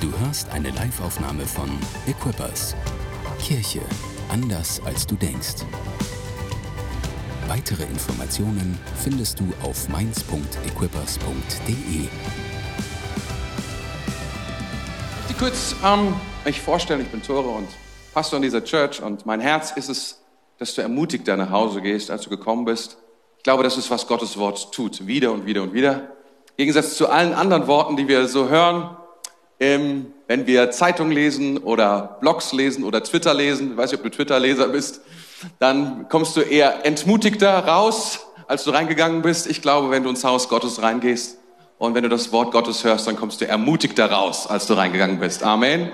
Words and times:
Du 0.00 0.16
hörst 0.20 0.48
eine 0.50 0.70
Live-Aufnahme 0.70 1.44
von 1.44 1.68
Equippers. 2.06 2.76
Kirche 3.40 3.80
anders 4.28 4.80
als 4.84 5.08
du 5.08 5.16
denkst. 5.16 5.64
Weitere 7.48 7.82
Informationen 7.82 8.78
findest 8.94 9.40
du 9.40 9.52
auf 9.60 9.88
mainz.equippers.de. 9.88 12.08
Die 15.28 15.34
kurz 15.34 15.74
ähm, 15.84 16.14
mich 16.44 16.60
vorstellen, 16.60 17.00
ich 17.00 17.08
bin 17.08 17.20
Tore 17.20 17.48
und 17.48 17.66
Pastor 18.14 18.36
in 18.36 18.44
dieser 18.44 18.62
Church 18.62 19.02
und 19.02 19.26
mein 19.26 19.40
Herz 19.40 19.72
ist 19.72 19.88
es, 19.88 20.22
dass 20.58 20.76
du 20.76 20.82
ermutigt 20.82 21.26
da 21.26 21.36
nach 21.36 21.50
Hause 21.50 21.82
gehst, 21.82 22.12
als 22.12 22.22
du 22.22 22.30
gekommen 22.30 22.64
bist. 22.64 22.98
Ich 23.38 23.42
glaube, 23.42 23.64
das 23.64 23.76
ist, 23.76 23.90
was 23.90 24.06
Gottes 24.06 24.38
Wort 24.38 24.72
tut, 24.72 25.08
wieder 25.08 25.32
und 25.32 25.44
wieder 25.44 25.64
und 25.64 25.74
wieder. 25.74 26.12
Im 26.50 26.58
Gegensatz 26.58 26.96
zu 26.96 27.08
allen 27.08 27.34
anderen 27.34 27.66
Worten, 27.66 27.96
die 27.96 28.06
wir 28.06 28.28
so 28.28 28.48
hören, 28.48 28.96
ähm, 29.60 30.12
wenn 30.26 30.46
wir 30.46 30.70
Zeitungen 30.70 31.12
lesen 31.12 31.58
oder 31.58 32.18
Blogs 32.20 32.52
lesen 32.52 32.84
oder 32.84 33.02
Twitter 33.02 33.34
lesen, 33.34 33.72
ich 33.72 33.76
weiß 33.76 33.90
nicht, 33.90 34.00
ob 34.00 34.04
du 34.04 34.10
Twitter-Leser 34.10 34.68
bist, 34.68 35.00
dann 35.58 36.08
kommst 36.08 36.36
du 36.36 36.40
eher 36.40 36.84
entmutigter 36.84 37.58
raus, 37.66 38.20
als 38.46 38.64
du 38.64 38.70
reingegangen 38.70 39.22
bist. 39.22 39.46
Ich 39.46 39.62
glaube, 39.62 39.90
wenn 39.90 40.02
du 40.02 40.10
ins 40.10 40.24
Haus 40.24 40.48
Gottes 40.48 40.82
reingehst 40.82 41.38
und 41.78 41.94
wenn 41.94 42.02
du 42.02 42.08
das 42.08 42.32
Wort 42.32 42.52
Gottes 42.52 42.84
hörst, 42.84 43.06
dann 43.06 43.16
kommst 43.16 43.40
du 43.40 43.46
ermutigter 43.46 44.10
raus, 44.10 44.46
als 44.46 44.66
du 44.66 44.74
reingegangen 44.74 45.18
bist. 45.18 45.42
Amen. 45.42 45.92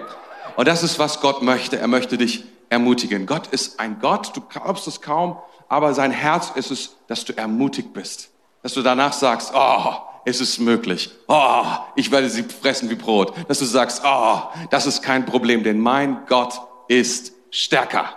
Und 0.56 0.68
das 0.68 0.82
ist, 0.82 0.98
was 0.98 1.20
Gott 1.20 1.42
möchte. 1.42 1.78
Er 1.78 1.88
möchte 1.88 2.16
dich 2.16 2.44
ermutigen. 2.70 3.26
Gott 3.26 3.46
ist 3.48 3.80
ein 3.80 3.98
Gott, 4.00 4.36
du 4.36 4.40
glaubst 4.40 4.86
es 4.86 5.00
kaum, 5.00 5.38
aber 5.68 5.94
sein 5.94 6.10
Herz 6.10 6.52
ist 6.54 6.70
es, 6.70 6.96
dass 7.08 7.24
du 7.24 7.36
ermutigt 7.36 7.92
bist. 7.92 8.30
Dass 8.62 8.74
du 8.74 8.82
danach 8.82 9.12
sagst, 9.12 9.52
oh, 9.54 9.94
es 10.24 10.40
ist 10.40 10.58
möglich. 10.58 11.10
Oh, 11.28 11.64
ich 11.96 12.10
werde 12.10 12.30
sie 12.30 12.44
fressen 12.44 12.90
wie 12.90 12.94
Brot. 12.94 13.34
Dass 13.48 13.58
du 13.58 13.64
sagst, 13.64 14.02
oh, 14.04 14.38
das 14.70 14.86
ist 14.86 15.02
kein 15.02 15.26
Problem, 15.26 15.62
denn 15.62 15.78
mein 15.78 16.18
Gott 16.26 16.60
ist 16.88 17.32
stärker. 17.50 18.08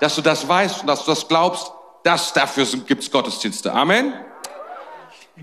Dass 0.00 0.14
du 0.16 0.22
das 0.22 0.46
weißt 0.46 0.82
und 0.82 0.86
dass 0.86 1.04
du 1.04 1.10
das 1.10 1.28
glaubst, 1.28 1.72
das, 2.02 2.32
dafür 2.32 2.66
gibt's 2.86 3.10
Gottesdienste. 3.10 3.72
Amen. 3.72 4.12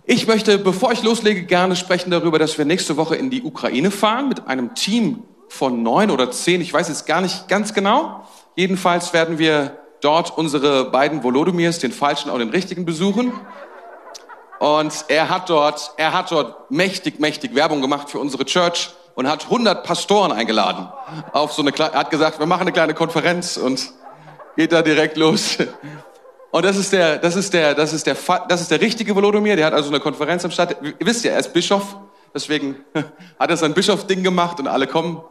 Ich 0.06 0.28
möchte, 0.28 0.58
bevor 0.58 0.92
ich 0.92 1.04
loslege, 1.04 1.44
gerne 1.44 1.76
sprechen 1.76 2.10
darüber, 2.10 2.40
dass 2.40 2.58
wir 2.58 2.66
nächste 2.66 2.98
Woche 2.98 3.16
in 3.16 3.30
die 3.30 3.44
Ukraine 3.44 3.92
fahren 3.92 4.30
mit 4.30 4.48
einem 4.48 4.74
Team 4.76 5.24
von 5.50 5.84
neun 5.84 6.10
oder 6.10 6.32
zehn. 6.32 6.62
Ich 6.62 6.74
weiß 6.74 6.88
jetzt 6.88 7.06
gar 7.06 7.22
nicht 7.22 7.48
ganz 7.48 7.74
genau. 7.74 8.26
Jedenfalls 8.56 9.14
werden 9.14 9.38
wir 9.38 9.78
dort 10.02 10.36
unsere 10.38 10.90
beiden 10.90 11.24
Volodymyrs, 11.24 11.80
den 11.80 11.92
falschen 11.92 12.30
und 12.30 12.40
den 12.40 12.50
richtigen, 12.50 12.86
besuchen. 12.86 13.34
Und 14.64 15.04
er 15.10 15.28
hat 15.28 15.50
dort, 15.50 15.92
er 15.98 16.14
hat 16.14 16.32
dort 16.32 16.72
mächtig, 16.72 17.20
mächtig 17.20 17.54
Werbung 17.54 17.82
gemacht 17.82 18.10
für 18.10 18.20
unsere 18.20 18.46
Church 18.46 18.92
und 19.14 19.28
hat 19.28 19.44
100 19.44 19.84
Pastoren 19.84 20.32
eingeladen 20.32 20.88
auf 21.34 21.52
so 21.52 21.62
eine, 21.62 21.78
er 21.78 21.92
hat 21.92 22.10
gesagt, 22.10 22.40
wir 22.40 22.46
machen 22.46 22.62
eine 22.62 22.72
kleine 22.72 22.94
Konferenz 22.94 23.58
und 23.58 23.92
geht 24.56 24.72
da 24.72 24.82
direkt 24.82 25.18
los. 25.18 25.58
Und 26.52 26.64
das 26.64 26.78
ist 26.78 26.94
der, 26.94 27.18
das 27.18 27.36
ist 27.36 27.54
der, 27.54 27.76
das 27.76 27.92
ist 27.92 28.08
der, 28.08 28.16
das 28.48 28.62
ist 28.62 28.72
der 28.72 28.80
richtige 28.80 29.14
Volodymyr, 29.14 29.58
der 29.58 29.66
hat 29.66 29.74
also 29.74 29.90
eine 29.90 30.00
Konferenz 30.00 30.46
am 30.46 30.52
Start. 30.52 30.78
Ihr 30.82 30.96
wisst 31.06 31.26
ja, 31.26 31.34
er 31.34 31.40
ist 31.40 31.52
Bischof, 31.52 31.98
deswegen 32.34 32.78
hat 33.40 33.50
er 33.50 33.58
sein 33.58 33.74
Bischof-Ding 33.74 34.24
gemacht 34.24 34.62
und 34.62 34.70
alle 34.70 34.88
kommen. 34.88 35.22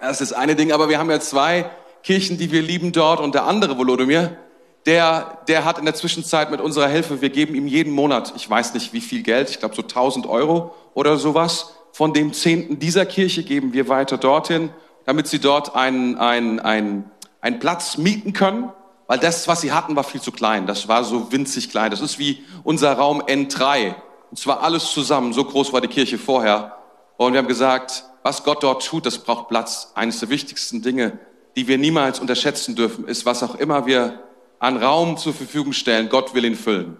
Das 0.00 0.20
ist 0.20 0.32
das 0.32 0.36
eine 0.36 0.56
Ding, 0.56 0.72
aber 0.72 0.88
wir 0.88 0.98
haben 0.98 1.12
ja 1.12 1.20
zwei 1.20 1.70
Kirchen, 2.02 2.38
die 2.38 2.50
wir 2.50 2.62
lieben 2.62 2.90
dort 2.90 3.20
und 3.20 3.36
der 3.36 3.44
andere 3.44 3.78
Volodymyr, 3.78 4.36
der, 4.86 5.38
der 5.48 5.64
hat 5.64 5.78
in 5.78 5.84
der 5.84 5.94
Zwischenzeit 5.94 6.50
mit 6.50 6.60
unserer 6.60 6.88
Hilfe, 6.88 7.20
wir 7.20 7.30
geben 7.30 7.54
ihm 7.54 7.66
jeden 7.66 7.92
Monat, 7.92 8.32
ich 8.36 8.48
weiß 8.48 8.74
nicht 8.74 8.92
wie 8.92 9.00
viel 9.00 9.22
Geld, 9.22 9.50
ich 9.50 9.58
glaube 9.60 9.74
so 9.74 9.82
1000 9.82 10.26
Euro 10.26 10.74
oder 10.94 11.16
sowas, 11.16 11.74
von 11.92 12.12
dem 12.12 12.32
Zehnten 12.32 12.78
dieser 12.78 13.06
Kirche 13.06 13.44
geben 13.44 13.72
wir 13.72 13.88
weiter 13.88 14.18
dorthin, 14.18 14.70
damit 15.04 15.28
sie 15.28 15.38
dort 15.38 15.76
einen, 15.76 16.16
einen, 16.16 16.58
einen, 16.58 17.10
einen 17.40 17.58
Platz 17.58 17.98
mieten 17.98 18.32
können, 18.32 18.70
weil 19.06 19.18
das, 19.18 19.46
was 19.46 19.60
sie 19.60 19.72
hatten, 19.72 19.94
war 19.94 20.04
viel 20.04 20.20
zu 20.20 20.32
klein. 20.32 20.66
Das 20.66 20.88
war 20.88 21.04
so 21.04 21.32
winzig 21.32 21.70
klein. 21.70 21.90
Das 21.90 22.00
ist 22.00 22.18
wie 22.18 22.42
unser 22.64 22.94
Raum 22.94 23.20
N3. 23.20 23.94
Und 24.30 24.38
zwar 24.38 24.62
alles 24.62 24.90
zusammen. 24.92 25.34
So 25.34 25.44
groß 25.44 25.72
war 25.72 25.82
die 25.82 25.88
Kirche 25.88 26.16
vorher. 26.16 26.78
Und 27.18 27.34
wir 27.34 27.38
haben 27.38 27.48
gesagt, 27.48 28.04
was 28.22 28.44
Gott 28.44 28.62
dort 28.62 28.86
tut, 28.86 29.04
das 29.04 29.18
braucht 29.18 29.48
Platz. 29.48 29.92
Eines 29.94 30.20
der 30.20 30.30
wichtigsten 30.30 30.80
Dinge, 30.80 31.18
die 31.56 31.68
wir 31.68 31.76
niemals 31.76 32.20
unterschätzen 32.20 32.74
dürfen, 32.74 33.06
ist, 33.06 33.26
was 33.26 33.42
auch 33.42 33.56
immer 33.56 33.84
wir 33.84 34.20
an 34.62 34.76
Raum 34.76 35.16
zur 35.16 35.34
Verfügung 35.34 35.72
stellen, 35.72 36.08
Gott 36.08 36.34
will 36.34 36.44
ihn 36.44 36.54
füllen. 36.54 36.96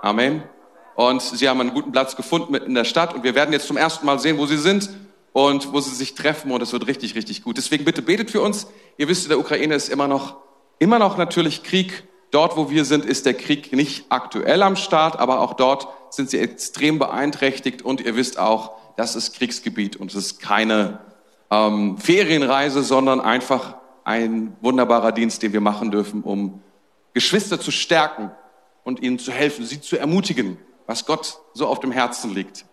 Amen. 0.00 0.42
Und 0.94 1.20
sie 1.20 1.46
haben 1.46 1.60
einen 1.60 1.74
guten 1.74 1.92
Platz 1.92 2.16
gefunden 2.16 2.50
mitten 2.52 2.68
in 2.68 2.74
der 2.74 2.84
Stadt 2.84 3.14
und 3.14 3.22
wir 3.22 3.34
werden 3.34 3.52
jetzt 3.52 3.66
zum 3.66 3.76
ersten 3.76 4.06
Mal 4.06 4.18
sehen, 4.18 4.38
wo 4.38 4.46
sie 4.46 4.56
sind 4.56 4.88
und 5.34 5.74
wo 5.74 5.80
sie 5.80 5.94
sich 5.94 6.14
treffen 6.14 6.50
und 6.50 6.62
es 6.62 6.72
wird 6.72 6.86
richtig, 6.86 7.14
richtig 7.14 7.42
gut. 7.44 7.58
Deswegen 7.58 7.84
bitte 7.84 8.00
betet 8.00 8.30
für 8.30 8.40
uns. 8.40 8.66
Ihr 8.96 9.08
wisst, 9.08 9.24
in 9.24 9.28
der 9.28 9.38
Ukraine 9.38 9.74
ist 9.74 9.90
immer 9.90 10.08
noch, 10.08 10.36
immer 10.78 10.98
noch 10.98 11.18
natürlich 11.18 11.62
Krieg. 11.62 12.04
Dort, 12.30 12.56
wo 12.56 12.70
wir 12.70 12.86
sind, 12.86 13.04
ist 13.04 13.26
der 13.26 13.34
Krieg 13.34 13.74
nicht 13.74 14.06
aktuell 14.08 14.62
am 14.62 14.76
Start, 14.76 15.18
aber 15.18 15.40
auch 15.40 15.52
dort 15.52 15.88
sind 16.08 16.30
sie 16.30 16.38
extrem 16.38 16.98
beeinträchtigt 16.98 17.82
und 17.82 18.00
ihr 18.00 18.16
wisst 18.16 18.38
auch, 18.38 18.72
das 18.96 19.16
ist 19.16 19.34
Kriegsgebiet 19.34 19.96
und 19.96 20.12
es 20.12 20.16
ist 20.16 20.40
keine 20.40 21.00
ähm, 21.50 21.98
Ferienreise, 21.98 22.82
sondern 22.82 23.20
einfach 23.20 23.74
ein 24.02 24.56
wunderbarer 24.62 25.12
Dienst, 25.12 25.42
den 25.42 25.52
wir 25.52 25.60
machen 25.60 25.90
dürfen, 25.90 26.22
um 26.22 26.62
Geschwister 27.14 27.60
zu 27.60 27.70
stärken 27.70 28.30
und 28.84 29.02
ihnen 29.02 29.18
zu 29.18 29.32
helfen, 29.32 29.64
sie 29.64 29.80
zu 29.80 29.98
ermutigen, 29.98 30.58
was 30.86 31.06
Gott 31.06 31.38
so 31.54 31.66
auf 31.66 31.80
dem 31.80 31.92
Herzen 31.92 32.34
liegt. 32.34 32.64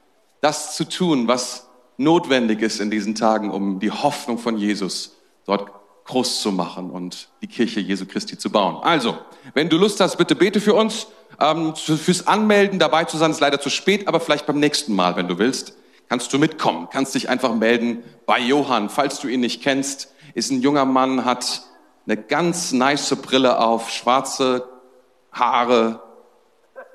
Das 0.41 0.75
zu 0.75 0.87
tun, 0.87 1.27
was 1.27 1.67
notwendig 1.97 2.61
ist 2.61 2.79
in 2.79 2.89
diesen 2.89 3.15
Tagen, 3.15 3.51
um 3.51 3.79
die 3.79 3.91
Hoffnung 3.91 4.37
von 4.37 4.57
Jesus 4.57 5.17
dort 5.45 5.71
groß 6.05 6.41
zu 6.41 6.51
machen 6.51 6.89
und 6.89 7.27
die 7.41 7.47
Kirche 7.47 7.79
Jesu 7.79 8.05
Christi 8.05 8.37
zu 8.37 8.49
bauen. 8.49 8.77
Also, 8.81 9.17
wenn 9.53 9.69
du 9.69 9.77
Lust 9.77 9.99
hast, 9.99 10.17
bitte 10.17 10.35
bete 10.35 10.59
für 10.59 10.73
uns. 10.73 11.07
Ähm, 11.39 11.75
fürs 11.75 12.25
Anmelden 12.27 12.79
dabei 12.79 13.03
zu 13.03 13.17
sein 13.17 13.31
ist 13.31 13.39
leider 13.39 13.61
zu 13.61 13.69
spät, 13.69 14.07
aber 14.07 14.19
vielleicht 14.19 14.45
beim 14.45 14.59
nächsten 14.59 14.95
Mal, 14.95 15.15
wenn 15.15 15.27
du 15.27 15.37
willst, 15.37 15.73
kannst 16.09 16.33
du 16.33 16.39
mitkommen, 16.39 16.87
kannst 16.91 17.13
dich 17.13 17.29
einfach 17.29 17.53
melden 17.53 18.03
bei 18.25 18.39
Johann, 18.39 18.89
falls 18.89 19.19
du 19.19 19.27
ihn 19.27 19.41
nicht 19.41 19.61
kennst. 19.61 20.13
Ist 20.33 20.51
ein 20.51 20.61
junger 20.61 20.85
Mann, 20.85 21.25
hat 21.25 21.63
eine 22.09 22.17
ganz 22.17 22.71
nice 22.71 23.15
Brille 23.17 23.59
auf, 23.59 23.91
schwarze 23.91 24.67
Haare 25.31 26.01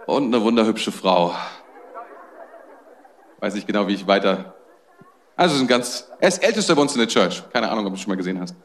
und 0.07 0.35
eine 0.35 0.43
wunderhübsche 0.43 0.91
Frau. 0.91 1.33
Weiß 3.39 3.55
nicht 3.55 3.69
genau, 3.69 3.87
wie 3.87 3.95
ich 3.95 4.09
weiter. 4.09 4.55
Also 5.37 5.55
ist 5.55 5.61
ein 5.61 5.69
ganz, 5.69 6.09
er 6.19 6.29
ist 6.29 6.43
ältester 6.43 6.75
bei 6.75 6.83
uns 6.83 6.95
in 6.95 6.99
der 6.99 7.07
Church. 7.07 7.45
Keine 7.53 7.71
Ahnung, 7.71 7.87
ob 7.87 7.93
du 7.93 7.95
es 7.95 8.01
schon 8.01 8.11
mal 8.11 8.17
gesehen 8.17 8.41
hast. 8.41 8.57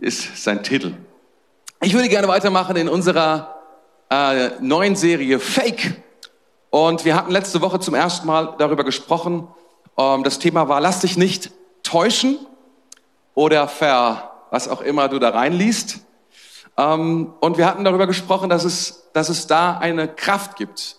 Ist 0.00 0.44
sein 0.44 0.62
Titel. 0.62 0.94
Ich 1.80 1.92
würde 1.92 2.08
gerne 2.08 2.28
weitermachen 2.28 2.76
in 2.76 2.88
unserer 2.88 3.56
äh, 4.10 4.50
neuen 4.60 4.94
Serie 4.94 5.40
Fake. 5.40 6.02
Und 6.70 7.04
wir 7.04 7.16
hatten 7.16 7.32
letzte 7.32 7.60
Woche 7.62 7.80
zum 7.80 7.94
ersten 7.94 8.28
Mal 8.28 8.54
darüber 8.58 8.84
gesprochen. 8.84 9.48
Ähm, 9.98 10.22
das 10.22 10.38
Thema 10.38 10.68
war, 10.68 10.80
lass 10.80 11.00
dich 11.00 11.16
nicht 11.16 11.50
täuschen 11.82 12.38
oder 13.34 13.66
ver 13.66 14.37
was 14.50 14.68
auch 14.68 14.80
immer 14.80 15.08
du 15.08 15.18
da 15.18 15.30
reinliest. 15.30 16.00
Ähm, 16.76 17.32
und 17.40 17.58
wir 17.58 17.66
hatten 17.66 17.84
darüber 17.84 18.06
gesprochen, 18.06 18.48
dass 18.48 18.64
es, 18.64 19.08
dass 19.12 19.28
es 19.28 19.46
da 19.46 19.78
eine 19.78 20.08
Kraft 20.08 20.56
gibt 20.56 20.96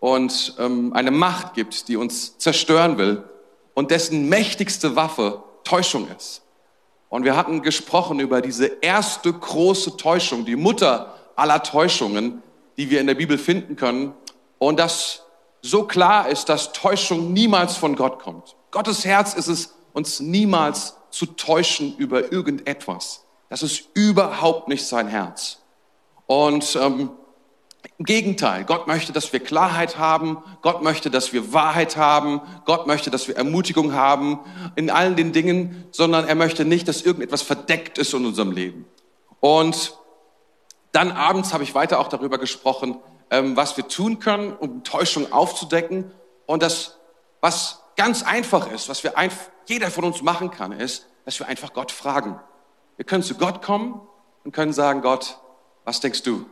und 0.00 0.54
ähm, 0.58 0.92
eine 0.92 1.10
Macht 1.10 1.54
gibt, 1.54 1.88
die 1.88 1.96
uns 1.96 2.38
zerstören 2.38 2.98
will 2.98 3.24
und 3.74 3.90
dessen 3.90 4.28
mächtigste 4.28 4.96
Waffe 4.96 5.42
Täuschung 5.64 6.08
ist. 6.16 6.42
Und 7.08 7.24
wir 7.24 7.36
hatten 7.36 7.62
gesprochen 7.62 8.20
über 8.20 8.40
diese 8.40 8.66
erste 8.66 9.32
große 9.32 9.96
Täuschung, 9.96 10.44
die 10.44 10.56
Mutter 10.56 11.14
aller 11.36 11.62
Täuschungen, 11.62 12.42
die 12.76 12.90
wir 12.90 13.00
in 13.00 13.06
der 13.06 13.14
Bibel 13.14 13.38
finden 13.38 13.76
können. 13.76 14.14
Und 14.58 14.78
dass 14.78 15.22
so 15.62 15.84
klar 15.84 16.28
ist, 16.28 16.48
dass 16.48 16.72
Täuschung 16.72 17.32
niemals 17.32 17.76
von 17.76 17.96
Gott 17.96 18.18
kommt. 18.20 18.56
Gottes 18.70 19.04
Herz 19.04 19.34
ist 19.34 19.48
es, 19.48 19.74
uns 19.92 20.20
niemals 20.20 20.95
zu 21.16 21.26
täuschen 21.26 21.96
über 21.96 22.32
irgendetwas. 22.32 23.24
Das 23.48 23.62
ist 23.62 23.88
überhaupt 23.94 24.68
nicht 24.68 24.86
sein 24.86 25.08
Herz. 25.08 25.58
Und 26.26 26.76
ähm, 26.80 27.10
im 27.98 28.04
Gegenteil, 28.04 28.64
Gott 28.64 28.86
möchte, 28.86 29.12
dass 29.12 29.32
wir 29.32 29.40
Klarheit 29.40 29.96
haben, 29.96 30.38
Gott 30.60 30.82
möchte, 30.82 31.10
dass 31.10 31.32
wir 31.32 31.52
Wahrheit 31.52 31.96
haben, 31.96 32.40
Gott 32.64 32.86
möchte, 32.86 33.10
dass 33.10 33.28
wir 33.28 33.36
Ermutigung 33.36 33.94
haben 33.94 34.40
in 34.74 34.90
allen 34.90 35.16
den 35.16 35.32
Dingen, 35.32 35.86
sondern 35.92 36.26
er 36.26 36.34
möchte 36.34 36.64
nicht, 36.64 36.88
dass 36.88 37.02
irgendetwas 37.02 37.42
verdeckt 37.42 37.96
ist 37.98 38.12
in 38.12 38.26
unserem 38.26 38.50
Leben. 38.50 38.84
Und 39.40 39.96
dann 40.92 41.12
abends 41.12 41.52
habe 41.52 41.62
ich 41.62 41.74
weiter 41.74 42.00
auch 42.00 42.08
darüber 42.08 42.38
gesprochen, 42.38 42.96
ähm, 43.30 43.56
was 43.56 43.76
wir 43.76 43.88
tun 43.88 44.18
können, 44.18 44.52
um 44.52 44.82
Täuschung 44.82 45.32
aufzudecken. 45.32 46.10
Und 46.46 46.62
das, 46.62 46.98
was 47.40 47.80
ganz 47.96 48.22
einfach 48.22 48.70
ist, 48.70 48.88
was 48.88 49.02
wir 49.02 49.18
einfach 49.18 49.50
jeder 49.66 49.90
von 49.90 50.04
uns 50.04 50.22
machen 50.22 50.50
kann, 50.50 50.72
ist, 50.72 51.06
dass 51.24 51.38
wir 51.38 51.48
einfach 51.48 51.72
Gott 51.72 51.90
fragen. 51.90 52.38
Wir 52.96 53.04
können 53.04 53.22
zu 53.22 53.34
Gott 53.34 53.62
kommen 53.62 54.00
und 54.44 54.52
können 54.52 54.72
sagen, 54.72 55.02
Gott, 55.02 55.38
was 55.84 56.00
denkst 56.00 56.22
du? 56.22 56.46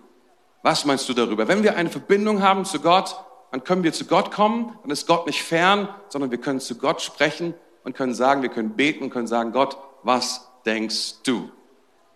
Was 0.62 0.85
meinst 0.85 1.08
du 1.08 1.14
darüber? 1.14 1.46
Wenn 1.46 1.62
wir 1.62 1.76
eine 1.76 1.91
Verbindung 1.91 2.43
haben 2.43 2.64
zu 2.64 2.81
Gott, 2.81 3.17
dann 3.52 3.62
können 3.62 3.85
wir 3.85 3.93
zu 3.93 4.06
Gott 4.06 4.32
kommen, 4.32 4.76
dann 4.82 4.91
ist 4.91 5.06
Gott 5.06 5.26
nicht 5.26 5.43
fern, 5.43 5.88
sondern 6.08 6.31
wir 6.31 6.38
können 6.38 6.61
zu 6.61 6.76
Gott 6.76 7.02
sprechen 7.02 7.55
und 7.85 7.94
können 7.94 8.14
sagen, 8.14 8.43
wir 8.43 8.49
können 8.49 8.70
beten 8.70 9.05
und 9.05 9.11
können 9.11 9.26
sagen, 9.26 9.52
Gott, 9.52 9.76
was 10.02 10.49
denkst 10.67 11.23
du? 11.23 11.50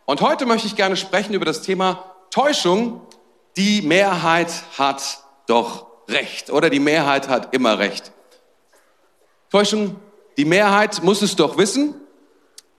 Und 0.04 0.20
heute 0.20 0.46
möchte 0.46 0.66
ich 0.66 0.74
gerne 0.74 0.96
sprechen 0.96 1.34
über 1.34 1.44
das 1.44 1.62
Thema 1.62 2.16
Täuschung. 2.30 3.02
Die 3.56 3.82
Mehrheit 3.82 4.50
hat 4.78 5.22
doch 5.46 5.86
Recht 6.08 6.50
oder 6.50 6.70
die 6.70 6.80
Mehrheit 6.80 7.28
hat 7.28 7.54
immer 7.54 7.78
Recht. 7.78 8.12
Täuschung, 9.50 9.96
die 10.36 10.44
Mehrheit 10.44 11.02
muss 11.02 11.22
es 11.22 11.34
doch 11.34 11.56
wissen. 11.56 11.94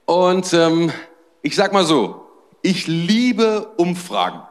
Und 0.06 0.52
ähm, 0.52 0.92
ich 1.42 1.56
sag 1.56 1.72
mal 1.72 1.84
so, 1.84 2.26
ich 2.62 2.86
liebe 2.86 3.72
Umfragen. 3.76 4.42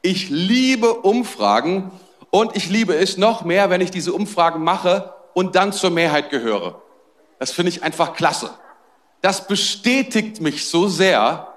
Ich 0.00 0.30
liebe 0.30 0.94
Umfragen 0.94 1.90
und 2.30 2.56
ich 2.56 2.70
liebe 2.70 2.94
es 2.94 3.18
noch 3.18 3.44
mehr, 3.44 3.68
wenn 3.68 3.82
ich 3.82 3.90
diese 3.90 4.14
Umfragen 4.14 4.64
mache 4.64 5.12
und 5.34 5.54
dann 5.54 5.72
zur 5.72 5.90
Mehrheit 5.90 6.30
gehöre. 6.30 6.80
Das 7.38 7.52
finde 7.52 7.68
ich 7.68 7.82
einfach 7.82 8.14
klasse. 8.14 8.50
Das 9.20 9.46
bestätigt 9.46 10.40
mich 10.40 10.66
so 10.66 10.88
sehr, 10.88 11.48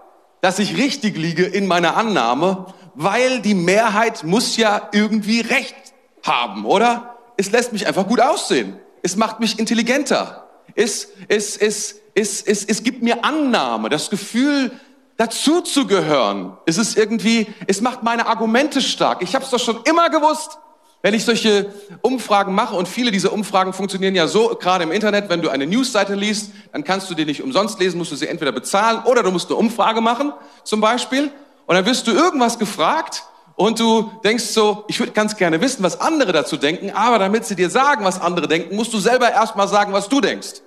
dass 0.42 0.59
ich 0.59 0.77
richtig 0.77 1.18
liege 1.18 1.45
in 1.45 1.68
meiner 1.68 1.95
Annahme, 1.95 2.65
weil 2.95 3.39
die 3.42 3.56
Mehrheit 3.56 4.24
muss 4.24 4.57
ja 4.57 4.89
irgendwie 4.92 5.39
Recht 5.39 5.75
haben, 6.24 6.65
oder? 6.65 7.15
Es 7.38 7.51
lässt 7.51 7.71
mich 7.71 7.88
einfach 7.88 8.07
gut 8.07 8.19
aussehen. 8.19 8.80
Es 9.06 9.16
macht 9.16 9.40
mich 9.40 9.60
intelligenter. 9.60 10.48
Es, 10.74 11.10
es, 11.28 11.57
es, 11.57 12.02
es, 12.16 12.42
es, 12.42 12.66
es 12.66 12.81
gibt 12.81 13.04
mir 13.04 13.24
Annahme, 13.24 13.90
das 13.90 14.10
Gefühl, 14.10 14.72
dazu 15.16 15.62
zu 15.62 15.86
gehören. 15.86 16.57
Es 16.66 16.80
ist 16.80 16.98
irgendwie, 16.98 17.46
es 17.68 17.81
macht 17.81 18.02
meine 18.02 18.25
Argumente 18.25 18.81
stark. 18.81 19.22
Ich 19.22 19.36
habe 19.36 19.46
es 19.46 19.52
doch 19.52 19.60
schon 19.60 19.81
immer 19.84 20.10
gewusst. 20.10 20.57
Wenn 21.04 21.13
ich 21.13 21.24
solche 21.24 21.72
Umfragen 22.02 22.56
mache 22.56 22.75
und 22.75 22.88
viele 22.88 23.12
dieser 23.12 23.31
Umfragen 23.31 23.74
funktionieren 23.74 24.16
ja 24.16 24.25
so, 24.25 24.56
gerade 24.56 24.86
im 24.86 24.92
Internet, 24.92 25.30
wenn 25.30 25.44
du 25.44 25.50
eine 25.50 25.68
Newsseite 25.68 26.16
liest, 26.16 26.50
dann 26.72 26.84
kannst 26.84 27.07
du 27.07 27.13
die 27.13 27.25
nicht 27.25 27.44
umsonst 27.44 27.80
lesen, 27.80 28.00
musst 28.00 28.12
du 28.12 28.16
sie 28.16 28.28
entweder 28.28 28.54
bezahlen 28.54 29.04
oder 29.06 29.22
du 29.22 29.30
musst 29.30 29.52
eine 29.52 29.57
Umfrage 29.57 30.02
machen, 30.02 30.34
zum 30.63 30.81
Beispiel. 30.81 31.30
Und 31.68 31.75
dann 31.75 31.86
wirst 31.86 32.07
du 32.07 32.12
irgendwas 32.12 32.57
gefragt 32.57 33.24
und 33.56 33.80
du 33.80 34.12
denkst 34.24 34.46
so, 34.46 34.84
ich 34.88 35.00
würde 35.00 35.13
ganz 35.13 35.38
gerne 35.38 35.62
wissen, 35.62 35.81
was 35.81 36.02
andere 36.02 36.34
dazu 36.34 36.57
denken, 36.57 36.92
aber 36.92 37.19
damit 37.19 37.46
sie 37.46 37.56
dir 37.56 37.69
sagen, 37.69 38.04
was 38.04 38.19
andere 38.19 38.48
denken, 38.48 38.75
musst 38.75 38.94
du 38.94 39.00
selber 39.00 39.31
erstmal 39.31 39.68
sagen, 39.68 39.94
was 39.94 40.10
du 40.10 40.19
denkst. 40.19 40.62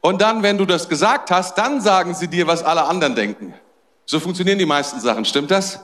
Und 0.00 0.22
dann, 0.22 0.42
wenn 0.42 0.56
du 0.56 0.64
das 0.64 0.88
gesagt 0.88 1.30
hast, 1.30 1.58
dann 1.58 1.80
sagen 1.80 2.14
sie 2.14 2.28
dir, 2.28 2.46
was 2.46 2.62
alle 2.62 2.84
anderen 2.84 3.14
denken. 3.14 3.52
So 4.06 4.20
funktionieren 4.20 4.58
die 4.58 4.66
meisten 4.66 5.00
Sachen, 5.00 5.24
stimmt 5.24 5.50
das? 5.50 5.80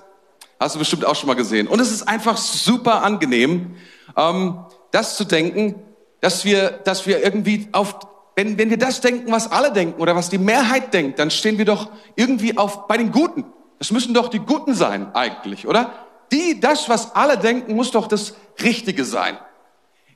Hast 0.59 0.77
du 0.77 0.79
bestimmt 0.79 1.05
auch 1.05 1.15
schon 1.15 1.27
mal 1.27 1.35
gesehen. 1.35 1.67
Und 1.67 1.81
es 1.81 1.91
ist 1.91 2.09
einfach 2.09 2.39
super 2.39 3.03
angenehm, 3.03 3.77
ähm, 4.17 4.65
das 4.93 5.17
zu 5.17 5.25
denken, 5.25 5.75
dass 6.21 6.45
wir, 6.47 6.71
dass 6.71 7.07
wir 7.07 7.23
irgendwie 7.23 7.69
auf, 7.73 7.99
wenn, 8.35 8.57
wenn 8.57 8.71
wir 8.71 8.79
das 8.79 9.03
denken, 9.03 9.31
was 9.31 9.53
alle 9.53 9.73
denken 9.73 10.01
oder 10.01 10.17
was 10.17 10.31
die 10.31 10.39
Mehrheit 10.39 10.95
denkt, 10.95 11.19
dann 11.19 11.31
stehen 11.31 11.59
wir 11.59 11.67
doch 11.67 11.91
irgendwie 12.17 12.57
auf 12.57 12.87
bei 12.87 12.97
den 12.97 13.13
Guten. 13.13 13.45
Das 13.79 13.91
müssen 13.91 14.15
doch 14.15 14.29
die 14.29 14.39
Guten 14.39 14.75
sein 14.75 15.15
eigentlich, 15.15 15.67
oder? 15.67 15.93
Die, 16.33 16.61
das, 16.61 16.89
was 16.89 17.15
alle 17.15 17.39
denken, 17.39 17.75
muss 17.75 17.91
doch 17.91 18.09
das 18.09 18.35
Richtige 18.63 19.05
sein. 19.05 19.39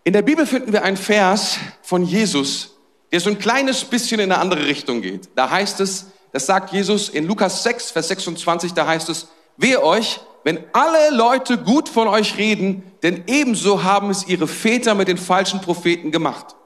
In 0.04 0.12
der 0.12 0.22
Bibel 0.22 0.46
finden 0.46 0.72
wir 0.72 0.82
einen 0.82 0.96
Vers 0.96 1.58
von 1.82 2.04
Jesus, 2.04 2.76
der 3.12 3.20
so 3.20 3.30
ein 3.30 3.38
kleines 3.38 3.84
bisschen 3.84 4.20
in 4.20 4.32
eine 4.32 4.40
andere 4.40 4.66
Richtung 4.66 5.02
geht. 5.02 5.28
Da 5.34 5.50
heißt 5.50 5.80
es, 5.80 6.06
das 6.32 6.46
sagt 6.46 6.72
Jesus 6.72 7.08
in 7.08 7.26
Lukas 7.26 7.62
6, 7.62 7.90
Vers 7.90 8.08
26, 8.08 8.74
da 8.74 8.86
heißt 8.86 9.08
es, 9.08 9.28
wehe 9.56 9.82
euch, 9.82 10.20
wenn 10.44 10.64
alle 10.72 11.10
Leute 11.14 11.58
gut 11.58 11.88
von 11.88 12.08
euch 12.08 12.38
reden, 12.38 12.82
denn 13.02 13.24
ebenso 13.26 13.82
haben 13.82 14.10
es 14.10 14.26
ihre 14.26 14.46
Väter 14.46 14.94
mit 14.94 15.08
den 15.08 15.18
falschen 15.18 15.60
Propheten 15.60 16.10
gemacht. 16.10 16.56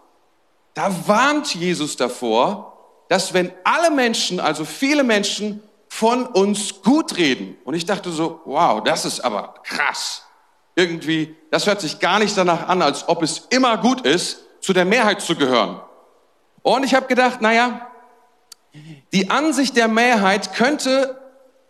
Da 0.75 0.95
warnt 1.07 1.55
Jesus 1.55 1.97
davor, 1.97 2.79
dass 3.09 3.35
wenn 3.35 3.53
alle 3.65 3.91
Menschen, 3.91 4.41
also 4.41 4.65
viele 4.65 5.05
Menschen, 5.05 5.63
von 5.95 6.25
uns 6.25 6.81
gut 6.83 7.19
reden. 7.19 7.59
Und 7.65 7.75
ich 7.75 7.85
dachte 7.85 8.11
so, 8.11 8.41
wow, 8.47 8.83
das 8.83 9.05
ist 9.05 9.21
aber 9.21 9.53
krass. 9.63 10.25
Irgendwie, 10.75 11.37
das 11.51 11.67
hört 11.67 11.83
sich 11.83 12.01
gar 12.01 12.19
nicht 12.19 12.35
danach 12.35 12.67
an, 12.67 12.81
als 12.81 13.11
ob 13.11 13.23
es 13.23 13.47
immer 13.51 13.77
gut 13.77 14.01
ist, 14.07 14.39
zu 14.63 14.73
der 14.73 14.87
Mehrheit 14.87 15.21
zu 15.21 15.37
gehören. 15.37 15.83
Und 16.63 16.85
ich 16.85 16.95
habe 16.95 17.09
gedacht, 17.09 17.43
naja, 17.43 17.89
die 19.13 19.29
Ansicht 19.29 19.77
der 19.77 19.87
Mehrheit 19.87 20.55
könnte, 20.55 21.21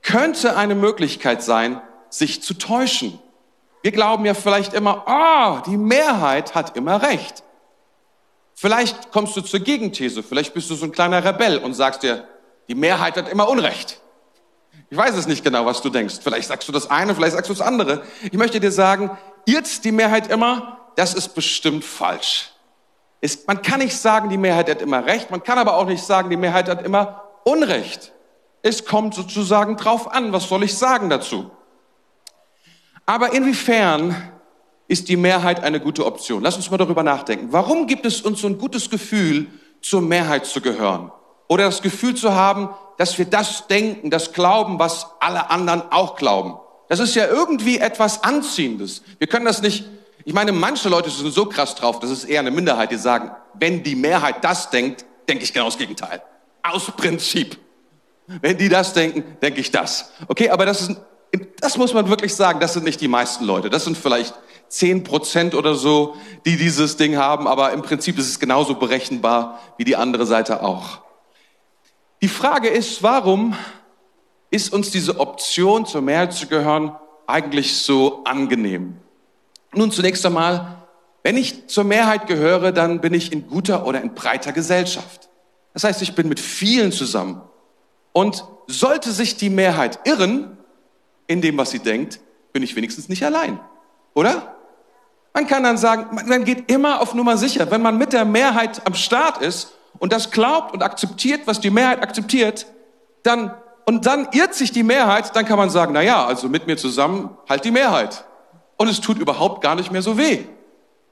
könnte 0.03 0.57
eine 0.57 0.77
Möglichkeit 0.77 1.43
sein, 1.43 1.83
sich 2.09 2.45
zu 2.45 2.55
täuschen. 2.55 3.19
Wir 3.83 3.91
glauben 3.91 4.25
ja 4.25 4.35
vielleicht 4.35 4.73
immer, 4.73 5.03
ah, 5.09 5.59
oh, 5.59 5.63
die 5.67 5.77
Mehrheit 5.77 6.55
hat 6.55 6.77
immer 6.77 7.03
recht. 7.03 7.43
Vielleicht 8.55 9.11
kommst 9.11 9.37
du 9.37 9.41
zur 9.41 9.61
Gegenthese, 9.61 10.23
vielleicht 10.23 10.55
bist 10.55 10.71
du 10.71 10.77
so 10.77 10.85
ein 10.85 10.93
kleiner 10.93 11.25
Rebell 11.25 11.59
und 11.59 11.75
sagst 11.75 12.05
dir, 12.05 12.29
die 12.69 12.77
Mehrheit 12.77 13.17
hat 13.17 13.29
immer 13.29 13.49
Unrecht. 13.49 13.99
Ich 14.93 14.99
weiß 14.99 15.17
es 15.17 15.27
nicht 15.27 15.43
genau, 15.43 15.65
was 15.65 15.81
du 15.81 15.89
denkst. 15.89 16.17
Vielleicht 16.23 16.49
sagst 16.49 16.69
du 16.69 16.73
das 16.73 16.91
eine, 16.91 17.15
vielleicht 17.15 17.33
sagst 17.33 17.49
du 17.49 17.55
das 17.55 17.63
andere. 17.63 18.03
Ich 18.25 18.35
möchte 18.35 18.61
dir 18.61 18.71
sagen, 18.71 19.11
irrt 19.47 19.87
die 19.87 19.91
Mehrheit 19.91 20.27
immer, 20.27 20.81
das 20.97 21.15
ist 21.15 21.35
bestimmt 21.35 21.83
falsch. 21.83 22.51
Es, 23.23 23.47
man 23.47 23.63
kann 23.63 23.79
nicht 23.79 23.97
sagen, 23.97 24.29
die 24.29 24.37
Mehrheit 24.37 24.69
hat 24.69 24.83
immer 24.83 25.07
Recht, 25.07 25.31
man 25.31 25.43
kann 25.43 25.57
aber 25.57 25.79
auch 25.79 25.87
nicht 25.87 26.05
sagen, 26.05 26.29
die 26.29 26.37
Mehrheit 26.37 26.69
hat 26.69 26.85
immer 26.85 27.23
Unrecht. 27.45 28.13
Es 28.61 28.85
kommt 28.85 29.15
sozusagen 29.15 29.79
drauf 29.79 30.13
an, 30.13 30.31
was 30.35 30.47
soll 30.47 30.63
ich 30.63 30.77
sagen 30.77 31.09
dazu? 31.09 31.51
Aber 33.07 33.33
inwiefern 33.33 34.15
ist 34.89 35.09
die 35.09 35.17
Mehrheit 35.17 35.65
eine 35.65 35.81
gute 35.81 36.05
Option? 36.05 36.43
Lass 36.43 36.57
uns 36.57 36.71
mal 36.71 36.77
darüber 36.77 37.03
nachdenken. 37.03 37.51
Warum 37.51 37.87
gibt 37.87 38.05
es 38.05 38.21
uns 38.21 38.43
so 38.43 38.47
ein 38.47 38.59
gutes 38.59 38.91
Gefühl, 38.91 39.47
zur 39.81 40.03
Mehrheit 40.03 40.45
zu 40.45 40.61
gehören? 40.61 41.11
Oder 41.49 41.65
das 41.65 41.81
Gefühl 41.81 42.15
zu 42.15 42.35
haben, 42.35 42.69
dass 42.99 43.19
wir 43.19 43.25
das 43.25 43.67
denken, 43.67 44.11
das 44.11 44.33
glauben, 44.33 44.79
was 44.79 45.07
alle 45.21 45.51
anderen 45.51 45.83
auch 45.91 46.17
glauben. 46.17 46.55
Das 46.89 47.01
ist 47.01 47.15
ja 47.15 47.27
irgendwie 47.27 47.79
etwas 47.79 48.23
Anziehendes. 48.23 49.03
Wir 49.19 49.27
können 49.27 49.47
das 49.47 49.63
nicht, 49.63 49.85
ich 50.25 50.35
meine, 50.35 50.53
manche 50.53 50.89
Leute 50.89 51.11
sind 51.11 51.33
so 51.33 51.47
krass 51.47 51.75
drauf, 51.75 52.01
das 52.01 52.11
ist 52.11 52.25
eher 52.25 52.41
eine 52.41 52.51
Minderheit, 52.51 52.91
die 52.91 52.97
sagen, 52.97 53.31
wenn 53.55 53.83
die 53.83 53.95
Mehrheit 53.95 54.45
das 54.45 54.71
denkt, 54.71 55.05
denke 55.29 55.45
ich 55.45 55.53
genau 55.53 55.67
das 55.67 55.79
Gegenteil. 55.79 56.23
Aus 56.63 56.91
Prinzip. 56.97 57.59
Wenn 58.27 58.57
die 58.57 58.69
das 58.69 58.93
denken, 58.93 59.37
denke 59.43 59.61
ich 59.61 59.71
das. 59.71 60.13
Okay, 60.29 60.51
aber 60.51 60.65
das 60.65 60.83
ist 60.83 60.97
das 61.61 61.77
muss 61.77 61.95
man 61.95 62.09
wirklich 62.09 62.35
sagen, 62.35 62.61
das 62.61 62.75
sind 62.75 62.85
nicht 62.85 63.01
die 63.01 63.09
meisten 63.09 63.45
Leute. 63.45 63.71
Das 63.71 63.85
sind 63.85 63.97
vielleicht 63.97 64.35
zehn 64.69 65.05
Prozent 65.05 65.55
oder 65.55 65.75
so, 65.75 66.17
die 66.45 66.57
dieses 66.57 66.97
Ding 66.97 67.17
haben, 67.17 67.47
aber 67.47 67.73
im 67.73 67.83
Prinzip 67.83 68.19
ist 68.19 68.29
es 68.29 68.39
genauso 68.39 68.75
berechenbar 68.75 69.61
wie 69.77 69.85
die 69.85 69.97
andere 69.97 70.27
Seite 70.27 70.63
auch. 70.63 71.03
Die 72.23 72.29
Frage 72.29 72.69
ist, 72.69 73.03
warum 73.03 73.57
ist 74.49 74.73
uns 74.73 74.93
diese 74.93 75.19
Option, 75.19 75.87
zur 75.87 76.03
Mehrheit 76.03 76.33
zu 76.33 76.47
gehören, 76.47 76.95
eigentlich 77.27 77.77
so 77.77 78.23
angenehm? 78.23 78.97
Nun, 79.75 79.91
zunächst 79.91 80.25
einmal, 80.25 80.85
wenn 81.25 81.37
ich 81.37 81.67
zur 81.67 81.83
Mehrheit 81.83 82.29
gehöre, 82.29 82.71
dann 82.71 83.01
bin 83.01 83.13
ich 83.13 83.33
in 83.33 83.49
guter 83.49 83.87
oder 83.87 84.01
in 84.01 84.15
breiter 84.15 84.53
Gesellschaft. 84.53 85.31
Das 85.75 85.83
heißt, 85.83 86.01
ich 86.03 86.15
bin 86.15 86.29
mit 86.29 86.39
vielen 86.39 86.93
zusammen. 86.93 87.41
Und 88.13 88.45
sollte 88.69 89.11
sich 89.11 89.37
die 89.37 89.51
Mehrheit 89.51 89.99
irren, 90.05 90.57
in 91.27 91.41
dem, 91.41 91.59
was 91.59 91.73
sie 91.73 91.81
denkt, 91.81 92.21
bin 92.53 92.63
ich 92.63 92.77
wenigstens 92.77 93.09
nicht 93.09 93.25
allein. 93.25 93.59
Oder? 94.15 94.55
Man 95.35 95.49
kann 95.49 95.65
dann 95.65 95.77
sagen, 95.77 96.15
man 96.27 96.45
geht 96.45 96.71
immer 96.71 97.01
auf 97.01 97.15
Nummer 97.15 97.37
sicher. 97.37 97.69
Wenn 97.73 97.83
man 97.83 97.99
mit 97.99 98.13
der 98.13 98.25
Mehrheit 98.25 98.87
am 98.87 98.95
Start 98.95 99.43
ist 99.43 99.73
und 100.03 100.13
das 100.13 100.33
glaubt 100.33 100.75
und 100.75 100.83
akzeptiert, 100.83 101.43
was 101.45 101.61
die 101.61 101.71
Mehrheit 101.71 102.03
akzeptiert, 102.03 102.67
dann, 103.23 103.55
und 103.87 104.05
dann 104.05 104.27
irrt 104.33 104.53
sich 104.53 104.73
die 104.73 104.83
Mehrheit, 104.83 105.37
dann 105.37 105.45
kann 105.45 105.57
man 105.57 105.71
sagen, 105.71 105.93
na 105.93 106.03
ja, 106.03 106.27
also 106.27 106.49
mit 106.49 106.67
mir 106.67 106.77
zusammen 106.77 107.31
halt 107.49 107.65
die 107.65 107.71
Mehrheit. 107.71 108.25
Und 108.77 108.89
es 108.89 109.01
tut 109.01 109.19
überhaupt 109.19 109.63
gar 109.63 109.77
nicht 109.77 109.93
mehr 109.93 110.03
so 110.03 110.19
weh. 110.19 110.41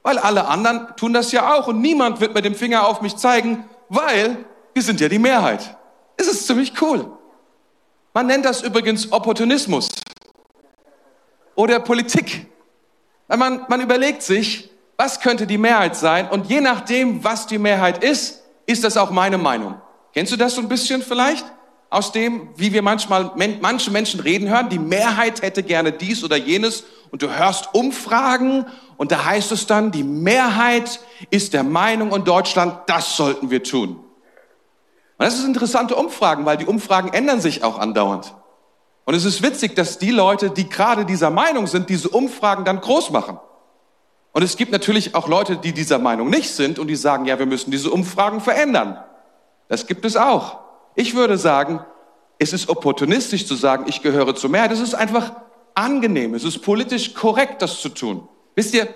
Weil 0.03 0.17
alle 0.17 0.45
anderen 0.45 0.93
tun 0.97 1.13
das 1.13 1.31
ja 1.31 1.53
auch 1.55 1.67
und 1.67 1.79
niemand 1.79 2.19
wird 2.19 2.33
mit 2.33 2.43
dem 2.43 2.53
Finger 2.53 2.85
auf 2.85 3.01
mich 3.01 3.15
zeigen, 3.15 3.63
weil 3.87 4.43
wir 4.73 4.83
sind 4.83 4.99
ja 4.99 5.07
die 5.07 5.19
Mehrheit. 5.19 5.77
Es 6.17 6.27
ist 6.27 6.45
ziemlich 6.45 6.73
cool. 6.81 7.09
Man 8.13 8.27
nennt 8.27 8.43
das 8.43 8.61
übrigens 8.61 9.09
Opportunismus 9.13 9.87
oder 11.55 11.79
Politik. 11.79 12.45
Man, 13.29 13.65
man 13.69 13.79
überlegt 13.79 14.21
sich, 14.21 14.69
was 14.97 15.21
könnte 15.21 15.47
die 15.47 15.57
Mehrheit 15.57 15.95
sein 15.95 16.27
und 16.29 16.47
je 16.47 16.59
nachdem, 16.59 17.23
was 17.23 17.47
die 17.47 17.57
Mehrheit 17.57 18.03
ist, 18.03 18.40
ist 18.65 18.83
das 18.83 18.97
auch 18.97 19.11
meine 19.11 19.37
Meinung. 19.37 19.75
Kennst 20.13 20.31
du 20.31 20.37
das 20.37 20.55
so 20.55 20.61
ein 20.61 20.69
bisschen 20.69 21.01
vielleicht? 21.01 21.45
Aus 21.89 22.13
dem, 22.13 22.49
wie 22.55 22.71
wir 22.71 22.81
manchmal 22.81 23.31
manche 23.61 23.91
Menschen 23.91 24.21
reden 24.21 24.47
hören, 24.47 24.69
die 24.69 24.79
Mehrheit 24.79 25.41
hätte 25.41 25.61
gerne 25.61 25.91
dies 25.91 26.23
oder 26.23 26.37
jenes 26.37 26.85
und 27.11 27.21
du 27.21 27.29
hörst 27.29 27.73
Umfragen 27.73 28.65
und 28.95 29.11
da 29.11 29.25
heißt 29.25 29.51
es 29.51 29.67
dann, 29.67 29.91
die 29.91 30.03
Mehrheit 30.03 31.01
ist 31.31 31.53
der 31.53 31.63
Meinung 31.63 32.13
in 32.13 32.23
Deutschland, 32.23 32.77
das 32.87 33.17
sollten 33.17 33.49
wir 33.49 33.61
tun. 33.63 33.97
Und 33.97 34.05
das 35.17 35.37
ist 35.37 35.43
interessante 35.43 35.95
Umfragen, 35.95 36.45
weil 36.45 36.57
die 36.57 36.65
Umfragen 36.65 37.11
ändern 37.11 37.41
sich 37.41 37.63
auch 37.63 37.77
andauernd. 37.77 38.33
Und 39.03 39.13
es 39.13 39.25
ist 39.25 39.43
witzig, 39.43 39.75
dass 39.75 39.97
die 39.97 40.11
Leute, 40.11 40.49
die 40.49 40.69
gerade 40.69 41.05
dieser 41.05 41.29
Meinung 41.29 41.67
sind, 41.67 41.89
diese 41.89 42.09
Umfragen 42.09 42.63
dann 42.63 42.79
groß 42.79 43.09
machen. 43.09 43.37
Und 44.33 44.43
es 44.43 44.55
gibt 44.55 44.71
natürlich 44.71 45.13
auch 45.13 45.27
Leute, 45.27 45.57
die 45.57 45.73
dieser 45.73 45.99
Meinung 45.99 46.29
nicht 46.29 46.51
sind 46.51 46.79
und 46.79 46.87
die 46.87 46.95
sagen, 46.95 47.25
ja, 47.25 47.37
wir 47.37 47.45
müssen 47.45 47.71
diese 47.71 47.91
Umfragen 47.91 48.39
verändern. 48.39 49.03
Das 49.67 49.87
gibt 49.87 50.05
es 50.05 50.15
auch. 50.15 50.59
Ich 50.95 51.15
würde 51.15 51.37
sagen, 51.37 51.85
es 52.39 52.53
ist 52.53 52.69
opportunistisch 52.69 53.45
zu 53.45 53.55
sagen, 53.55 53.85
ich 53.87 54.01
gehöre 54.01 54.35
zur 54.35 54.49
Mehrheit. 54.49 54.71
Es 54.71 54.79
ist 54.79 54.95
einfach 54.95 55.33
angenehm. 55.73 56.33
Es 56.33 56.43
ist 56.43 56.59
politisch 56.59 57.13
korrekt, 57.13 57.61
das 57.61 57.81
zu 57.81 57.89
tun. 57.89 58.27
Wisst 58.55 58.73
ihr, 58.73 58.87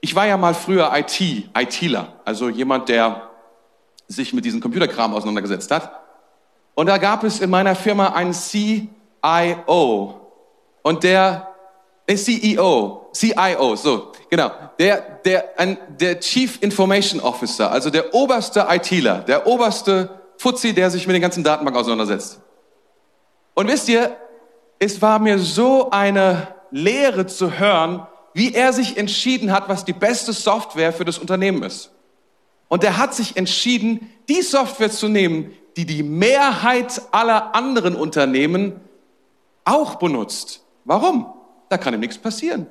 ich 0.00 0.14
war 0.14 0.26
ja 0.26 0.36
mal 0.36 0.54
früher 0.54 0.92
IT, 0.94 1.20
ITler, 1.20 2.20
also 2.24 2.48
jemand, 2.50 2.88
der 2.88 3.30
sich 4.06 4.32
mit 4.34 4.44
diesem 4.44 4.60
Computerkram 4.60 5.14
auseinandergesetzt 5.14 5.70
hat. 5.70 5.90
Und 6.74 6.86
da 6.86 6.98
gab 6.98 7.24
es 7.24 7.40
in 7.40 7.50
meiner 7.50 7.74
Firma 7.74 8.08
einen 8.08 8.34
CIO. 8.34 8.90
Und 10.82 11.02
der, 11.04 11.48
äh, 12.06 12.16
CEO, 12.16 13.03
CIO, 13.14 13.76
so, 13.76 14.12
genau. 14.28 14.50
Der, 14.78 15.00
der, 15.24 15.58
ein, 15.58 15.78
der 16.00 16.20
Chief 16.20 16.60
Information 16.60 17.20
Officer, 17.20 17.70
also 17.70 17.90
der 17.90 18.12
oberste 18.12 18.66
ITler, 18.68 19.20
der 19.20 19.46
oberste 19.46 20.10
Fuzzi, 20.38 20.74
der 20.74 20.90
sich 20.90 21.06
mit 21.06 21.14
den 21.14 21.22
ganzen 21.22 21.44
Datenbanken 21.44 21.80
auseinandersetzt. 21.80 22.40
Und 23.54 23.68
wisst 23.68 23.88
ihr, 23.88 24.16
es 24.78 25.00
war 25.00 25.18
mir 25.18 25.38
so 25.38 25.90
eine 25.90 26.48
Lehre 26.70 27.26
zu 27.26 27.58
hören, 27.58 28.06
wie 28.34 28.52
er 28.52 28.72
sich 28.72 28.96
entschieden 28.96 29.52
hat, 29.52 29.68
was 29.68 29.84
die 29.84 29.92
beste 29.92 30.32
Software 30.32 30.92
für 30.92 31.04
das 31.04 31.18
Unternehmen 31.18 31.62
ist. 31.62 31.92
Und 32.68 32.82
er 32.82 32.98
hat 32.98 33.14
sich 33.14 33.36
entschieden, 33.36 34.10
die 34.28 34.42
Software 34.42 34.90
zu 34.90 35.08
nehmen, 35.08 35.52
die 35.76 35.86
die 35.86 36.02
Mehrheit 36.02 37.00
aller 37.12 37.54
anderen 37.54 37.94
Unternehmen 37.94 38.80
auch 39.64 39.96
benutzt. 39.96 40.64
Warum? 40.84 41.32
Da 41.68 41.78
kann 41.78 41.94
ihm 41.94 42.00
nichts 42.00 42.18
passieren. 42.18 42.66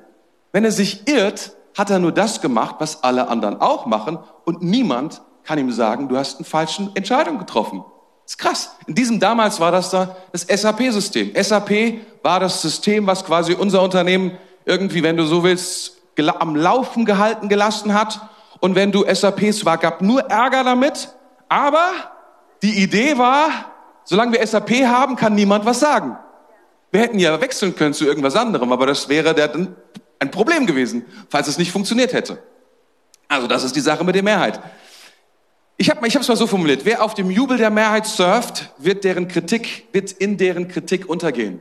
Wenn 0.54 0.64
er 0.64 0.70
sich 0.70 1.08
irrt, 1.08 1.50
hat 1.76 1.90
er 1.90 1.98
nur 1.98 2.12
das 2.12 2.40
gemacht, 2.40 2.76
was 2.78 3.02
alle 3.02 3.26
anderen 3.26 3.60
auch 3.60 3.86
machen 3.86 4.20
und 4.44 4.62
niemand 4.62 5.20
kann 5.42 5.58
ihm 5.58 5.72
sagen, 5.72 6.08
du 6.08 6.16
hast 6.16 6.36
eine 6.36 6.44
falsche 6.44 6.90
Entscheidung 6.94 7.40
getroffen. 7.40 7.84
Das 8.22 8.34
ist 8.34 8.38
krass. 8.38 8.76
In 8.86 8.94
diesem 8.94 9.18
damals 9.18 9.58
war 9.58 9.72
das 9.72 9.90
da 9.90 10.14
das 10.30 10.42
SAP-System. 10.42 11.32
SAP 11.34 11.98
war 12.22 12.38
das 12.38 12.62
System, 12.62 13.04
was 13.08 13.24
quasi 13.24 13.54
unser 13.54 13.82
Unternehmen 13.82 14.38
irgendwie, 14.64 15.02
wenn 15.02 15.16
du 15.16 15.26
so 15.26 15.42
willst, 15.42 15.96
am 16.38 16.54
Laufen 16.54 17.04
gehalten 17.04 17.48
gelassen 17.48 17.92
hat. 17.92 18.20
Und 18.60 18.76
wenn 18.76 18.92
du 18.92 19.04
SAP 19.12 19.52
zwar 19.52 19.78
gab 19.78 20.02
nur 20.02 20.20
Ärger 20.30 20.62
damit, 20.62 21.08
aber 21.48 21.90
die 22.62 22.80
Idee 22.80 23.18
war, 23.18 23.48
solange 24.04 24.38
wir 24.38 24.46
SAP 24.46 24.70
haben, 24.86 25.16
kann 25.16 25.34
niemand 25.34 25.64
was 25.64 25.80
sagen. 25.80 26.16
Wir 26.92 27.00
hätten 27.00 27.18
ja 27.18 27.40
wechseln 27.40 27.74
können 27.74 27.92
zu 27.92 28.04
irgendwas 28.04 28.36
anderem, 28.36 28.70
aber 28.70 28.86
das 28.86 29.08
wäre 29.08 29.34
der, 29.34 29.50
ein 30.18 30.30
Problem 30.30 30.66
gewesen, 30.66 31.04
falls 31.28 31.48
es 31.48 31.58
nicht 31.58 31.72
funktioniert 31.72 32.12
hätte. 32.12 32.42
Also 33.28 33.46
das 33.46 33.64
ist 33.64 33.76
die 33.76 33.80
Sache 33.80 34.04
mit 34.04 34.14
der 34.14 34.22
Mehrheit. 34.22 34.60
Ich 35.76 35.90
habe 35.90 36.06
es 36.06 36.28
mal 36.28 36.36
so 36.36 36.46
formuliert, 36.46 36.84
wer 36.84 37.02
auf 37.02 37.14
dem 37.14 37.30
Jubel 37.30 37.58
der 37.58 37.70
Mehrheit 37.70 38.06
surft, 38.06 38.72
wird, 38.78 39.02
deren 39.02 39.26
Kritik, 39.26 39.88
wird 39.92 40.12
in 40.12 40.36
deren 40.36 40.68
Kritik 40.68 41.08
untergehen. 41.08 41.60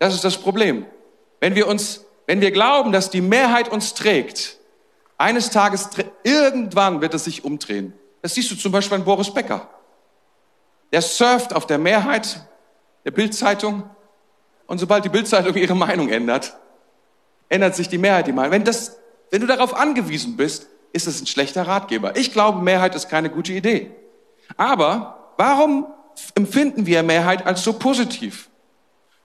Das 0.00 0.14
ist 0.14 0.24
das 0.24 0.38
Problem. 0.38 0.86
Wenn 1.38 1.54
wir 1.54 1.68
uns, 1.68 2.04
wenn 2.26 2.40
wir 2.40 2.50
glauben, 2.50 2.90
dass 2.90 3.10
die 3.10 3.20
Mehrheit 3.20 3.68
uns 3.68 3.94
trägt, 3.94 4.58
eines 5.18 5.50
Tages, 5.50 5.90
irgendwann 6.24 7.00
wird 7.00 7.14
es 7.14 7.24
sich 7.24 7.44
umdrehen. 7.44 7.92
Das 8.22 8.34
siehst 8.34 8.50
du 8.50 8.56
zum 8.56 8.72
Beispiel 8.72 8.98
an 8.98 9.04
Boris 9.04 9.32
Becker. 9.32 9.68
Der 10.92 11.00
surft 11.00 11.54
auf 11.54 11.66
der 11.66 11.78
Mehrheit 11.78 12.44
der 13.04 13.12
Bildzeitung 13.12 13.84
und 14.66 14.78
sobald 14.78 15.04
die 15.04 15.08
Bildzeitung 15.08 15.54
ihre 15.54 15.74
Meinung 15.74 16.08
ändert, 16.08 16.56
ändert 17.52 17.74
sich 17.74 17.88
die 17.88 17.98
Mehrheit 17.98 18.26
Meinung. 18.28 18.50
Wenn 18.50 18.64
das, 18.64 18.96
wenn 19.30 19.42
du 19.42 19.46
darauf 19.46 19.76
angewiesen 19.76 20.36
bist, 20.36 20.68
ist 20.92 21.06
es 21.06 21.20
ein 21.20 21.26
schlechter 21.26 21.66
Ratgeber. 21.66 22.16
Ich 22.16 22.32
glaube, 22.32 22.62
Mehrheit 22.62 22.94
ist 22.94 23.08
keine 23.08 23.28
gute 23.28 23.52
Idee. 23.52 23.90
Aber 24.56 25.34
warum 25.36 25.86
empfinden 26.34 26.86
wir 26.86 27.02
Mehrheit 27.02 27.46
als 27.46 27.62
so 27.62 27.74
positiv? 27.74 28.48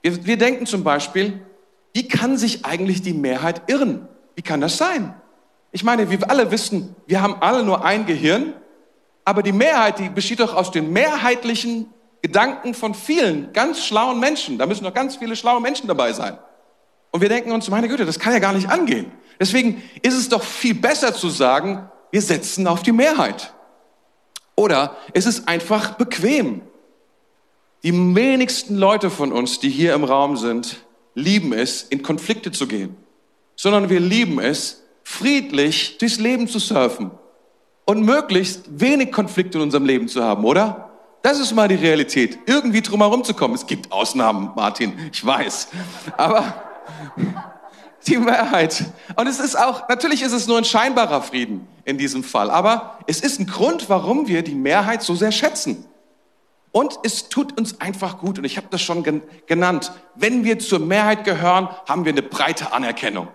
Wir, 0.02 0.26
wir 0.26 0.36
denken 0.36 0.66
zum 0.66 0.84
Beispiel, 0.84 1.40
wie 1.94 2.06
kann 2.06 2.36
sich 2.36 2.66
eigentlich 2.66 3.02
die 3.02 3.14
Mehrheit 3.14 3.62
irren? 3.66 4.06
Wie 4.34 4.42
kann 4.42 4.60
das 4.60 4.76
sein? 4.76 5.14
Ich 5.72 5.82
meine, 5.82 6.10
wir 6.10 6.30
alle 6.30 6.50
wissen, 6.50 6.94
wir 7.06 7.22
haben 7.22 7.36
alle 7.40 7.62
nur 7.62 7.84
ein 7.84 8.06
Gehirn, 8.06 8.52
aber 9.24 9.42
die 9.42 9.52
Mehrheit, 9.52 9.98
die 9.98 10.08
besteht 10.08 10.40
doch 10.40 10.54
aus 10.54 10.70
den 10.70 10.92
mehrheitlichen 10.92 11.92
Gedanken 12.22 12.74
von 12.74 12.94
vielen 12.94 13.52
ganz 13.52 13.84
schlauen 13.84 14.20
Menschen. 14.20 14.58
Da 14.58 14.66
müssen 14.66 14.84
noch 14.84 14.94
ganz 14.94 15.16
viele 15.16 15.36
schlaue 15.36 15.60
Menschen 15.60 15.86
dabei 15.86 16.12
sein. 16.12 16.38
Und 17.10 17.20
wir 17.20 17.28
denken 17.28 17.52
uns, 17.52 17.68
meine 17.70 17.88
Güte, 17.88 18.04
das 18.04 18.18
kann 18.18 18.32
ja 18.32 18.38
gar 18.38 18.52
nicht 18.52 18.68
angehen. 18.68 19.12
Deswegen 19.40 19.82
ist 20.02 20.14
es 20.14 20.28
doch 20.28 20.42
viel 20.42 20.74
besser 20.74 21.14
zu 21.14 21.28
sagen, 21.28 21.88
wir 22.10 22.22
setzen 22.22 22.66
auf 22.66 22.82
die 22.82 22.92
Mehrheit. 22.92 23.52
Oder 24.56 24.96
es 25.12 25.26
ist 25.26 25.46
einfach 25.48 25.92
bequem. 25.92 26.62
Die 27.84 27.92
wenigsten 27.92 28.76
Leute 28.76 29.08
von 29.08 29.32
uns, 29.32 29.60
die 29.60 29.70
hier 29.70 29.94
im 29.94 30.04
Raum 30.04 30.36
sind, 30.36 30.84
lieben 31.14 31.52
es, 31.52 31.82
in 31.82 32.02
Konflikte 32.02 32.50
zu 32.50 32.66
gehen, 32.66 32.96
sondern 33.54 33.88
wir 33.88 34.00
lieben 34.00 34.40
es, 34.40 34.82
friedlich 35.04 35.98
durchs 35.98 36.18
Leben 36.18 36.48
zu 36.48 36.58
surfen 36.58 37.12
und 37.86 38.02
möglichst 38.04 38.80
wenig 38.80 39.12
Konflikte 39.12 39.58
in 39.58 39.64
unserem 39.64 39.86
Leben 39.86 40.08
zu 40.08 40.22
haben, 40.22 40.44
oder? 40.44 40.90
Das 41.22 41.40
ist 41.40 41.54
mal 41.54 41.68
die 41.68 41.74
Realität, 41.74 42.38
irgendwie 42.46 42.82
drumherum 42.82 43.24
zu 43.24 43.34
kommen. 43.34 43.54
Es 43.54 43.66
gibt 43.66 43.90
Ausnahmen, 43.90 44.50
Martin, 44.54 44.92
ich 45.12 45.24
weiß. 45.24 45.68
Aber 46.16 46.62
die 48.06 48.16
Mehrheit. 48.16 48.84
Und 49.16 49.26
es 49.26 49.40
ist 49.40 49.56
auch, 49.56 49.88
natürlich 49.88 50.22
ist 50.22 50.32
es 50.32 50.46
nur 50.46 50.58
ein 50.58 50.64
scheinbarer 50.64 51.22
Frieden 51.22 51.66
in 51.84 51.98
diesem 51.98 52.24
Fall, 52.24 52.50
aber 52.50 52.98
es 53.06 53.20
ist 53.20 53.40
ein 53.40 53.46
Grund, 53.46 53.88
warum 53.88 54.28
wir 54.28 54.42
die 54.42 54.54
Mehrheit 54.54 55.02
so 55.02 55.14
sehr 55.14 55.32
schätzen. 55.32 55.84
Und 56.70 56.98
es 57.02 57.28
tut 57.28 57.58
uns 57.58 57.80
einfach 57.80 58.18
gut, 58.18 58.38
und 58.38 58.44
ich 58.44 58.56
habe 58.56 58.68
das 58.70 58.82
schon 58.82 59.22
genannt, 59.46 59.92
wenn 60.14 60.44
wir 60.44 60.58
zur 60.58 60.80
Mehrheit 60.80 61.24
gehören, 61.24 61.68
haben 61.88 62.04
wir 62.04 62.12
eine 62.12 62.22
breite 62.22 62.72
Anerkennung. 62.72 63.28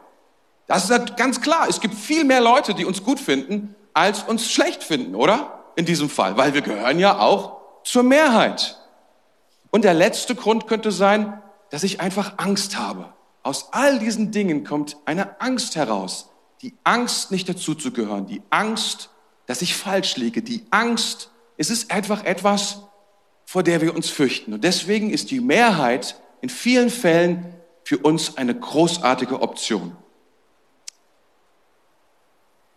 Das 0.67 0.89
ist 0.89 1.17
ganz 1.17 1.41
klar. 1.41 1.67
Es 1.67 1.81
gibt 1.81 1.95
viel 1.95 2.23
mehr 2.23 2.41
Leute, 2.41 2.73
die 2.73 2.85
uns 2.85 3.03
gut 3.03 3.19
finden, 3.19 3.75
als 3.93 4.23
uns 4.23 4.49
schlecht 4.49 4.83
finden, 4.83 5.15
oder? 5.15 5.59
In 5.75 5.85
diesem 5.85 6.09
Fall, 6.09 6.37
weil 6.37 6.53
wir 6.53 6.61
gehören 6.61 6.99
ja 6.99 7.19
auch 7.19 7.57
zur 7.83 8.03
Mehrheit. 8.03 8.77
Und 9.71 9.83
der 9.83 9.95
letzte 9.95 10.35
Grund 10.35 10.67
könnte 10.67 10.91
sein, 10.91 11.41
dass 11.71 11.83
ich 11.83 11.99
einfach 11.99 12.33
Angst 12.37 12.77
habe. 12.77 13.11
Aus 13.43 13.73
all 13.73 13.99
diesen 13.99 14.31
Dingen 14.31 14.63
kommt 14.63 14.97
eine 15.05 15.39
Angst 15.41 15.75
heraus. 15.75 16.29
Die 16.61 16.73
Angst, 16.85 17.29
nicht 17.29 17.47
dazuzugehören. 17.47 18.25
Die 18.25 18.41
Angst, 18.49 19.09
dass 19.45 19.61
ich 19.61 19.75
falsch 19.75 20.15
liege. 20.15 20.41
Die 20.41 20.65
Angst, 20.71 21.29
es 21.57 21.69
ist 21.69 21.91
einfach 21.91 22.23
etwas, 22.23 22.79
vor 23.45 23.61
der 23.61 23.81
wir 23.81 23.93
uns 23.93 24.09
fürchten. 24.09 24.53
Und 24.53 24.63
deswegen 24.63 25.09
ist 25.09 25.29
die 25.29 25.41
Mehrheit 25.41 26.15
in 26.41 26.49
vielen 26.49 26.89
Fällen 26.89 27.53
für 27.83 27.97
uns 27.97 28.37
eine 28.37 28.55
großartige 28.55 29.41
Option. 29.41 29.95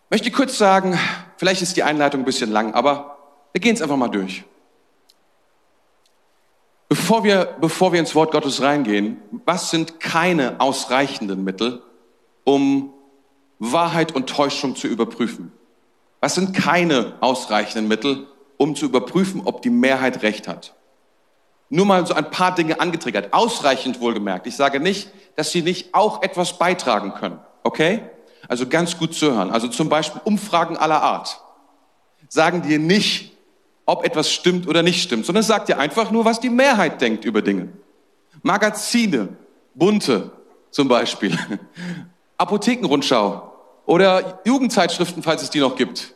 Ich 0.06 0.11
möchte 0.11 0.30
kurz 0.30 0.58
sagen, 0.58 0.99
vielleicht 1.37 1.62
ist 1.62 1.76
die 1.76 1.82
Einleitung 1.82 2.23
ein 2.23 2.25
bisschen 2.25 2.50
lang, 2.50 2.75
aber 2.75 3.18
wir 3.52 3.61
gehen 3.61 3.75
es 3.75 3.82
einfach 3.82 3.96
mal 3.96 4.08
durch. 4.08 4.44
Bevor 6.96 7.24
wir, 7.24 7.56
bevor 7.60 7.92
wir 7.92 8.00
ins 8.00 8.14
Wort 8.14 8.32
Gottes 8.32 8.62
reingehen, 8.62 9.18
was 9.44 9.70
sind 9.70 10.00
keine 10.00 10.60
ausreichenden 10.60 11.44
Mittel, 11.44 11.82
um 12.42 12.94
Wahrheit 13.58 14.14
und 14.14 14.30
Täuschung 14.30 14.76
zu 14.76 14.88
überprüfen? 14.88 15.52
Was 16.20 16.36
sind 16.36 16.54
keine 16.54 17.12
ausreichenden 17.20 17.86
Mittel, 17.86 18.26
um 18.56 18.74
zu 18.74 18.86
überprüfen, 18.86 19.42
ob 19.44 19.60
die 19.60 19.70
Mehrheit 19.70 20.22
recht 20.22 20.48
hat? 20.48 20.74
Nur 21.68 21.84
mal 21.84 22.06
so 22.06 22.14
ein 22.14 22.30
paar 22.30 22.54
Dinge 22.54 22.80
angetriggert, 22.80 23.34
ausreichend 23.34 24.00
wohlgemerkt. 24.00 24.46
Ich 24.46 24.56
sage 24.56 24.80
nicht, 24.80 25.10
dass 25.36 25.52
sie 25.52 25.60
nicht 25.60 25.94
auch 25.94 26.22
etwas 26.22 26.58
beitragen 26.58 27.12
können, 27.12 27.38
okay? 27.62 28.04
Also 28.48 28.66
ganz 28.66 28.96
gut 28.96 29.14
zu 29.14 29.32
hören. 29.32 29.50
Also 29.50 29.68
zum 29.68 29.90
Beispiel 29.90 30.22
Umfragen 30.24 30.78
aller 30.78 31.02
Art 31.02 31.40
sagen 32.28 32.62
dir 32.62 32.78
nicht, 32.78 33.35
ob 33.86 34.04
etwas 34.04 34.30
stimmt 34.30 34.68
oder 34.68 34.82
nicht 34.82 35.02
stimmt, 35.02 35.24
sondern 35.24 35.40
es 35.40 35.46
sagt 35.46 35.68
dir 35.68 35.78
einfach 35.78 36.10
nur, 36.10 36.24
was 36.24 36.40
die 36.40 36.50
Mehrheit 36.50 37.00
denkt 37.00 37.24
über 37.24 37.40
Dinge. 37.40 37.68
Magazine, 38.42 39.28
bunte 39.74 40.32
zum 40.70 40.88
Beispiel, 40.88 41.38
Apothekenrundschau 42.36 43.52
oder 43.86 44.40
Jugendzeitschriften, 44.44 45.22
falls 45.22 45.42
es 45.42 45.50
die 45.50 45.60
noch 45.60 45.76
gibt. 45.76 46.12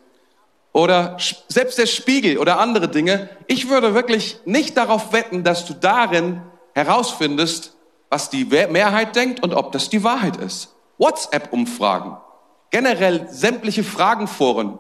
Oder 0.73 1.17
selbst 1.49 1.79
der 1.79 1.87
Spiegel 1.87 2.39
oder 2.39 2.61
andere 2.61 2.89
Dinge. 2.89 3.31
Ich 3.47 3.69
würde 3.69 3.95
wirklich 3.95 4.39
nicht 4.45 4.77
darauf 4.77 5.13
wetten, 5.13 5.43
dass 5.43 5.65
du 5.65 5.75
darin 5.75 6.43
herausfindest, 6.75 7.75
was 8.09 8.31
die 8.31 8.45
Mehrheit 8.45 9.17
denkt 9.17 9.43
und 9.43 9.55
ob 9.55 9.73
das 9.73 9.89
die 9.89 10.05
Wahrheit 10.05 10.37
ist. 10.37 10.75
WhatsApp-Umfragen, 10.99 12.19
generell 12.71 13.29
sämtliche 13.31 13.83
Fragenforen, 13.83 14.79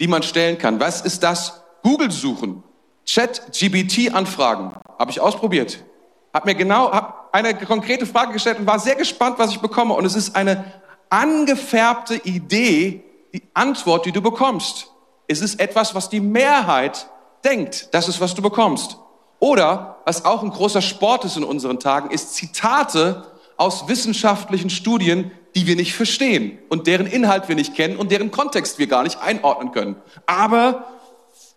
die 0.00 0.08
man 0.08 0.22
stellen 0.22 0.58
kann. 0.58 0.80
Was 0.80 1.02
ist 1.02 1.22
das? 1.22 1.59
Google 1.82 2.10
suchen, 2.10 2.62
Chat 3.04 3.52
GBT 3.52 4.14
anfragen, 4.14 4.74
habe 4.98 5.10
ich 5.10 5.20
ausprobiert. 5.20 5.82
Hab 6.32 6.46
mir 6.46 6.54
genau 6.54 6.92
hab 6.92 7.30
eine 7.32 7.54
konkrete 7.54 8.06
Frage 8.06 8.32
gestellt 8.32 8.58
und 8.58 8.66
war 8.66 8.78
sehr 8.78 8.94
gespannt, 8.94 9.38
was 9.38 9.50
ich 9.50 9.60
bekomme. 9.60 9.94
Und 9.94 10.04
es 10.04 10.14
ist 10.14 10.36
eine 10.36 10.64
angefärbte 11.08 12.16
Idee, 12.16 13.02
die 13.32 13.42
Antwort, 13.54 14.06
die 14.06 14.12
du 14.12 14.20
bekommst. 14.20 14.88
Es 15.26 15.40
ist 15.40 15.60
etwas, 15.60 15.94
was 15.94 16.08
die 16.08 16.20
Mehrheit 16.20 17.08
denkt, 17.44 17.88
das 17.92 18.08
ist, 18.08 18.20
was 18.20 18.34
du 18.34 18.42
bekommst. 18.42 18.98
Oder, 19.38 19.98
was 20.04 20.24
auch 20.24 20.42
ein 20.42 20.50
großer 20.50 20.82
Sport 20.82 21.24
ist 21.24 21.36
in 21.36 21.44
unseren 21.44 21.80
Tagen, 21.80 22.10
ist 22.10 22.34
Zitate 22.34 23.24
aus 23.56 23.88
wissenschaftlichen 23.88 24.70
Studien, 24.70 25.30
die 25.54 25.66
wir 25.66 25.76
nicht 25.76 25.94
verstehen 25.94 26.58
und 26.68 26.86
deren 26.86 27.06
Inhalt 27.06 27.48
wir 27.48 27.56
nicht 27.56 27.74
kennen 27.74 27.96
und 27.96 28.10
deren 28.10 28.30
Kontext 28.30 28.78
wir 28.78 28.86
gar 28.86 29.02
nicht 29.02 29.20
einordnen 29.20 29.72
können. 29.72 29.96
Aber 30.26 30.84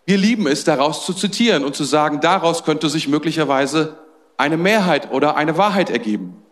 wir 0.06 0.18
lieben 0.18 0.46
es, 0.46 0.64
daraus 0.64 1.06
zu 1.06 1.14
zitieren 1.14 1.64
und 1.64 1.74
zu 1.74 1.84
sagen, 1.84 2.20
daraus 2.20 2.64
könnte 2.64 2.88
sich 2.88 3.08
möglicherweise 3.08 3.98
eine 4.36 4.56
Mehrheit 4.56 5.12
oder 5.12 5.36
eine 5.36 5.56
Wahrheit 5.56 5.90
ergeben. 5.90 6.42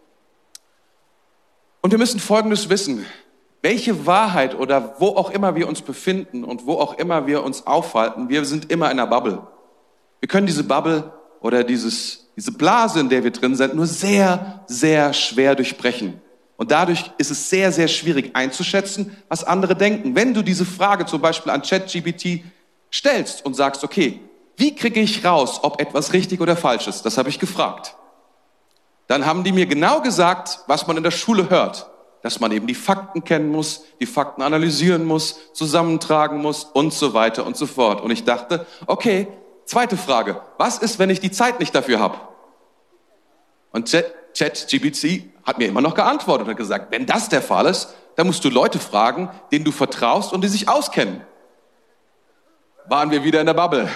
Und 1.82 1.90
wir 1.90 1.99
müssen 1.99 2.21
Folgendes 2.21 2.68
wissen. 2.68 3.04
Welche 3.61 4.06
Wahrheit 4.06 4.59
oder 4.59 4.97
wo 4.99 5.09
auch 5.09 5.30
immer 5.30 5.54
wir 5.54 5.68
uns 5.68 5.82
befinden 5.82 6.44
und 6.44 6.66
wo 6.66 6.75
auch 6.75 6.99
immer 6.99 7.26
wir 7.26 7.44
uns 7.44 7.66
aufhalten, 7.66 8.28
wir 8.28 8.44
sind 8.44 8.71
immer 8.73 8.90
in 8.90 8.99
einer 8.99 9.06
Bubble. 9.06 9.47
Wir 10.21 10.28
können 10.28 10.47
diese 10.47 10.64
Bubble 10.64 11.12
oder 11.40 11.62
dieses, 11.62 12.30
diese 12.37 12.52
Blase, 12.52 13.00
in 13.00 13.09
der 13.09 13.25
wir 13.25 13.30
drin 13.30 13.54
sind, 13.54 13.75
nur 13.75 13.87
sehr, 13.87 14.64
sehr 14.66 15.12
schwer 15.12 15.54
durchbrechen. 15.54 16.21
Und 16.56 16.71
dadurch 16.71 17.11
ist 17.18 17.30
es 17.30 17.50
sehr, 17.50 17.73
sehr 17.73 17.88
schwierig 17.88 18.35
einzuschätzen, 18.35 19.16
was 19.28 19.44
andere 19.44 19.75
denken. 19.75 20.14
Wenn 20.14 20.35
du 20.35 20.42
diese 20.42 20.64
Frage 20.64 21.06
zum 21.06 21.21
Beispiel 21.21 21.50
an 21.50 21.62
ChatGPT 21.62 22.44
stellst 22.92 23.44
und 23.44 23.54
sagst, 23.54 23.82
okay, 23.82 24.20
wie 24.56 24.75
kriege 24.75 25.00
ich 25.00 25.25
raus, 25.25 25.61
ob 25.62 25.80
etwas 25.80 26.12
richtig 26.12 26.40
oder 26.40 26.56
falsch 26.56 26.87
ist? 26.87 27.02
Das 27.02 27.18
habe 27.18 27.28
ich 27.28 27.38
gefragt. 27.38 27.96
Dann 29.06 29.26
haben 29.26 29.44
die 29.44 29.52
mir 29.52 29.66
genau 29.66 30.00
gesagt, 30.00 30.61
was 30.66 30.87
man 30.87 30.96
in 30.96 31.02
der 31.02 31.11
Schule 31.11 31.50
hört. 31.50 31.88
Dass 32.22 32.38
man 32.38 32.52
eben 32.52 32.68
die 32.68 32.75
Fakten 32.75 33.25
kennen 33.25 33.50
muss, 33.50 33.82
die 33.99 34.06
Fakten 34.06 34.42
analysieren 34.42 35.04
muss, 35.04 35.52
zusammentragen 35.54 36.38
muss 36.40 36.64
und 36.64 36.92
so 36.92 37.14
weiter 37.14 37.44
und 37.44 37.56
so 37.56 37.66
fort. 37.66 38.00
Und 38.00 38.12
ich 38.12 38.25
dachte, 38.25 38.64
okay, 38.87 39.26
zweite 39.64 39.96
Frage. 39.96 40.40
Was 40.56 40.78
ist, 40.78 41.00
wenn 41.00 41.11
ich 41.11 41.18
die 41.18 41.32
Zeit 41.32 41.58
nicht 41.58 41.75
dafür 41.75 41.99
habe? 41.99 42.18
Und 43.72 43.90
ChatGPT 44.34 45.25
hat 45.42 45.58
mir 45.58 45.66
immer 45.66 45.80
noch 45.80 45.94
geantwortet 45.94 46.46
und 46.46 46.56
gesagt, 46.56 46.92
wenn 46.92 47.06
das 47.06 47.28
der 47.28 47.42
Fall 47.42 47.66
ist, 47.66 47.92
dann 48.14 48.26
musst 48.28 48.44
du 48.44 48.50
Leute 48.50 48.78
fragen, 48.78 49.30
denen 49.50 49.64
du 49.64 49.72
vertraust 49.72 50.32
und 50.32 50.44
die 50.44 50.49
sich 50.49 50.68
auskennen. 50.68 51.22
Waren 52.88 53.10
wir 53.10 53.22
wieder 53.24 53.40
in 53.40 53.46
der 53.46 53.54
Bubble. 53.54 53.88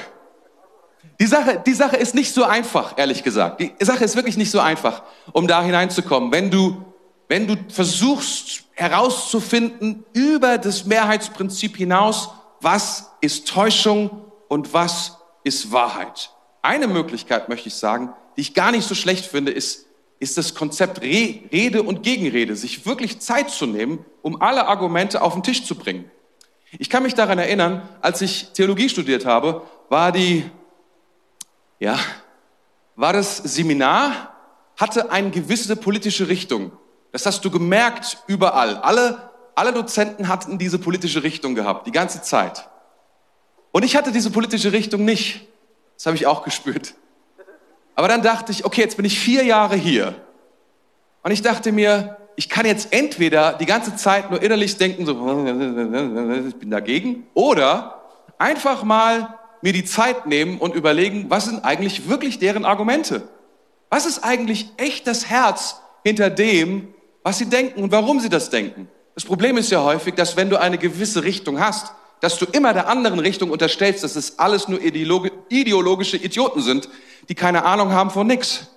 Die 1.18 1.26
Sache, 1.26 1.62
die 1.64 1.72
Sache 1.72 1.96
ist 1.96 2.14
nicht 2.14 2.32
so 2.32 2.44
einfach, 2.44 2.94
ehrlich 2.96 3.22
gesagt. 3.22 3.60
Die 3.60 3.72
Sache 3.80 4.04
ist 4.04 4.16
wirklich 4.16 4.36
nicht 4.36 4.50
so 4.50 4.60
einfach, 4.60 5.02
um 5.32 5.46
da 5.46 5.62
hineinzukommen. 5.62 6.30
Wenn 6.30 6.50
du, 6.50 6.84
wenn 7.28 7.46
du 7.46 7.56
versuchst 7.68 8.64
herauszufinden 8.72 10.04
über 10.12 10.58
das 10.58 10.84
Mehrheitsprinzip 10.84 11.76
hinaus, 11.76 12.28
was 12.60 13.10
ist 13.20 13.48
Täuschung 13.48 14.24
und 14.48 14.74
was 14.74 15.16
ist 15.44 15.72
Wahrheit. 15.72 16.30
Eine 16.60 16.86
Möglichkeit, 16.86 17.48
möchte 17.48 17.68
ich 17.68 17.74
sagen, 17.74 18.12
die 18.36 18.42
ich 18.42 18.54
gar 18.54 18.70
nicht 18.70 18.86
so 18.86 18.94
schlecht 18.94 19.24
finde, 19.24 19.52
ist, 19.52 19.86
ist 20.18 20.36
das 20.36 20.54
Konzept 20.54 21.00
Rede 21.00 21.82
und 21.82 22.02
Gegenrede, 22.02 22.56
sich 22.56 22.84
wirklich 22.84 23.20
Zeit 23.20 23.50
zu 23.50 23.66
nehmen, 23.66 24.04
um 24.22 24.42
alle 24.42 24.66
Argumente 24.66 25.22
auf 25.22 25.32
den 25.32 25.42
Tisch 25.42 25.64
zu 25.64 25.74
bringen. 25.74 26.10
Ich 26.78 26.90
kann 26.90 27.02
mich 27.02 27.14
daran 27.14 27.38
erinnern, 27.38 27.88
als 28.00 28.21
ich 28.21 28.52
Theologie 28.52 28.88
studiert 28.88 29.25
habe, 29.25 29.62
war 29.88 30.12
die 30.12 30.50
ja, 31.78 31.99
war 32.95 33.12
das 33.12 33.37
Seminar, 33.38 34.35
hatte 34.76 35.11
eine 35.11 35.30
gewisse 35.30 35.76
politische 35.76 36.28
Richtung. 36.28 36.73
Das 37.12 37.26
hast 37.26 37.45
du 37.45 37.50
gemerkt 37.50 38.18
überall. 38.26 38.76
Alle, 38.76 39.30
alle 39.54 39.73
Dozenten 39.73 40.28
hatten 40.28 40.59
diese 40.59 40.78
politische 40.78 41.23
Richtung 41.23 41.54
gehabt, 41.54 41.87
die 41.87 41.92
ganze 41.92 42.23
Zeit. 42.23 42.68
Und 43.73 43.85
ich 43.85 43.97
hatte 43.97 44.12
diese 44.12 44.30
politische 44.30 44.73
Richtung 44.73 45.04
nicht. 45.04 45.47
Das 45.97 46.06
habe 46.06 46.16
ich 46.16 46.26
auch 46.26 46.45
gespürt. 46.45 46.95
Aber 47.95 48.08
dann 48.08 48.23
dachte 48.23 48.52
ich, 48.52 48.65
okay, 48.65 48.82
jetzt 48.82 48.97
bin 48.97 49.06
ich 49.06 49.19
vier 49.19 49.45
Jahre 49.45 49.76
hier. 49.76 50.15
Und 51.23 51.30
ich 51.30 51.43
dachte 51.43 51.73
mir, 51.73 52.17
ich 52.36 52.50
kann 52.50 52.66
jetzt 52.66 52.92
entweder 52.92 53.54
die 53.54 53.66
ganze 53.66 53.96
Zeit 53.96 54.30
nur 54.30 54.42
innerlich 54.42 54.76
denken, 54.76 55.06
so, 55.06 55.12
ich 55.12 56.56
bin 56.56 56.70
dagegen, 56.70 57.26
oder 57.32 58.02
einfach 58.38 58.84
mal 58.84 59.34
mir 59.62 59.72
die 59.72 59.84
Zeit 59.84 60.26
nehmen 60.26 60.58
und 60.58 60.75
überlegen, 60.75 61.26
was 61.28 61.46
sind 61.46 61.64
eigentlich 61.64 62.08
wirklich 62.08 62.38
deren 62.38 62.66
Argumente? 62.66 63.26
Was 63.88 64.04
ist 64.04 64.22
eigentlich 64.22 64.68
echt 64.76 65.06
das 65.06 65.26
Herz 65.26 65.80
hinter 66.04 66.28
dem, 66.28 66.88
was 67.22 67.38
sie 67.38 67.46
denken 67.46 67.82
und 67.82 67.90
warum 67.90 68.20
sie 68.20 68.28
das 68.28 68.50
denken? 68.50 68.88
Das 69.14 69.25
Problem 69.25 69.56
ist 69.56 69.70
ja 69.70 69.82
häufig, 69.82 70.14
dass 70.14 70.36
wenn 70.36 70.50
du 70.50 70.60
eine 70.60 70.76
gewisse 70.76 71.25
Richtung 71.25 71.58
hast, 71.58 71.92
dass 72.20 72.38
du 72.38 72.44
immer 72.52 72.75
der 72.75 72.88
anderen 72.88 73.18
Richtung 73.18 73.50
unterstellst, 73.50 74.04
dass 74.04 74.14
es 74.14 74.38
alles 74.38 74.68
nur 74.68 74.80
ideologische 74.82 76.18
Idioten 76.18 76.60
sind, 76.60 76.88
die 77.28 77.34
keine 77.34 77.64
Ahnung 77.64 77.92
haben 77.92 78.10
von 78.10 78.26
nix. 78.26 78.68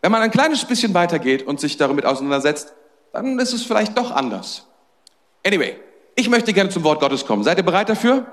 Wenn 0.00 0.12
man 0.12 0.22
ein 0.22 0.30
kleines 0.30 0.64
bisschen 0.64 0.94
weitergeht 0.94 1.44
und 1.46 1.58
sich 1.60 1.76
damit 1.76 2.04
auseinandersetzt, 2.04 2.72
dann 3.14 3.38
ist 3.38 3.52
es 3.52 3.62
vielleicht 3.62 3.96
doch 3.96 4.10
anders. 4.10 4.66
Anyway, 5.46 5.78
ich 6.16 6.28
möchte 6.28 6.52
gerne 6.52 6.70
zum 6.70 6.84
Wort 6.84 7.00
Gottes 7.00 7.24
kommen. 7.24 7.44
Seid 7.44 7.58
ihr 7.58 7.64
bereit 7.64 7.88
dafür? 7.88 8.26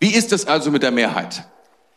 Wie 0.00 0.14
ist 0.14 0.32
es 0.32 0.46
also 0.46 0.70
mit 0.70 0.82
der 0.82 0.90
Mehrheit? 0.90 1.44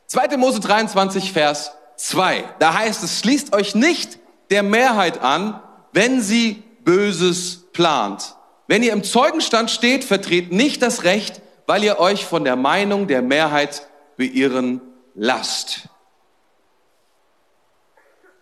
2. 0.07 0.37
Mose 0.37 0.59
23, 0.59 1.31
Vers 1.31 1.71
2. 1.95 2.43
Da 2.59 2.73
heißt 2.73 3.03
es, 3.03 3.19
schließt 3.19 3.55
euch 3.55 3.73
nicht 3.73 4.19
der 4.51 4.63
Mehrheit 4.63 5.21
an, 5.21 5.61
wenn 5.91 6.21
sie 6.21 6.63
Böses 6.83 7.65
plant. 7.73 8.35
Wenn 8.67 8.83
ihr 8.83 8.93
im 8.93 9.03
Zeugenstand 9.03 9.71
steht, 9.71 10.03
vertretet 10.03 10.51
nicht 10.51 10.81
das 10.81 11.03
Recht, 11.03 11.41
weil 11.65 11.83
ihr 11.83 11.99
euch 11.99 12.25
von 12.25 12.43
der 12.43 12.55
Meinung 12.55 13.07
der 13.07 13.21
Mehrheit 13.21 13.87
beirren 14.17 14.81
lasst. 15.15 15.89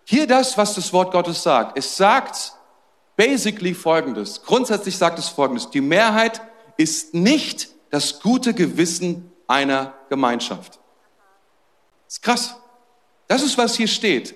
Hier 0.04 0.28
das, 0.28 0.58
was 0.58 0.76
das 0.76 0.92
Wort 0.92 1.12
Gottes 1.12 1.44
sagt. 1.44 1.78
Es 1.78 1.96
sagt 1.96 2.54
basically 3.16 3.74
Folgendes. 3.74 4.42
Grundsätzlich 4.44 4.98
sagt 4.98 5.20
es 5.20 5.28
Folgendes. 5.28 5.70
Die 5.70 5.82
Mehrheit 5.82 6.42
ist 6.78 7.14
nicht 7.14 7.70
das 7.90 8.20
gute 8.20 8.54
Gewissen 8.54 9.32
einer 9.48 9.94
Gemeinschaft. 10.10 10.80
Das 12.06 12.16
ist 12.16 12.22
krass. 12.22 12.56
Das 13.28 13.44
ist, 13.44 13.58
was 13.58 13.76
hier 13.76 13.88
steht. 13.88 14.36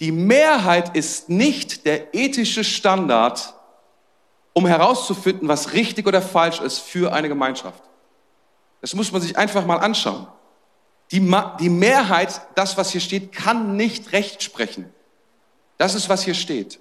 Die 0.00 0.12
Mehrheit 0.12 0.96
ist 0.96 1.28
nicht 1.28 1.86
der 1.86 2.14
ethische 2.14 2.64
Standard, 2.64 3.54
um 4.52 4.66
herauszufinden, 4.66 5.48
was 5.48 5.72
richtig 5.72 6.06
oder 6.06 6.20
falsch 6.20 6.60
ist 6.60 6.78
für 6.78 7.12
eine 7.12 7.28
Gemeinschaft. 7.28 7.82
Das 8.80 8.94
muss 8.94 9.12
man 9.12 9.22
sich 9.22 9.36
einfach 9.38 9.64
mal 9.64 9.76
anschauen. 9.76 10.26
Die, 11.12 11.20
Ma 11.20 11.56
die 11.60 11.68
Mehrheit, 11.68 12.40
das, 12.54 12.76
was 12.76 12.90
hier 12.90 13.00
steht, 13.00 13.32
kann 13.32 13.76
nicht 13.76 14.12
Recht 14.12 14.42
sprechen. 14.42 14.92
Das 15.78 15.94
ist, 15.94 16.08
was 16.08 16.22
hier 16.24 16.34
steht. 16.34 16.80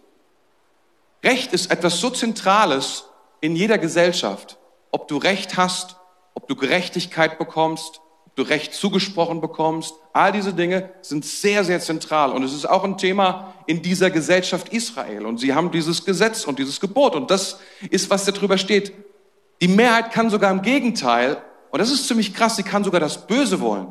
Recht 1.24 1.54
ist 1.54 1.72
etwas 1.72 2.00
so 2.00 2.10
Zentrales 2.10 3.06
in 3.42 3.56
jeder 3.56 3.78
Gesellschaft. 3.78 4.58
Ob 4.92 5.08
du 5.08 5.18
Recht 5.18 5.58
hast 5.58 5.96
ob 6.34 6.48
du 6.48 6.56
Gerechtigkeit 6.56 7.38
bekommst, 7.38 8.02
ob 8.26 8.36
du 8.36 8.44
Recht 8.44 8.74
zugesprochen 8.74 9.42
bekommst. 9.42 9.94
All 10.14 10.32
diese 10.32 10.54
Dinge 10.54 10.90
sind 11.02 11.26
sehr, 11.26 11.64
sehr 11.64 11.80
zentral. 11.80 12.32
Und 12.32 12.44
es 12.44 12.54
ist 12.54 12.66
auch 12.66 12.84
ein 12.84 12.98
Thema 12.98 13.54
in 13.66 13.82
dieser 13.82 14.10
Gesellschaft 14.10 14.70
Israel. 14.70 15.26
Und 15.26 15.40
sie 15.40 15.54
haben 15.54 15.72
dieses 15.72 16.06
Gesetz 16.06 16.46
und 16.46 16.60
dieses 16.60 16.80
Gebot. 16.80 17.16
Und 17.16 17.32
das 17.32 17.60
ist, 17.90 18.10
was 18.10 18.26
da 18.26 18.32
drüber 18.32 18.58
steht. 18.58 18.94
Die 19.62 19.68
Mehrheit 19.68 20.12
kann 20.12 20.30
sogar 20.30 20.52
im 20.52 20.62
Gegenteil, 20.62 21.42
und 21.70 21.80
das 21.80 21.92
ist 21.92 22.08
ziemlich 22.08 22.34
krass, 22.34 22.56
sie 22.56 22.64
kann 22.64 22.84
sogar 22.84 23.00
das 23.00 23.28
Böse 23.28 23.62
wollen. 23.62 23.88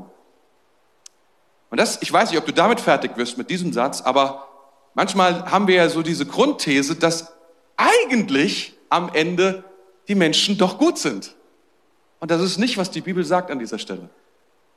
Und 1.71 1.79
das, 1.79 2.03
ich 2.03 2.13
weiß 2.13 2.31
nicht, 2.31 2.39
ob 2.39 2.45
du 2.45 2.53
damit 2.53 2.81
fertig 2.81 3.17
wirst 3.17 3.39
mit 3.39 3.49
diesem 3.49 3.73
Satz, 3.73 4.03
aber 4.03 4.49
manchmal 4.95 5.51
haben 5.51 5.67
wir 5.67 5.77
ja 5.77 5.89
so 5.89 6.03
diese 6.03 6.27
Grundthese, 6.27 6.97
dass 6.97 7.33
eigentlich 7.77 8.75
am 8.89 9.11
Ende 9.15 9.65
die 10.09 10.15
Menschen 10.15 10.59
doch 10.59 10.79
gut 10.79 10.99
sind. 10.99 11.35
Und 12.19 12.31
das 12.31 12.43
ist 12.43 12.59
nicht, 12.59 12.77
was 12.77 12.91
die 12.91 13.01
Bibel 13.01 13.25
sagt 13.25 13.51
an 13.51 13.59
dieser 13.59 13.79
Stelle, 13.79 14.11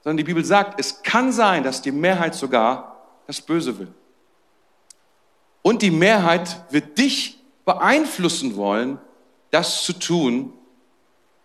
sondern 0.04 0.18
die 0.18 0.24
Bibel 0.24 0.46
sagt, 0.46 0.80
es 0.80 1.04
kann 1.04 1.32
sein, 1.32 1.64
dass 1.64 1.82
die 1.82 1.92
Mehrheit 1.92 2.36
sogar 2.36 3.02
das 3.28 3.42
Böse 3.42 3.78
will. 3.80 3.94
Und 5.62 5.82
die 5.82 5.92
Mehrheit 5.92 6.62
wird 6.72 6.98
dich 6.98 7.40
beeinflussen 7.66 8.56
wollen, 8.56 9.00
das 9.52 9.84
zu 9.84 9.94
tun, 9.94 10.54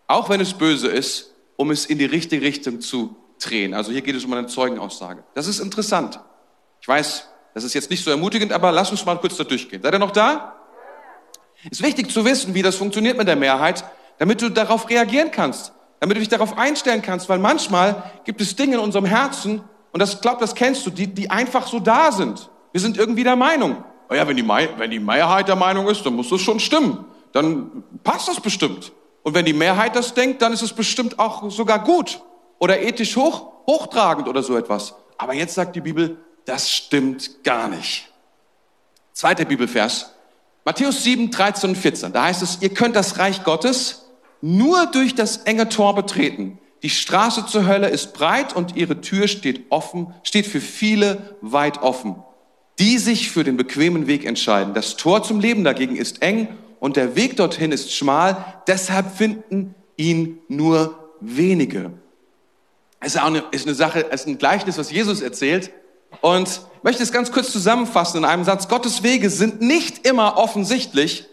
auch 0.07 0.29
wenn 0.29 0.41
es 0.41 0.55
böse 0.55 0.89
ist, 0.89 1.35
um 1.57 1.71
es 1.71 1.87
in 1.87 1.99
die 1.99 2.05
richtige 2.05 2.45
Richtung 2.45 2.81
zu 2.81 3.17
drehen. 3.41 3.75
Also 3.75 3.93
hier 3.93 4.03
geht 4.03 4.17
es 4.17 4.25
um 4.25 4.33
eine 4.33 4.47
Zeugenaussage. 4.47 5.25
Das 5.35 5.47
ist 5.47 5.61
interessant. 5.61 6.21
Ich 6.81 6.89
weiß, 6.89 7.29
das 7.59 7.65
ist 7.65 7.75
jetzt 7.75 7.91
nicht 7.91 8.03
so 8.03 8.11
ermutigend, 8.11 8.53
aber 8.53 8.73
lass 8.73 8.91
uns 8.91 9.05
mal 9.05 9.17
kurz 9.19 9.37
da 9.37 9.45
durchgehen. 9.45 9.83
Seid 9.83 9.93
ihr 9.93 9.99
noch 9.99 10.13
da? 10.13 10.55
Ist 11.71 11.83
wichtig 11.83 12.11
zu 12.11 12.25
wissen, 12.25 12.55
wie 12.55 12.63
das 12.63 12.77
funktioniert 12.77 13.19
mit 13.19 13.29
der 13.29 13.37
Mehrheit, 13.37 13.85
damit 14.19 14.41
du 14.41 14.49
darauf 14.49 14.89
reagieren 14.89 15.31
kannst 15.31 15.73
damit 16.01 16.17
du 16.17 16.21
dich 16.21 16.29
darauf 16.29 16.57
einstellen 16.57 17.03
kannst, 17.03 17.29
weil 17.29 17.39
manchmal 17.39 18.03
gibt 18.25 18.41
es 18.41 18.55
Dinge 18.57 18.77
in 18.77 18.81
unserem 18.81 19.05
Herzen, 19.05 19.63
und 19.91 20.01
das 20.01 20.21
glaubt, 20.21 20.43
das 20.43 20.55
kennst 20.55 20.87
du, 20.87 20.91
die, 20.91 21.07
die 21.07 21.31
einfach 21.31 21.67
so 21.67 21.81
da 21.81 22.13
sind. 22.13 22.51
Wir 22.73 22.81
sind 22.81 22.99
irgendwie 22.99 23.25
der 23.25 23.37
Meinung. 23.37 23.83
Oh 24.11 24.15
ja, 24.15 24.29
wenn 24.29 24.37
die, 24.37 24.47
wenn 24.47 24.91
die 24.91 25.01
Mehrheit 25.01 25.49
der 25.49 25.57
Meinung 25.57 25.89
ist, 25.89 26.05
dann 26.05 26.15
muss 26.15 26.29
das 26.29 26.41
schon 26.41 26.61
stimmen. 26.61 27.07
Dann 27.33 27.83
passt 28.05 28.29
das 28.29 28.39
bestimmt. 28.39 28.93
Und 29.23 29.35
wenn 29.35 29.47
die 29.47 29.55
Mehrheit 29.55 29.97
das 29.97 30.15
denkt, 30.15 30.43
dann 30.43 30.53
ist 30.53 30.63
es 30.63 30.73
bestimmt 30.73 31.19
auch 31.19 31.51
sogar 31.51 31.83
gut 31.83 32.21
oder 32.59 32.81
ethisch 32.81 33.17
hoch 33.17 33.53
hochtragend 33.67 34.29
oder 34.29 34.43
so 34.43 34.57
etwas. 34.57 34.95
Aber 35.17 35.35
jetzt 35.35 35.55
sagt 35.55 35.75
die 35.75 35.81
Bibel, 35.81 36.19
das 36.49 36.71
stimmt 36.71 37.45
gar 37.45 37.69
nicht. 37.69 38.09
Zweiter 39.13 39.45
Bibelvers. 39.45 40.15
Matthäus 40.65 41.05
7, 41.05 41.31
13 41.31 41.71
und 41.71 41.77
14. 41.77 42.13
Da 42.13 42.25
heißt 42.25 42.43
es, 42.43 42.59
ihr 42.63 42.71
könnt 42.71 42.97
das 42.97 43.19
Reich 43.19 43.45
Gottes 43.45 44.07
nur 44.41 44.87
durch 44.87 45.15
das 45.15 45.39
enge 45.39 45.69
Tor 45.69 45.95
betreten. 45.95 46.59
Die 46.83 46.91
Straße 46.91 47.47
zur 47.47 47.67
Hölle 47.67 47.89
ist 47.89 48.15
breit 48.15 48.55
und 48.55 48.77
ihre 48.77 49.01
Tür 49.01 49.29
steht 49.29 49.67
offen, 49.71 50.15
steht 50.23 50.47
für 50.47 50.61
viele 50.61 51.37
weit 51.41 51.83
offen, 51.83 52.23
die 52.79 52.99
sich 52.99 53.31
für 53.31 53.45
den 53.45 53.57
bequemen 53.57 54.07
Weg 54.07 54.25
entscheiden. 54.25 54.75
Das 54.75 54.97
Tor 54.97 55.23
zum 55.23 55.41
Leben 55.41 55.65
dagegen 55.65 55.97
ist 55.97 56.23
eng 56.23 56.49
und 56.81 56.97
der 56.97 57.17
Weg 57.17 57.37
dorthin 57.37 57.73
ist 57.73 57.93
schmal, 57.93 58.63
deshalb 58.69 59.17
finden 59.17 59.75
ihn 59.97 60.39
nur 60.49 61.13
wenige. 61.21 61.93
Es 63.01 63.15
ist 63.15 63.21
auch 63.21 63.27
eine, 63.27 63.75
Sache, 63.75 64.07
es 64.11 64.23
ist 64.23 64.29
ein 64.29 64.39
Gleichnis, 64.39 64.79
was 64.79 64.91
Jesus 64.91 65.21
erzählt. 65.21 65.73
Und 66.21 66.61
möchte 66.83 67.03
es 67.03 67.13
ganz 67.13 67.33
kurz 67.33 67.53
zusammenfassen 67.53 68.19
in 68.19 68.25
einem 68.25 68.45
Satz. 68.45 68.69
Gottes 68.69 69.03
Wege 69.03 69.31
sind 69.31 69.61
nicht 69.61 70.07
immer 70.07 70.37
offensichtlich 70.37 71.27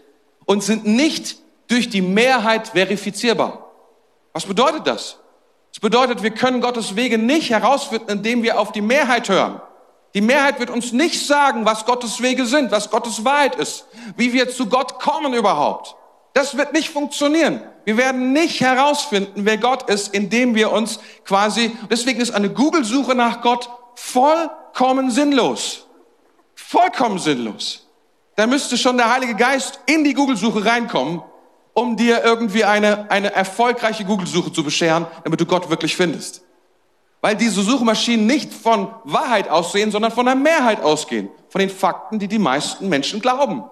und 0.44 0.62
sind 0.62 0.86
nicht 0.86 1.36
durch 1.68 1.88
die 1.88 2.02
Mehrheit 2.02 2.68
verifizierbar. 2.68 3.70
Was 4.32 4.46
bedeutet 4.46 4.86
das? 4.86 5.18
Das 5.72 5.80
bedeutet, 5.80 6.22
wir 6.22 6.30
können 6.30 6.60
Gottes 6.60 6.96
Wege 6.96 7.18
nicht 7.18 7.50
herausfinden, 7.50 8.10
indem 8.10 8.42
wir 8.42 8.58
auf 8.58 8.72
die 8.72 8.80
Mehrheit 8.80 9.28
hören. 9.28 9.60
Die 10.14 10.20
Mehrheit 10.22 10.58
wird 10.58 10.70
uns 10.70 10.92
nicht 10.92 11.26
sagen, 11.26 11.66
was 11.66 11.84
Gottes 11.84 12.22
Wege 12.22 12.46
sind, 12.46 12.70
was 12.70 12.90
Gottes 12.90 13.24
Wahrheit 13.24 13.56
ist, 13.56 13.84
wie 14.16 14.32
wir 14.32 14.48
zu 14.48 14.66
Gott 14.66 14.98
kommen 14.98 15.34
überhaupt. 15.34 15.94
Das 16.32 16.56
wird 16.56 16.72
nicht 16.72 16.90
funktionieren. 16.90 17.62
Wir 17.84 17.96
werden 17.96 18.32
nicht 18.32 18.60
herausfinden, 18.60 19.44
wer 19.44 19.58
Gott 19.58 19.90
ist, 19.90 20.14
indem 20.14 20.54
wir 20.54 20.72
uns 20.72 21.00
quasi, 21.24 21.76
deswegen 21.90 22.20
ist 22.20 22.34
eine 22.34 22.50
Google-Suche 22.50 23.14
nach 23.14 23.42
Gott 23.42 23.68
vollkommen 24.76 25.10
sinnlos. 25.10 25.86
Vollkommen 26.54 27.18
sinnlos. 27.18 27.86
Da 28.36 28.46
müsste 28.46 28.76
schon 28.76 28.96
der 28.98 29.10
Heilige 29.10 29.34
Geist 29.34 29.80
in 29.86 30.04
die 30.04 30.14
Google-Suche 30.14 30.64
reinkommen 30.64 31.22
um 31.78 31.94
dir 31.94 32.24
irgendwie 32.24 32.64
eine, 32.64 33.10
eine 33.10 33.34
erfolgreiche 33.34 34.06
Google-Suche 34.06 34.50
zu 34.50 34.64
bescheren, 34.64 35.06
damit 35.24 35.38
du 35.42 35.44
Gott 35.44 35.68
wirklich 35.68 35.94
findest. 35.94 36.40
Weil 37.20 37.36
diese 37.36 37.60
Suchmaschinen 37.60 38.26
nicht 38.26 38.50
von 38.50 38.88
Wahrheit 39.04 39.50
aussehen, 39.50 39.90
sondern 39.90 40.10
von 40.10 40.24
der 40.24 40.36
Mehrheit 40.36 40.82
ausgehen. 40.82 41.28
Von 41.50 41.58
den 41.58 41.68
Fakten, 41.68 42.18
die 42.18 42.28
die 42.28 42.38
meisten 42.38 42.88
Menschen 42.88 43.20
glauben. 43.20 43.64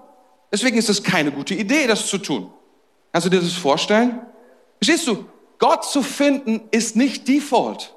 Deswegen 0.52 0.76
ist 0.76 0.90
es 0.90 1.02
keine 1.02 1.32
gute 1.32 1.54
Idee, 1.54 1.86
das 1.86 2.06
zu 2.06 2.18
tun. 2.18 2.52
Kannst 3.10 3.24
du 3.24 3.30
dir 3.30 3.40
das 3.40 3.54
vorstellen? 3.54 4.20
Verstehst 4.82 5.06
du? 5.06 5.24
Gott 5.58 5.86
zu 5.86 6.02
finden 6.02 6.60
ist 6.72 6.96
nicht 6.96 7.26
Default. 7.26 7.93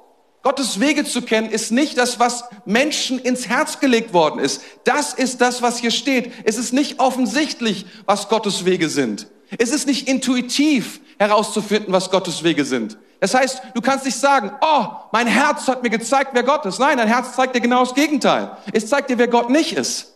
Gottes 0.48 0.80
Wege 0.80 1.04
zu 1.04 1.20
kennen 1.20 1.50
ist 1.50 1.72
nicht 1.72 1.98
das, 1.98 2.18
was 2.18 2.44
Menschen 2.64 3.18
ins 3.18 3.50
Herz 3.50 3.80
gelegt 3.80 4.14
worden 4.14 4.40
ist. 4.40 4.62
Das 4.84 5.12
ist 5.12 5.42
das, 5.42 5.60
was 5.60 5.76
hier 5.76 5.90
steht. 5.90 6.32
Es 6.44 6.56
ist 6.56 6.72
nicht 6.72 7.00
offensichtlich, 7.00 7.84
was 8.06 8.30
Gottes 8.30 8.64
Wege 8.64 8.88
sind. 8.88 9.26
Es 9.58 9.68
ist 9.68 9.86
nicht 9.86 10.08
intuitiv 10.08 11.02
herauszufinden, 11.18 11.92
was 11.92 12.10
Gottes 12.10 12.44
Wege 12.44 12.64
sind. 12.64 12.96
Das 13.20 13.34
heißt, 13.34 13.60
du 13.74 13.82
kannst 13.82 14.06
nicht 14.06 14.18
sagen, 14.18 14.50
oh, 14.62 14.86
mein 15.12 15.26
Herz 15.26 15.68
hat 15.68 15.82
mir 15.82 15.90
gezeigt, 15.90 16.30
wer 16.32 16.44
Gott 16.44 16.64
ist. 16.64 16.78
Nein, 16.78 16.96
dein 16.96 17.08
Herz 17.08 17.36
zeigt 17.36 17.54
dir 17.54 17.60
genau 17.60 17.84
das 17.84 17.94
Gegenteil. 17.94 18.56
Es 18.72 18.86
zeigt 18.86 19.10
dir, 19.10 19.18
wer 19.18 19.28
Gott 19.28 19.50
nicht 19.50 19.74
ist. 19.74 20.14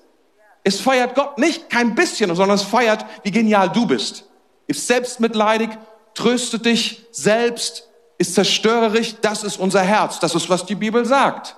Es 0.64 0.80
feiert 0.80 1.14
Gott 1.14 1.36
nicht 1.36 1.68
kein 1.68 1.94
bisschen, 1.94 2.34
sondern 2.34 2.56
es 2.56 2.62
feiert, 2.62 3.04
wie 3.22 3.32
genial 3.32 3.68
du 3.68 3.84
bist. 3.84 4.24
Ist 4.66 4.86
selbstmitleidig, 4.86 5.68
tröstet 6.14 6.64
dich 6.64 7.04
selbst, 7.10 7.90
ist 8.22 8.34
zerstörerisch. 8.34 9.16
Das 9.20 9.42
ist 9.42 9.58
unser 9.58 9.82
Herz. 9.82 10.18
Das 10.20 10.34
ist, 10.34 10.48
was 10.48 10.64
die 10.64 10.76
Bibel 10.76 11.04
sagt. 11.04 11.56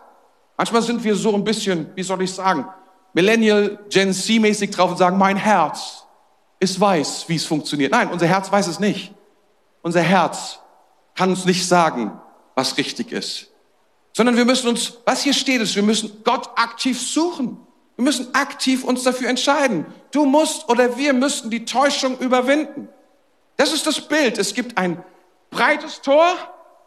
Manchmal 0.56 0.82
sind 0.82 1.04
wir 1.04 1.14
so 1.14 1.34
ein 1.34 1.44
bisschen, 1.44 1.90
wie 1.94 2.02
soll 2.02 2.22
ich 2.22 2.32
sagen, 2.32 2.66
Millennial, 3.12 3.78
Gen 3.90 4.12
C-mäßig 4.12 4.70
drauf 4.70 4.90
und 4.90 4.96
sagen, 4.96 5.18
mein 5.18 5.36
Herz, 5.36 6.04
es 6.58 6.80
weiß, 6.80 7.24
wie 7.28 7.36
es 7.36 7.44
funktioniert. 7.44 7.92
Nein, 7.92 8.08
unser 8.08 8.26
Herz 8.26 8.50
weiß 8.50 8.66
es 8.66 8.80
nicht. 8.80 9.12
Unser 9.82 10.00
Herz 10.00 10.58
kann 11.14 11.30
uns 11.30 11.44
nicht 11.44 11.68
sagen, 11.68 12.18
was 12.54 12.76
richtig 12.78 13.12
ist. 13.12 13.48
Sondern 14.14 14.36
wir 14.36 14.44
müssen 14.44 14.68
uns, 14.68 14.94
was 15.04 15.22
hier 15.22 15.34
steht, 15.34 15.60
ist, 15.60 15.76
wir 15.76 15.82
müssen 15.82 16.22
Gott 16.24 16.48
aktiv 16.56 17.00
suchen. 17.00 17.58
Wir 17.96 18.04
müssen 18.04 18.34
aktiv 18.34 18.84
uns 18.84 19.02
dafür 19.02 19.28
entscheiden. 19.28 19.86
Du 20.12 20.24
musst 20.24 20.68
oder 20.68 20.96
wir 20.96 21.12
müssen 21.12 21.50
die 21.50 21.64
Täuschung 21.64 22.18
überwinden. 22.18 22.88
Das 23.56 23.72
ist 23.72 23.86
das 23.86 24.00
Bild. 24.00 24.38
Es 24.38 24.54
gibt 24.54 24.78
ein 24.78 25.04
breites 25.50 26.00
Tor 26.00 26.36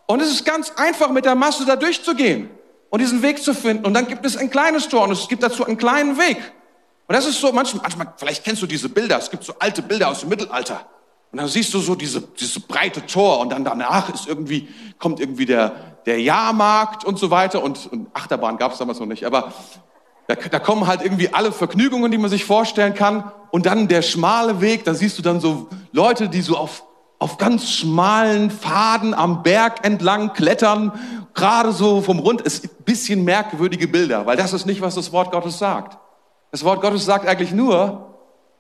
und 0.08 0.22
es 0.22 0.32
ist 0.32 0.46
ganz 0.46 0.72
einfach, 0.78 1.12
mit 1.12 1.26
der 1.26 1.36
Masse 1.36 1.66
da 1.66 1.76
durchzugehen 1.76 2.50
und 2.90 3.02
diesen 3.02 3.22
Weg 3.22 3.44
zu 3.44 3.54
finden. 3.54 3.86
Und 3.86 3.94
dann 3.94 4.08
gibt 4.08 4.26
es 4.26 4.38
ein 4.38 4.50
kleines 4.50 4.88
Tor 4.88 5.04
und 5.04 5.12
es 5.12 5.28
gibt 5.28 5.44
dazu 5.44 5.66
einen 5.66 5.78
kleinen 5.78 6.18
Weg. 6.18 6.38
Und 7.08 7.16
das 7.16 7.26
ist 7.26 7.40
so, 7.40 7.52
manchmal, 7.52 7.84
manchmal, 7.84 8.14
vielleicht 8.18 8.44
kennst 8.44 8.62
du 8.62 8.68
diese 8.68 8.90
Bilder, 8.90 9.18
es 9.18 9.30
gibt 9.30 9.44
so 9.44 9.54
alte 9.60 9.82
Bilder 9.82 10.10
aus 10.10 10.22
dem 10.22 10.30
Mittelalter. 10.30 10.86
Und 11.32 11.40
dann 11.40 11.48
siehst 11.48 11.74
du 11.74 11.80
so 11.80 11.96
diese, 11.96 12.22
diese 12.22 12.62
breite 12.62 13.06
Tor 13.06 13.40
und 13.40 13.52
dann 13.52 13.66
danach 13.66 14.14
ist 14.14 14.28
irgendwie, 14.28 14.70
kommt 14.98 15.20
irgendwie 15.20 15.46
der, 15.46 15.74
der 16.06 16.22
Jahrmarkt 16.22 17.04
und 17.04 17.20
so 17.20 17.30
weiter 17.30 17.62
und, 17.62 17.92
und 17.92 18.08
Achterbahn 18.14 18.58
gab 18.58 18.72
es 18.72 18.78
damals 18.78 19.00
noch 19.00 19.08
nicht, 19.08 19.26
aber 19.26 19.54
da, 20.28 20.36
da 20.36 20.60
kommen 20.60 20.88
halt 20.88 21.02
irgendwie 21.02 21.34
alle 21.34 21.52
Vergnügungen, 21.52 22.12
die 22.12 22.18
man 22.18 22.30
sich 22.30 22.46
vorstellen 22.46 22.94
kann 22.94 23.32
und 23.52 23.66
dann 23.66 23.90
der 23.90 24.02
schmale 24.02 24.62
Weg, 24.62 24.86
da 24.86 24.94
siehst 24.94 25.18
du 25.18 25.22
dann 25.22 25.42
so 25.42 25.68
Leute, 25.92 26.30
die 26.30 26.42
so 26.42 26.56
auf, 26.56 26.84
auf 27.20 27.38
ganz 27.38 27.70
schmalen 27.70 28.52
Faden 28.52 29.14
am 29.14 29.44
Berg 29.44 29.86
entlang 29.86 30.34
klettern, 30.34 30.92
gerade 31.34 31.72
so 31.72 32.02
vom 32.02 32.20
Rund, 32.20 32.42
ist 32.42 32.66
ein 32.66 32.84
bisschen 32.86 33.24
merkwürdige 33.24 33.88
Bilder, 33.88 34.26
weil 34.26 34.38
das 34.38 34.54
ist 34.54 34.66
nicht, 34.66 34.82
was 34.82 34.96
das 34.96 35.12
Wort 35.12 35.32
Gottes 35.32 35.58
sagt. 35.58 35.98
Das 36.52 36.64
Wort 36.64 36.82
Gottes 36.82 37.06
sagt 37.06 37.28
eigentlich 37.28 37.52
nur, 37.52 38.14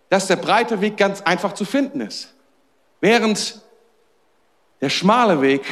dass 0.09 0.27
der 0.27 0.37
breite 0.37 0.81
Weg 0.81 0.97
ganz 0.97 1.21
einfach 1.21 1.53
zu 1.53 1.65
finden 1.65 2.01
ist. 2.01 2.33
Während 2.99 3.61
der 4.81 4.89
schmale 4.89 5.41
Weg, 5.41 5.63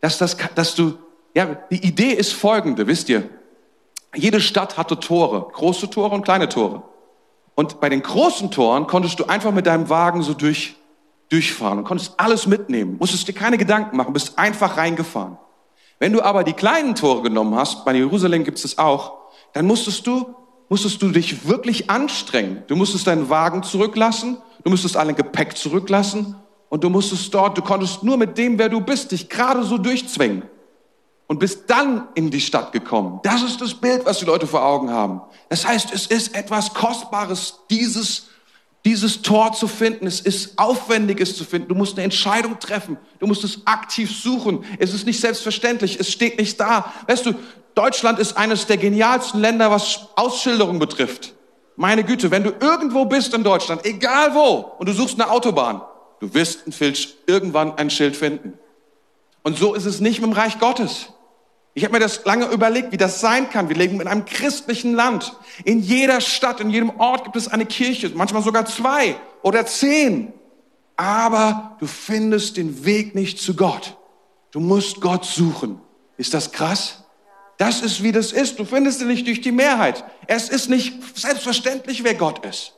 dass, 0.00 0.18
das, 0.18 0.36
dass 0.54 0.74
du, 0.74 0.98
ja, 1.34 1.56
die 1.70 1.86
Idee 1.86 2.12
ist 2.12 2.32
folgende, 2.32 2.86
wisst 2.86 3.08
ihr? 3.08 3.28
Jede 4.14 4.40
Stadt 4.40 4.76
hatte 4.76 4.98
Tore, 4.98 5.48
große 5.52 5.88
Tore 5.88 6.14
und 6.14 6.24
kleine 6.24 6.48
Tore. 6.48 6.82
Und 7.54 7.80
bei 7.80 7.88
den 7.88 8.02
großen 8.02 8.50
Toren 8.50 8.86
konntest 8.86 9.20
du 9.20 9.26
einfach 9.26 9.52
mit 9.52 9.66
deinem 9.66 9.88
Wagen 9.88 10.22
so 10.22 10.34
durch, 10.34 10.76
durchfahren 11.30 11.78
und 11.78 11.84
konntest 11.84 12.14
alles 12.18 12.46
mitnehmen, 12.46 12.96
musstest 12.98 13.26
dir 13.26 13.32
keine 13.32 13.56
Gedanken 13.56 13.96
machen, 13.96 14.12
bist 14.12 14.38
einfach 14.38 14.76
reingefahren. 14.76 15.38
Wenn 15.98 16.12
du 16.12 16.22
aber 16.22 16.44
die 16.44 16.52
kleinen 16.52 16.94
Tore 16.94 17.22
genommen 17.22 17.54
hast, 17.54 17.84
bei 17.84 17.94
Jerusalem 17.94 18.44
gibt 18.44 18.58
es 18.58 18.62
das 18.62 18.78
auch, 18.78 19.14
dann 19.52 19.66
musstest 19.66 20.06
du 20.06 20.34
musstest 20.70 21.02
du 21.02 21.10
dich 21.10 21.46
wirklich 21.46 21.90
anstrengen. 21.90 22.62
Du 22.68 22.76
musstest 22.76 23.06
deinen 23.06 23.28
Wagen 23.28 23.62
zurücklassen, 23.62 24.38
du 24.64 24.70
musstest 24.70 24.96
allen 24.96 25.16
Gepäck 25.16 25.58
zurücklassen 25.58 26.36
und 26.70 26.84
du 26.84 26.88
musstest 26.88 27.34
dort, 27.34 27.58
du 27.58 27.62
konntest 27.62 28.02
nur 28.02 28.16
mit 28.16 28.38
dem, 28.38 28.56
wer 28.58 28.70
du 28.70 28.80
bist, 28.80 29.10
dich 29.10 29.28
gerade 29.28 29.64
so 29.64 29.76
durchzwängen 29.76 30.44
und 31.26 31.40
bist 31.40 31.68
dann 31.68 32.08
in 32.14 32.30
die 32.30 32.40
Stadt 32.40 32.72
gekommen. 32.72 33.18
Das 33.24 33.42
ist 33.42 33.60
das 33.60 33.74
Bild, 33.74 34.06
was 34.06 34.20
die 34.20 34.24
Leute 34.24 34.46
vor 34.46 34.64
Augen 34.64 34.90
haben. 34.90 35.20
Das 35.48 35.66
heißt, 35.66 35.92
es 35.92 36.06
ist 36.06 36.36
etwas 36.36 36.72
Kostbares, 36.72 37.58
dieses 37.68 38.28
dieses 38.84 39.22
Tor 39.22 39.52
zu 39.52 39.68
finden. 39.68 40.06
Es 40.06 40.20
ist 40.20 40.58
aufwendig, 40.58 41.20
es 41.20 41.36
zu 41.36 41.44
finden. 41.44 41.68
Du 41.68 41.74
musst 41.74 41.94
eine 41.94 42.04
Entscheidung 42.04 42.58
treffen. 42.58 42.96
Du 43.18 43.26
musst 43.26 43.44
es 43.44 43.66
aktiv 43.66 44.10
suchen. 44.10 44.64
Es 44.78 44.94
ist 44.94 45.06
nicht 45.06 45.20
selbstverständlich. 45.20 46.00
Es 46.00 46.10
steht 46.10 46.38
nicht 46.38 46.58
da. 46.58 46.92
Weißt 47.06 47.26
du, 47.26 47.34
Deutschland 47.74 48.18
ist 48.18 48.36
eines 48.36 48.66
der 48.66 48.78
genialsten 48.78 49.40
Länder, 49.40 49.70
was 49.70 50.08
Ausschilderung 50.16 50.78
betrifft. 50.78 51.34
Meine 51.76 52.04
Güte, 52.04 52.30
wenn 52.30 52.44
du 52.44 52.52
irgendwo 52.60 53.04
bist 53.04 53.32
in 53.34 53.44
Deutschland, 53.44 53.84
egal 53.84 54.34
wo, 54.34 54.72
und 54.78 54.88
du 54.88 54.92
suchst 54.92 55.20
eine 55.20 55.30
Autobahn, 55.30 55.82
du 56.20 56.32
wirst 56.34 56.64
irgendwann 57.26 57.78
ein 57.78 57.90
Schild 57.90 58.16
finden. 58.16 58.54
Und 59.42 59.58
so 59.58 59.74
ist 59.74 59.86
es 59.86 60.00
nicht 60.00 60.20
mit 60.20 60.30
dem 60.30 60.32
Reich 60.34 60.58
Gottes. 60.58 61.06
Ich 61.74 61.84
habe 61.84 61.92
mir 61.92 62.00
das 62.00 62.24
lange 62.24 62.46
überlegt, 62.46 62.92
wie 62.92 62.96
das 62.96 63.20
sein 63.20 63.48
kann. 63.48 63.68
Wir 63.68 63.76
leben 63.76 64.00
in 64.00 64.08
einem 64.08 64.24
christlichen 64.24 64.94
Land. 64.94 65.36
In 65.64 65.80
jeder 65.80 66.20
Stadt, 66.20 66.60
in 66.60 66.70
jedem 66.70 66.98
Ort 66.98 67.24
gibt 67.24 67.36
es 67.36 67.48
eine 67.48 67.66
Kirche, 67.66 68.10
manchmal 68.14 68.42
sogar 68.42 68.66
zwei 68.66 69.16
oder 69.42 69.64
zehn. 69.66 70.32
Aber 70.96 71.76
du 71.78 71.86
findest 71.86 72.56
den 72.56 72.84
Weg 72.84 73.14
nicht 73.14 73.40
zu 73.40 73.54
Gott. 73.54 73.96
Du 74.50 74.60
musst 74.60 75.00
Gott 75.00 75.24
suchen. 75.24 75.80
Ist 76.16 76.34
das 76.34 76.50
krass? 76.50 77.04
Das 77.56 77.82
ist, 77.82 78.02
wie 78.02 78.12
das 78.12 78.32
ist. 78.32 78.58
Du 78.58 78.64
findest 78.64 79.00
ihn 79.00 79.06
nicht 79.06 79.26
durch 79.26 79.40
die 79.40 79.52
Mehrheit. 79.52 80.04
Es 80.26 80.48
ist 80.48 80.68
nicht 80.68 81.16
selbstverständlich, 81.16 82.02
wer 82.04 82.14
Gott 82.14 82.44
ist. 82.44 82.74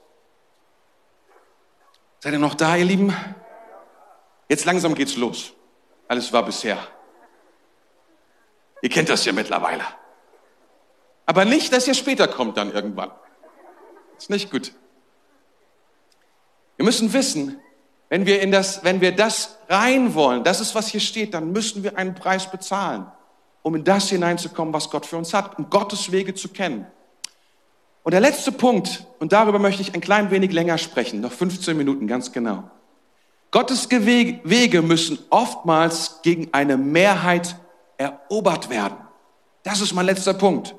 Seid 2.20 2.34
ihr 2.34 2.38
noch 2.38 2.54
da, 2.54 2.76
ihr 2.76 2.84
Lieben? 2.84 3.16
Jetzt 4.48 4.64
langsam 4.64 4.94
geht's 4.94 5.16
los. 5.16 5.52
Alles 6.08 6.32
war 6.32 6.44
bisher. 6.44 6.78
Ihr 8.82 8.90
kennt 8.90 9.08
das 9.08 9.24
ja 9.24 9.32
mittlerweile. 9.32 9.84
Aber 11.24 11.44
nicht, 11.46 11.72
dass 11.72 11.88
ihr 11.88 11.94
später 11.94 12.28
kommt 12.28 12.58
dann 12.58 12.72
irgendwann. 12.72 13.10
Ist 14.18 14.28
nicht 14.28 14.50
gut. 14.50 14.72
Wir 16.76 16.84
müssen 16.84 17.12
wissen, 17.12 17.60
wenn 18.08 18.26
wir 18.26 18.42
in 18.42 18.50
das, 18.50 18.84
wenn 18.84 19.00
wir 19.00 19.12
das 19.12 19.56
rein 19.68 20.14
wollen, 20.14 20.44
das 20.44 20.60
ist 20.60 20.74
was 20.74 20.88
hier 20.88 21.00
steht, 21.00 21.32
dann 21.32 21.52
müssen 21.52 21.82
wir 21.82 21.96
einen 21.96 22.14
Preis 22.14 22.50
bezahlen. 22.50 23.06
um 23.62 23.76
in 23.76 23.84
das 23.84 24.08
hineinzukommen, 24.08 24.74
was 24.74 24.90
Gott 24.90 25.06
für 25.06 25.16
uns 25.16 25.32
hat, 25.32 25.56
um 25.56 25.70
Gottes 25.70 26.10
Wege 26.10 26.34
zu 26.34 26.48
kennen. 26.48 26.84
Und 28.02 28.10
der 28.10 28.20
letzte 28.20 28.50
Punkt, 28.50 29.06
und 29.20 29.32
darüber 29.32 29.60
möchte 29.60 29.82
ich 29.82 29.94
ein 29.94 30.00
klein 30.00 30.32
wenig 30.32 30.52
länger 30.52 30.78
sprechen, 30.78 31.20
noch 31.20 31.30
15 31.30 31.76
Minuten 31.76 32.08
ganz 32.08 32.32
genau. 32.32 32.68
Gottes 33.52 33.88
Wege 33.88 34.82
müssen 34.82 35.18
oftmals 35.30 36.20
gegen 36.22 36.48
eine 36.52 36.76
Mehrheit 36.76 37.54
erobert 38.02 38.68
werden. 38.68 38.96
Das 39.62 39.80
ist 39.80 39.94
mein 39.94 40.06
letzter 40.06 40.34
Punkt. 40.34 40.74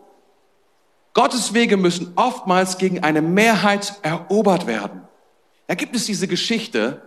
Gottes 1.14 1.54
Wege 1.54 1.78
müssen 1.78 2.14
oftmals 2.16 2.78
gegen 2.78 3.04
eine 3.04 3.22
Mehrheit 3.22 3.94
erobert 4.02 4.68
werden. 4.68 5.02
Da 5.68 5.76
gibt 5.76 5.96
es 5.96 6.06
diese 6.06 6.28
Geschichte 6.28 7.02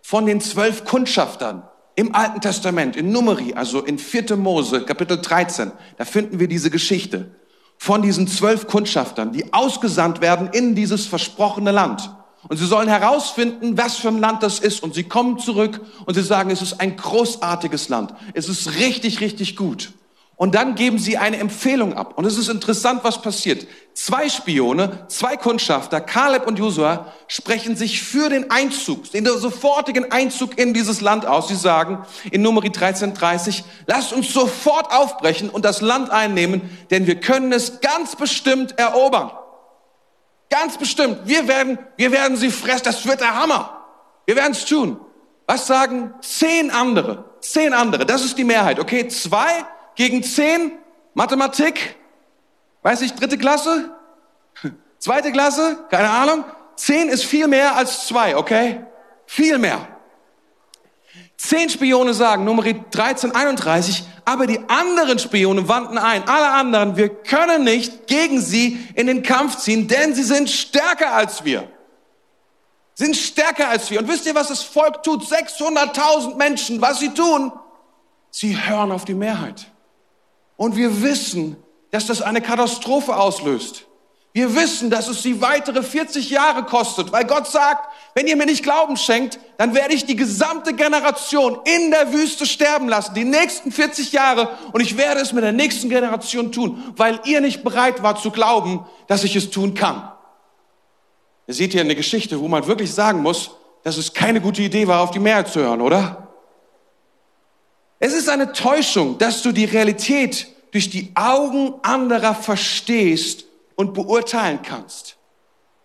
von 0.00 0.26
den 0.26 0.40
zwölf 0.40 0.84
Kundschaftern 0.84 1.68
im 1.96 2.14
Alten 2.14 2.40
Testament, 2.40 2.96
in 2.96 3.10
Numeri, 3.10 3.54
also 3.54 3.82
in 3.82 3.98
4. 3.98 4.36
Mose, 4.36 4.84
Kapitel 4.84 5.20
13. 5.20 5.72
Da 5.96 6.04
finden 6.04 6.38
wir 6.38 6.46
diese 6.46 6.70
Geschichte 6.70 7.34
von 7.76 8.02
diesen 8.02 8.28
zwölf 8.28 8.68
Kundschaftern, 8.68 9.32
die 9.32 9.52
ausgesandt 9.52 10.20
werden 10.20 10.48
in 10.52 10.74
dieses 10.74 11.06
versprochene 11.06 11.72
Land. 11.72 12.10
Und 12.46 12.56
sie 12.56 12.66
sollen 12.66 12.88
herausfinden, 12.88 13.76
was 13.76 13.96
für 13.96 14.08
ein 14.08 14.20
Land 14.20 14.42
das 14.42 14.60
ist. 14.60 14.82
Und 14.82 14.94
sie 14.94 15.04
kommen 15.04 15.38
zurück 15.38 15.80
und 16.06 16.14
sie 16.14 16.22
sagen, 16.22 16.50
es 16.50 16.62
ist 16.62 16.80
ein 16.80 16.96
großartiges 16.96 17.88
Land. 17.88 18.14
Es 18.34 18.48
ist 18.48 18.76
richtig, 18.76 19.20
richtig 19.20 19.56
gut. 19.56 19.92
Und 20.38 20.54
dann 20.54 20.76
geben 20.76 21.00
sie 21.00 21.18
eine 21.18 21.38
Empfehlung 21.38 21.94
ab. 21.94 22.16
Und 22.16 22.24
es 22.24 22.38
ist 22.38 22.48
interessant, 22.48 23.00
was 23.02 23.20
passiert. 23.22 23.66
Zwei 23.92 24.28
Spione, 24.28 25.06
zwei 25.08 25.36
Kundschafter, 25.36 26.00
Kaleb 26.00 26.46
und 26.46 26.60
Josua, 26.60 27.12
sprechen 27.26 27.74
sich 27.74 28.00
für 28.00 28.28
den 28.28 28.48
Einzug, 28.48 29.10
den 29.10 29.26
sofortigen 29.26 30.12
Einzug 30.12 30.56
in 30.56 30.72
dieses 30.74 31.00
Land 31.00 31.26
aus. 31.26 31.48
Sie 31.48 31.56
sagen 31.56 32.06
in 32.30 32.42
Numeri 32.42 32.68
1330, 32.68 33.64
lasst 33.88 34.12
uns 34.12 34.32
sofort 34.32 34.92
aufbrechen 34.92 35.50
und 35.50 35.64
das 35.64 35.80
Land 35.80 36.10
einnehmen, 36.10 36.70
denn 36.92 37.08
wir 37.08 37.18
können 37.18 37.52
es 37.52 37.80
ganz 37.80 38.14
bestimmt 38.14 38.78
erobern. 38.78 39.32
Ganz 40.50 40.78
bestimmt. 40.78 41.20
Wir 41.24 41.46
werden, 41.46 41.78
wir 41.96 42.10
werden 42.12 42.36
sie 42.36 42.50
fressen. 42.50 42.84
Das 42.84 43.06
wird 43.06 43.20
der 43.20 43.34
Hammer. 43.34 43.84
Wir 44.26 44.36
werden 44.36 44.52
es 44.52 44.64
tun. 44.64 45.00
Was 45.46 45.66
sagen 45.66 46.14
zehn 46.20 46.70
andere? 46.70 47.24
Zehn 47.40 47.72
andere. 47.72 48.06
Das 48.06 48.24
ist 48.24 48.36
die 48.36 48.44
Mehrheit. 48.44 48.78
Okay, 48.78 49.08
zwei 49.08 49.64
gegen 49.94 50.22
zehn, 50.22 50.72
Mathematik, 51.14 51.96
weiß 52.82 53.00
ich, 53.02 53.14
dritte 53.14 53.36
Klasse, 53.38 53.90
zweite 54.98 55.32
Klasse, 55.32 55.84
keine 55.90 56.10
Ahnung. 56.10 56.44
Zehn 56.76 57.08
ist 57.08 57.24
viel 57.24 57.48
mehr 57.48 57.74
als 57.74 58.06
zwei, 58.06 58.36
okay? 58.36 58.84
Viel 59.26 59.58
mehr. 59.58 59.88
Zehn 61.38 61.70
Spione 61.70 62.14
sagen, 62.14 62.44
Nummer 62.44 62.64
1331, 62.64 64.02
aber 64.24 64.48
die 64.48 64.58
anderen 64.68 65.20
Spione 65.20 65.68
wandten 65.68 65.96
ein, 65.96 66.28
alle 66.28 66.50
anderen, 66.50 66.96
wir 66.96 67.08
können 67.08 67.62
nicht 67.62 68.08
gegen 68.08 68.40
sie 68.40 68.84
in 68.94 69.06
den 69.06 69.22
Kampf 69.22 69.56
ziehen, 69.56 69.86
denn 69.86 70.14
sie 70.14 70.24
sind 70.24 70.50
stärker 70.50 71.14
als 71.14 71.44
wir. 71.44 71.68
Sind 72.94 73.16
stärker 73.16 73.68
als 73.68 73.88
wir. 73.90 74.00
Und 74.00 74.08
wisst 74.08 74.26
ihr, 74.26 74.34
was 74.34 74.48
das 74.48 74.64
Volk 74.64 75.04
tut? 75.04 75.22
600.000 75.22 76.34
Menschen, 76.34 76.80
was 76.82 76.98
sie 76.98 77.14
tun? 77.14 77.52
Sie 78.32 78.60
hören 78.60 78.90
auf 78.90 79.04
die 79.04 79.14
Mehrheit. 79.14 79.70
Und 80.56 80.74
wir 80.74 81.02
wissen, 81.02 81.56
dass 81.92 82.06
das 82.06 82.20
eine 82.20 82.42
Katastrophe 82.42 83.16
auslöst. 83.16 83.86
Wir 84.38 84.54
wissen, 84.54 84.88
dass 84.88 85.08
es 85.08 85.24
sie 85.24 85.40
weitere 85.40 85.82
40 85.82 86.30
Jahre 86.30 86.62
kostet, 86.62 87.10
weil 87.10 87.24
Gott 87.24 87.48
sagt, 87.48 87.92
wenn 88.14 88.28
ihr 88.28 88.36
mir 88.36 88.46
nicht 88.46 88.62
Glauben 88.62 88.96
schenkt, 88.96 89.40
dann 89.56 89.74
werde 89.74 89.94
ich 89.94 90.06
die 90.06 90.14
gesamte 90.14 90.74
Generation 90.74 91.58
in 91.64 91.90
der 91.90 92.12
Wüste 92.12 92.46
sterben 92.46 92.88
lassen, 92.88 93.14
die 93.14 93.24
nächsten 93.24 93.72
40 93.72 94.12
Jahre, 94.12 94.50
und 94.70 94.80
ich 94.80 94.96
werde 94.96 95.20
es 95.22 95.32
mit 95.32 95.42
der 95.42 95.50
nächsten 95.50 95.88
Generation 95.88 96.52
tun, 96.52 96.94
weil 96.96 97.18
ihr 97.24 97.40
nicht 97.40 97.64
bereit 97.64 98.04
wart 98.04 98.20
zu 98.20 98.30
glauben, 98.30 98.86
dass 99.08 99.24
ich 99.24 99.34
es 99.34 99.50
tun 99.50 99.74
kann. 99.74 100.08
Ihr 101.48 101.54
seht 101.54 101.72
hier 101.72 101.80
eine 101.80 101.96
Geschichte, 101.96 102.38
wo 102.38 102.46
man 102.46 102.64
wirklich 102.68 102.94
sagen 102.94 103.22
muss, 103.22 103.50
dass 103.82 103.96
es 103.96 104.12
keine 104.12 104.40
gute 104.40 104.62
Idee 104.62 104.86
war, 104.86 105.00
auf 105.00 105.10
die 105.10 105.18
Mehrheit 105.18 105.48
zu 105.48 105.58
hören, 105.58 105.80
oder? 105.80 106.28
Es 107.98 108.14
ist 108.14 108.28
eine 108.28 108.52
Täuschung, 108.52 109.18
dass 109.18 109.42
du 109.42 109.50
die 109.50 109.64
Realität 109.64 110.46
durch 110.70 110.90
die 110.90 111.10
Augen 111.16 111.74
anderer 111.82 112.36
verstehst 112.36 113.47
und 113.78 113.94
beurteilen 113.94 114.60
kannst. 114.62 115.16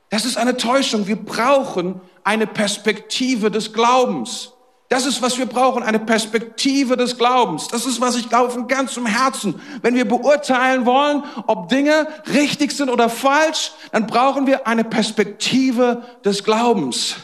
Das 0.09 0.25
ist 0.25 0.35
eine 0.35 0.57
Täuschung. 0.57 1.05
Wir 1.05 1.15
brauchen 1.15 2.01
eine 2.23 2.47
Perspektive 2.47 3.51
des 3.51 3.71
Glaubens. 3.71 4.51
Das 4.89 5.05
ist, 5.05 5.21
was 5.21 5.37
wir 5.37 5.45
brauchen, 5.45 5.83
eine 5.83 5.99
Perspektive 5.99 6.97
des 6.97 7.17
Glaubens. 7.19 7.67
Das 7.67 7.85
ist, 7.85 8.01
was 8.01 8.15
ich 8.15 8.29
glaube 8.29 8.49
von 8.49 8.67
ganzem 8.67 9.05
Herzen. 9.05 9.61
Wenn 9.83 9.93
wir 9.93 10.07
beurteilen 10.07 10.87
wollen, 10.87 11.23
ob 11.45 11.69
Dinge 11.69 12.07
richtig 12.33 12.71
sind 12.71 12.89
oder 12.89 13.09
falsch, 13.09 13.71
dann 13.91 14.07
brauchen 14.07 14.47
wir 14.47 14.65
eine 14.65 14.83
Perspektive 14.83 16.03
des 16.25 16.43
Glaubens, 16.43 17.15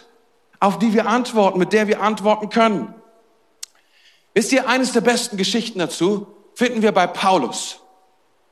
auf 0.60 0.78
die 0.78 0.94
wir 0.94 1.08
antworten, 1.08 1.58
mit 1.58 1.74
der 1.74 1.88
wir 1.88 2.02
antworten 2.02 2.50
können. 2.50 2.94
Wisst 4.36 4.52
ihr, 4.52 4.70
eines 4.70 4.92
der 4.92 5.02
besten 5.02 5.36
Geschichten 5.36 5.80
dazu 5.80 6.28
finden 6.54 6.84
wir 6.84 6.92
bei 6.92 7.08
Paulus. 7.08 7.80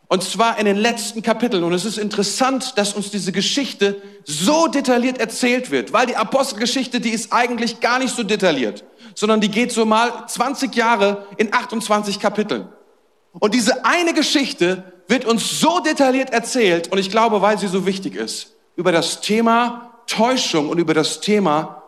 Und 0.09 0.23
zwar 0.23 0.57
in 0.57 0.65
den 0.65 0.77
letzten 0.77 1.21
Kapiteln. 1.21 1.63
Und 1.63 1.73
es 1.73 1.83
ist 1.83 1.97
interessant, 1.97 2.77
dass 2.77 2.93
uns 2.93 3.11
diese 3.11 3.33
Geschichte 3.33 4.01
so 4.23 4.67
detailliert 4.67 5.19
erzählt 5.19 5.69
wird, 5.69 5.91
weil 5.91 6.05
die 6.05 6.15
Apostelgeschichte, 6.15 7.01
die 7.01 7.09
ist 7.09 7.33
eigentlich 7.33 7.81
gar 7.81 7.99
nicht 7.99 8.15
so 8.15 8.23
detailliert, 8.23 8.85
sondern 9.15 9.41
die 9.41 9.49
geht 9.49 9.71
so 9.71 9.85
mal 9.85 10.25
20 10.27 10.73
Jahre 10.75 11.25
in 11.35 11.53
28 11.53 12.19
Kapiteln. 12.19 12.69
Und 13.33 13.53
diese 13.53 13.83
eine 13.83 14.13
Geschichte 14.13 14.83
wird 15.09 15.25
uns 15.25 15.59
so 15.59 15.79
detailliert 15.79 16.31
erzählt, 16.31 16.91
und 16.91 16.97
ich 16.97 17.11
glaube, 17.11 17.41
weil 17.41 17.57
sie 17.57 17.67
so 17.67 17.85
wichtig 17.85 18.15
ist, 18.15 18.53
über 18.75 18.91
das 18.91 19.21
Thema 19.21 20.01
Täuschung 20.07 20.69
und 20.69 20.79
über 20.79 20.93
das 20.93 21.19
Thema, 21.19 21.83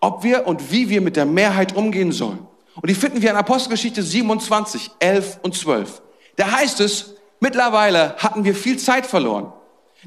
ob 0.00 0.24
wir 0.24 0.46
und 0.46 0.70
wie 0.70 0.90
wir 0.90 1.00
mit 1.00 1.16
der 1.16 1.26
Mehrheit 1.26 1.74
umgehen 1.74 2.12
sollen. 2.12 2.46
Und 2.74 2.88
die 2.88 2.94
finden 2.94 3.22
wir 3.22 3.30
in 3.30 3.36
Apostelgeschichte 3.36 4.02
27, 4.02 4.90
11 4.98 5.38
und 5.42 5.54
12. 5.54 6.02
Da 6.36 6.50
heißt 6.50 6.80
es, 6.80 7.14
mittlerweile 7.42 8.14
hatten 8.16 8.44
wir 8.44 8.54
viel 8.54 8.78
Zeit 8.78 9.04
verloren. 9.04 9.52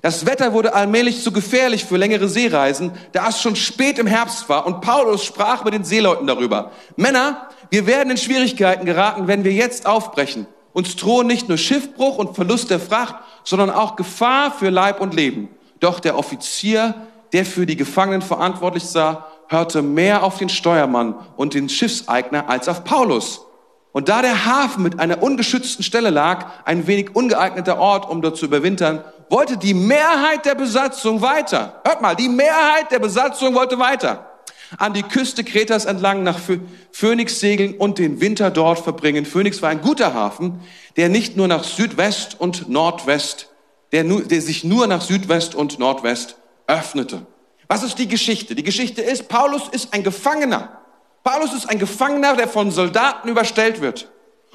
Das 0.01 0.25
Wetter 0.25 0.53
wurde 0.53 0.73
allmählich 0.73 1.23
zu 1.23 1.31
gefährlich 1.31 1.85
für 1.85 1.97
längere 1.97 2.27
Seereisen, 2.27 2.91
da 3.11 3.29
es 3.29 3.41
schon 3.41 3.55
spät 3.55 3.99
im 3.99 4.07
Herbst 4.07 4.49
war 4.49 4.65
und 4.65 4.81
Paulus 4.81 5.23
sprach 5.23 5.63
mit 5.63 5.73
den 5.73 5.85
Seeleuten 5.85 6.27
darüber. 6.27 6.71
Männer, 6.97 7.49
wir 7.69 7.87
werden 7.87 8.11
in 8.11 8.17
Schwierigkeiten 8.17 8.85
geraten, 8.85 9.27
wenn 9.27 9.43
wir 9.43 9.53
jetzt 9.53 9.85
aufbrechen. 9.85 10.47
Uns 10.73 10.95
drohen 10.97 11.27
nicht 11.27 11.47
nur 11.47 11.57
Schiffbruch 11.57 12.17
und 12.17 12.35
Verlust 12.35 12.69
der 12.69 12.79
Fracht, 12.79 13.15
sondern 13.43 13.69
auch 13.69 13.95
Gefahr 13.95 14.51
für 14.51 14.69
Leib 14.69 14.99
und 14.99 15.13
Leben. 15.13 15.49
Doch 15.79 16.01
der 16.01 16.17
Offizier, 16.17 16.95
der 17.31 17.45
für 17.45 17.65
die 17.65 17.77
Gefangenen 17.77 18.21
verantwortlich 18.21 18.83
sah, 18.83 19.27
hörte 19.47 19.81
mehr 19.81 20.23
auf 20.23 20.37
den 20.37 20.49
Steuermann 20.49 21.15
und 21.37 21.53
den 21.53 21.69
Schiffseigner 21.69 22.49
als 22.49 22.67
auf 22.67 22.83
Paulus. 22.83 23.44
Und 23.95 24.09
da 24.09 24.21
der 24.21 24.43
Hafen 24.43 24.83
mit 24.83 24.99
einer 24.99 25.23
ungeschützten 25.23 25.81
Stelle 25.81 26.09
lag, 26.09 26.47
ein 26.65 26.85
wenig 26.85 27.15
ungeeigneter 27.15 27.79
Ort, 27.79 28.09
um 28.09 28.21
dort 28.21 28.35
zu 28.35 28.43
überwintern, 28.43 29.01
wollte 29.29 29.55
die 29.55 29.73
Mehrheit 29.73 30.45
der 30.45 30.55
Besatzung 30.55 31.21
weiter. 31.21 31.81
Hört 31.85 32.01
mal, 32.01 32.13
die 32.13 32.27
Mehrheit 32.27 32.91
der 32.91 32.99
Besatzung 32.99 33.55
wollte 33.55 33.79
weiter. 33.79 34.29
An 34.77 34.91
die 34.91 35.03
Küste 35.03 35.45
Kretas 35.45 35.85
entlang 35.85 36.23
nach 36.23 36.39
Phoenix 36.91 37.39
segeln 37.39 37.75
und 37.77 37.97
den 37.97 38.19
Winter 38.19 38.51
dort 38.51 38.79
verbringen. 38.79 39.25
Phoenix 39.25 39.61
war 39.61 39.69
ein 39.69 39.79
guter 39.79 40.13
Hafen, 40.13 40.59
der 40.97 41.07
nicht 41.07 41.37
nur 41.37 41.47
nach 41.47 41.63
Südwest 41.63 42.35
und 42.37 42.67
Nordwest, 42.67 43.47
der, 43.93 44.03
nur, 44.03 44.23
der 44.23 44.41
sich 44.41 44.65
nur 44.65 44.87
nach 44.87 45.03
Südwest 45.03 45.55
und 45.55 45.79
Nordwest 45.79 46.35
öffnete. 46.67 47.25
Was 47.69 47.81
ist 47.81 47.97
die 47.97 48.09
Geschichte? 48.09 48.55
Die 48.55 48.63
Geschichte 48.63 49.01
ist, 49.01 49.29
Paulus 49.29 49.69
ist 49.69 49.93
ein 49.93 50.03
Gefangener. 50.03 50.81
Paulus 51.25 51.53
ist 51.53 51.67
ein 51.67 51.79
Gefangener, 51.79 52.35
der 52.35 52.47
von 52.47 52.69
Soldaten 52.69 53.27
überstellt 53.27 53.81
wird. 53.81 54.11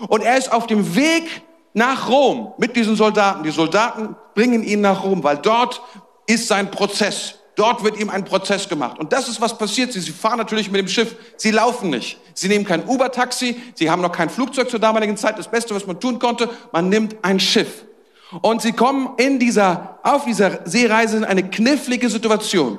Und 0.06 0.22
er 0.22 0.38
ist 0.38 0.52
auf 0.52 0.68
dem 0.68 0.94
Weg 0.94 1.42
nach 1.74 2.08
Rom 2.08 2.54
mit 2.58 2.76
diesen 2.76 2.94
Soldaten. 2.94 3.42
Die 3.42 3.50
Soldaten 3.50 4.14
bringen 4.36 4.62
ihn 4.62 4.80
nach 4.80 5.02
Rom, 5.02 5.24
weil 5.24 5.38
dort 5.38 5.82
ist 6.28 6.46
sein 6.46 6.70
Prozess. 6.70 7.34
Dort 7.56 7.82
wird 7.82 7.98
ihm 7.98 8.08
ein 8.08 8.24
Prozess 8.24 8.68
gemacht. 8.68 9.00
Und 9.00 9.12
das 9.12 9.28
ist, 9.28 9.40
was 9.40 9.58
passiert. 9.58 9.92
Sie, 9.92 9.98
sie 9.98 10.12
fahren 10.12 10.38
natürlich 10.38 10.70
mit 10.70 10.80
dem 10.80 10.86
Schiff. 10.86 11.16
Sie 11.36 11.50
laufen 11.50 11.90
nicht. 11.90 12.20
Sie 12.34 12.46
nehmen 12.46 12.64
kein 12.64 12.86
Uber-Taxi. 12.86 13.60
Sie 13.74 13.90
haben 13.90 14.00
noch 14.00 14.12
kein 14.12 14.30
Flugzeug 14.30 14.70
zur 14.70 14.78
damaligen 14.78 15.16
Zeit. 15.16 15.40
Das 15.40 15.50
Beste, 15.50 15.74
was 15.74 15.88
man 15.88 15.98
tun 15.98 16.20
konnte, 16.20 16.48
man 16.70 16.88
nimmt 16.88 17.16
ein 17.22 17.40
Schiff. 17.40 17.84
Und 18.42 18.62
sie 18.62 18.72
kommen 18.72 19.14
in 19.16 19.40
dieser, 19.40 19.98
auf 20.04 20.24
dieser 20.24 20.60
Seereise 20.66 21.16
in 21.16 21.24
eine 21.24 21.50
knifflige 21.50 22.08
Situation. 22.08 22.78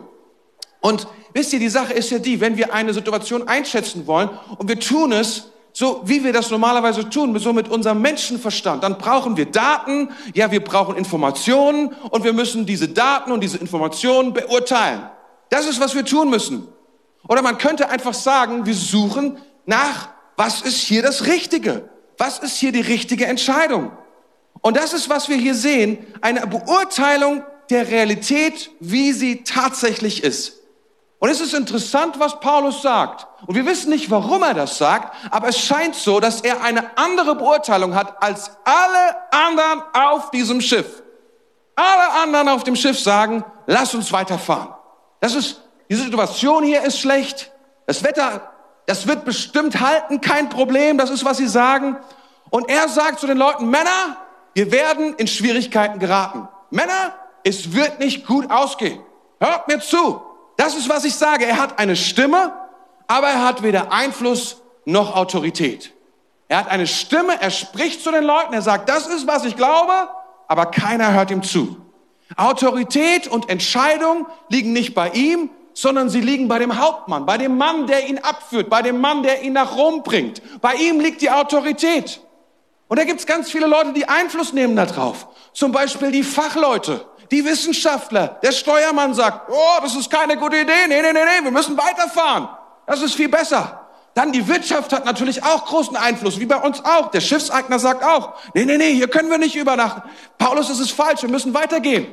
Und 0.79 1.07
wisst 1.33 1.53
ihr, 1.53 1.59
die 1.59 1.69
Sache 1.69 1.93
ist 1.93 2.09
ja 2.09 2.19
die, 2.19 2.39
wenn 2.41 2.57
wir 2.57 2.73
eine 2.73 2.93
Situation 2.93 3.47
einschätzen 3.47 4.07
wollen 4.07 4.29
und 4.57 4.67
wir 4.67 4.79
tun 4.79 5.11
es 5.11 5.51
so, 5.73 6.01
wie 6.03 6.23
wir 6.23 6.33
das 6.33 6.49
normalerweise 6.49 7.09
tun, 7.09 7.37
so 7.39 7.53
mit 7.53 7.69
unserem 7.69 8.01
Menschenverstand, 8.01 8.83
dann 8.83 8.97
brauchen 8.97 9.37
wir 9.37 9.45
Daten, 9.45 10.09
ja, 10.33 10.51
wir 10.51 10.63
brauchen 10.63 10.97
Informationen 10.97 11.95
und 12.09 12.23
wir 12.23 12.33
müssen 12.33 12.65
diese 12.65 12.89
Daten 12.89 13.31
und 13.31 13.41
diese 13.41 13.57
Informationen 13.57 14.33
beurteilen. 14.33 15.09
Das 15.49 15.67
ist, 15.67 15.79
was 15.79 15.95
wir 15.95 16.05
tun 16.05 16.29
müssen. 16.29 16.67
Oder 17.27 17.41
man 17.41 17.57
könnte 17.57 17.89
einfach 17.89 18.13
sagen, 18.13 18.65
wir 18.65 18.73
suchen 18.73 19.37
nach, 19.65 20.09
was 20.35 20.61
ist 20.61 20.77
hier 20.77 21.01
das 21.01 21.25
Richtige? 21.25 21.89
Was 22.17 22.39
ist 22.39 22.57
hier 22.57 22.71
die 22.71 22.81
richtige 22.81 23.25
Entscheidung? 23.25 23.91
Und 24.61 24.77
das 24.77 24.93
ist, 24.93 25.09
was 25.09 25.29
wir 25.29 25.37
hier 25.37 25.55
sehen, 25.55 25.97
eine 26.21 26.45
Beurteilung 26.47 27.43
der 27.69 27.89
Realität, 27.89 28.71
wie 28.79 29.13
sie 29.13 29.43
tatsächlich 29.43 30.23
ist. 30.23 30.60
Und 31.21 31.29
es 31.29 31.39
ist 31.39 31.53
interessant, 31.53 32.19
was 32.19 32.39
Paulus 32.39 32.81
sagt. 32.81 33.27
Und 33.45 33.53
wir 33.53 33.63
wissen 33.67 33.91
nicht, 33.91 34.09
warum 34.09 34.41
er 34.41 34.55
das 34.55 34.79
sagt, 34.79 35.15
aber 35.29 35.49
es 35.49 35.59
scheint 35.59 35.93
so, 35.93 36.19
dass 36.19 36.41
er 36.41 36.63
eine 36.63 36.97
andere 36.97 37.35
Beurteilung 37.35 37.93
hat 37.93 38.23
als 38.23 38.49
alle 38.63 39.15
anderen 39.29 39.83
auf 39.93 40.31
diesem 40.31 40.61
Schiff. 40.61 41.03
Alle 41.75 42.23
anderen 42.23 42.49
auf 42.49 42.63
dem 42.63 42.75
Schiff 42.75 42.99
sagen, 42.99 43.45
lass 43.67 43.93
uns 43.93 44.11
weiterfahren. 44.11 44.69
Das 45.19 45.35
ist, 45.35 45.61
die 45.91 45.95
Situation 45.95 46.63
hier 46.63 46.81
ist 46.81 46.97
schlecht. 46.97 47.51
Das 47.85 48.03
Wetter, 48.03 48.51
das 48.87 49.05
wird 49.05 49.23
bestimmt 49.23 49.79
halten, 49.79 50.21
kein 50.21 50.49
Problem. 50.49 50.97
Das 50.97 51.11
ist, 51.11 51.23
was 51.23 51.37
sie 51.37 51.47
sagen. 51.47 51.97
Und 52.49 52.67
er 52.67 52.89
sagt 52.89 53.19
zu 53.19 53.27
den 53.27 53.37
Leuten, 53.37 53.69
Männer, 53.69 54.17
wir 54.55 54.71
werden 54.71 55.13
in 55.17 55.27
Schwierigkeiten 55.27 55.99
geraten. 55.99 56.47
Männer, 56.71 57.13
es 57.43 57.73
wird 57.73 57.99
nicht 57.99 58.25
gut 58.25 58.49
ausgehen. 58.49 59.03
Hört 59.39 59.67
mir 59.67 59.81
zu. 59.81 60.30
Das 60.61 60.75
ist, 60.75 60.89
was 60.89 61.05
ich 61.05 61.15
sage. 61.15 61.47
Er 61.47 61.57
hat 61.57 61.79
eine 61.79 61.95
Stimme, 61.95 62.53
aber 63.07 63.29
er 63.29 63.43
hat 63.43 63.63
weder 63.63 63.91
Einfluss 63.91 64.57
noch 64.85 65.15
Autorität. 65.15 65.91
Er 66.49 66.59
hat 66.59 66.67
eine 66.67 66.85
Stimme, 66.85 67.41
er 67.41 67.49
spricht 67.49 68.03
zu 68.03 68.11
den 68.11 68.23
Leuten, 68.23 68.53
er 68.53 68.61
sagt, 68.61 68.87
das 68.87 69.07
ist, 69.07 69.25
was 69.25 69.43
ich 69.43 69.57
glaube, 69.57 69.91
aber 70.47 70.67
keiner 70.67 71.13
hört 71.13 71.31
ihm 71.31 71.41
zu. 71.41 71.77
Autorität 72.37 73.27
und 73.27 73.49
Entscheidung 73.49 74.27
liegen 74.49 74.71
nicht 74.71 74.93
bei 74.93 75.09
ihm, 75.09 75.49
sondern 75.73 76.11
sie 76.11 76.21
liegen 76.21 76.47
bei 76.47 76.59
dem 76.59 76.79
Hauptmann, 76.79 77.25
bei 77.25 77.39
dem 77.39 77.57
Mann, 77.57 77.87
der 77.87 78.07
ihn 78.07 78.19
abführt, 78.19 78.69
bei 78.69 78.83
dem 78.83 79.01
Mann, 79.01 79.23
der 79.23 79.41
ihn 79.41 79.53
nach 79.53 79.75
Rom 79.75 80.03
bringt. 80.03 80.43
Bei 80.61 80.75
ihm 80.75 80.99
liegt 80.99 81.23
die 81.23 81.31
Autorität. 81.31 82.21
Und 82.87 82.99
da 82.99 83.03
gibt's 83.03 83.25
ganz 83.25 83.49
viele 83.49 83.65
Leute, 83.65 83.93
die 83.93 84.07
Einfluss 84.07 84.53
nehmen 84.53 84.75
darauf. 84.75 85.27
Zum 85.53 85.71
Beispiel 85.71 86.11
die 86.11 86.23
Fachleute, 86.23 87.03
die 87.31 87.45
Wissenschaftler. 87.45 88.39
Der 88.43 88.51
Steuermann 88.51 89.13
sagt, 89.13 89.49
oh, 89.49 89.81
das 89.81 89.95
ist 89.95 90.11
keine 90.11 90.37
gute 90.37 90.57
Idee. 90.57 90.87
Nee, 90.87 91.01
nee, 91.01 91.13
nee, 91.13 91.19
nee, 91.19 91.43
wir 91.43 91.51
müssen 91.51 91.77
weiterfahren. 91.77 92.49
Das 92.85 93.01
ist 93.01 93.15
viel 93.15 93.29
besser. 93.29 93.81
Dann 94.13 94.33
die 94.33 94.45
Wirtschaft 94.47 94.91
hat 94.91 95.05
natürlich 95.05 95.41
auch 95.43 95.65
großen 95.65 95.95
Einfluss, 95.95 96.39
wie 96.39 96.45
bei 96.45 96.57
uns 96.57 96.83
auch. 96.83 97.11
Der 97.11 97.21
Schiffseigner 97.21 97.79
sagt 97.79 98.03
auch, 98.03 98.33
nee, 98.53 98.65
nee, 98.65 98.77
nee, 98.77 98.93
hier 98.93 99.07
können 99.07 99.29
wir 99.29 99.37
nicht 99.37 99.55
übernachten. 99.55 100.01
Paulus, 100.37 100.67
das 100.67 100.79
ist 100.79 100.91
falsch, 100.91 101.21
wir 101.21 101.29
müssen 101.29 101.53
weitergehen. 101.53 102.07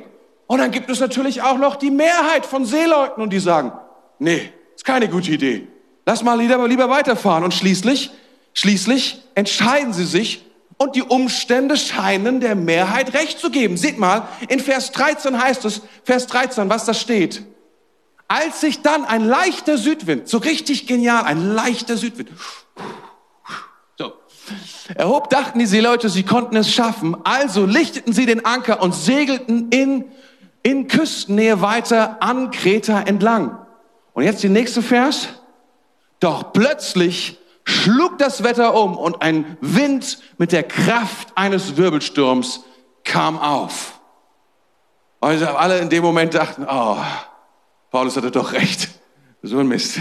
Und 0.47 0.59
dann 0.59 0.71
gibt 0.71 0.89
es 0.89 1.01
natürlich 1.01 1.41
auch 1.41 1.57
noch 1.57 1.75
die 1.75 1.91
Mehrheit 1.91 2.45
von 2.45 2.65
Seeleuten 2.65 3.21
und 3.21 3.31
die 3.31 3.39
sagen, 3.39 3.73
nee, 4.17 4.53
ist 4.73 4.85
keine 4.85 5.09
gute 5.09 5.31
Idee. 5.31 5.67
Lass 6.05 6.23
mal 6.23 6.39
lieber, 6.39 6.65
lieber 6.67 6.89
weiterfahren. 6.89 7.43
Und 7.43 7.53
schließlich, 7.53 8.11
schließlich 8.53 9.21
entscheiden 9.35 9.91
sie 9.91 10.05
sich 10.05 10.45
und 10.79 10.95
die 10.95 11.03
Umstände 11.03 11.75
scheinen 11.75 12.39
der 12.39 12.55
Mehrheit 12.55 13.13
recht 13.13 13.37
zu 13.37 13.51
geben. 13.51 13.75
Seht 13.75 13.99
mal, 13.99 14.27
in 14.47 14.61
Vers 14.61 14.91
13 14.93 15.39
heißt 15.39 15.65
es, 15.65 15.81
Vers 16.05 16.25
13, 16.27 16.69
was 16.69 16.85
da 16.85 16.93
steht. 16.93 17.43
Als 18.29 18.61
sich 18.61 18.81
dann 18.81 19.03
ein 19.03 19.25
leichter 19.25 19.77
Südwind, 19.77 20.29
so 20.29 20.37
richtig 20.37 20.87
genial, 20.87 21.25
ein 21.25 21.53
leichter 21.53 21.97
Südwind, 21.97 22.29
so, 23.97 24.13
erhob, 24.95 25.29
dachten 25.29 25.59
die 25.59 25.65
Seeleute, 25.65 26.07
sie 26.07 26.23
konnten 26.23 26.55
es 26.55 26.71
schaffen. 26.71 27.17
Also 27.25 27.65
lichteten 27.65 28.13
sie 28.13 28.25
den 28.25 28.45
Anker 28.45 28.81
und 28.81 28.95
segelten 28.95 29.67
in, 29.71 30.05
in 30.63 30.87
Küstennähe 30.87 31.61
weiter 31.61 32.23
an 32.23 32.51
Kreta 32.51 33.01
entlang. 33.01 33.57
Und 34.13 34.23
jetzt 34.23 34.43
die 34.43 34.49
nächste 34.49 34.81
Vers. 34.81 35.27
Doch 36.21 36.53
plötzlich 36.53 37.38
schlug 37.69 38.17
das 38.17 38.43
Wetter 38.43 38.73
um 38.73 38.97
und 38.97 39.21
ein 39.21 39.57
Wind 39.61 40.19
mit 40.37 40.51
der 40.51 40.63
Kraft 40.63 41.29
eines 41.35 41.77
Wirbelsturms 41.77 42.63
kam 43.03 43.39
auf. 43.39 43.99
Und 45.19 45.43
alle 45.43 45.79
in 45.79 45.89
dem 45.89 46.03
Moment 46.03 46.33
dachten, 46.33 46.65
oh, 46.69 46.97
Paulus 47.91 48.15
hatte 48.15 48.31
doch 48.31 48.53
recht. 48.53 48.89
So 49.41 49.59
ein 49.59 49.67
Mist. 49.67 49.99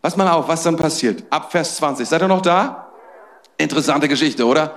Pass 0.00 0.16
mal 0.16 0.30
auf, 0.30 0.48
was 0.48 0.62
dann 0.62 0.76
passiert. 0.76 1.24
Ab 1.30 1.50
Vers 1.52 1.76
20. 1.76 2.08
Seid 2.08 2.22
ihr 2.22 2.28
noch 2.28 2.42
da? 2.42 2.88
Interessante 3.56 4.08
Geschichte, 4.08 4.46
oder? 4.46 4.76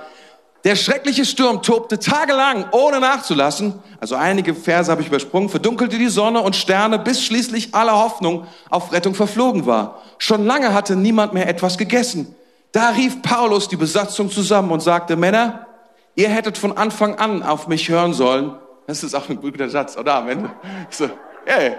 Der 0.64 0.76
schreckliche 0.76 1.26
Sturm 1.26 1.64
tobte 1.64 1.98
tagelang, 1.98 2.66
ohne 2.72 3.00
nachzulassen. 3.00 3.82
Also 4.00 4.16
einige 4.16 4.54
Verse 4.54 4.92
habe 4.92 5.02
ich 5.02 5.08
übersprungen. 5.08 5.50
Verdunkelte 5.50 5.98
die 5.98 6.08
Sonne 6.08 6.42
und 6.42 6.56
Sterne, 6.56 7.00
bis 7.00 7.24
schließlich 7.24 7.74
alle 7.74 7.94
Hoffnung 7.94 8.46
auf 8.70 8.92
Rettung 8.92 9.16
verflogen 9.16 9.66
war. 9.66 10.02
Schon 10.22 10.46
lange 10.46 10.72
hatte 10.76 10.96
niemand 10.96 11.34
mehr 11.34 11.50
etwas 11.50 11.80
gegessen. 11.80 12.36
Da 12.74 12.90
rief 12.90 13.24
Paulus 13.24 13.70
die 13.70 13.76
Besatzung 13.76 14.30
zusammen 14.30 14.70
und 14.70 14.80
sagte, 14.80 15.16
Männer, 15.16 15.66
ihr 16.14 16.30
hättet 16.30 16.60
von 16.60 16.78
Anfang 16.78 17.16
an 17.16 17.42
auf 17.42 17.68
mich 17.68 17.90
hören 17.90 18.14
sollen. 18.14 18.56
Das 18.86 19.04
ist 19.04 19.16
auch 19.16 19.30
ein 19.30 19.42
guter 19.42 19.68
Satz, 19.68 19.98
oder? 19.98 20.18
Am 20.18 20.30
Ende. 20.30 20.52
So, 20.92 21.10
ey, 21.46 21.72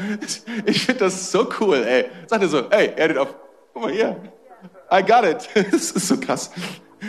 ich 0.66 0.84
finde 0.84 1.04
das 1.04 1.30
so 1.30 1.48
cool, 1.60 1.84
ey. 1.86 2.06
Sagt 2.26 2.42
er 2.42 2.48
so, 2.48 2.68
ey, 2.70 2.90
er 2.96 3.22
auf, 3.22 3.28
guck 3.72 3.84
mal 3.84 3.92
hier, 3.92 4.16
I 4.92 5.00
got 5.00 5.24
it. 5.24 5.48
Das 5.70 5.92
ist 5.92 6.08
so 6.08 6.18
krass. 6.18 6.50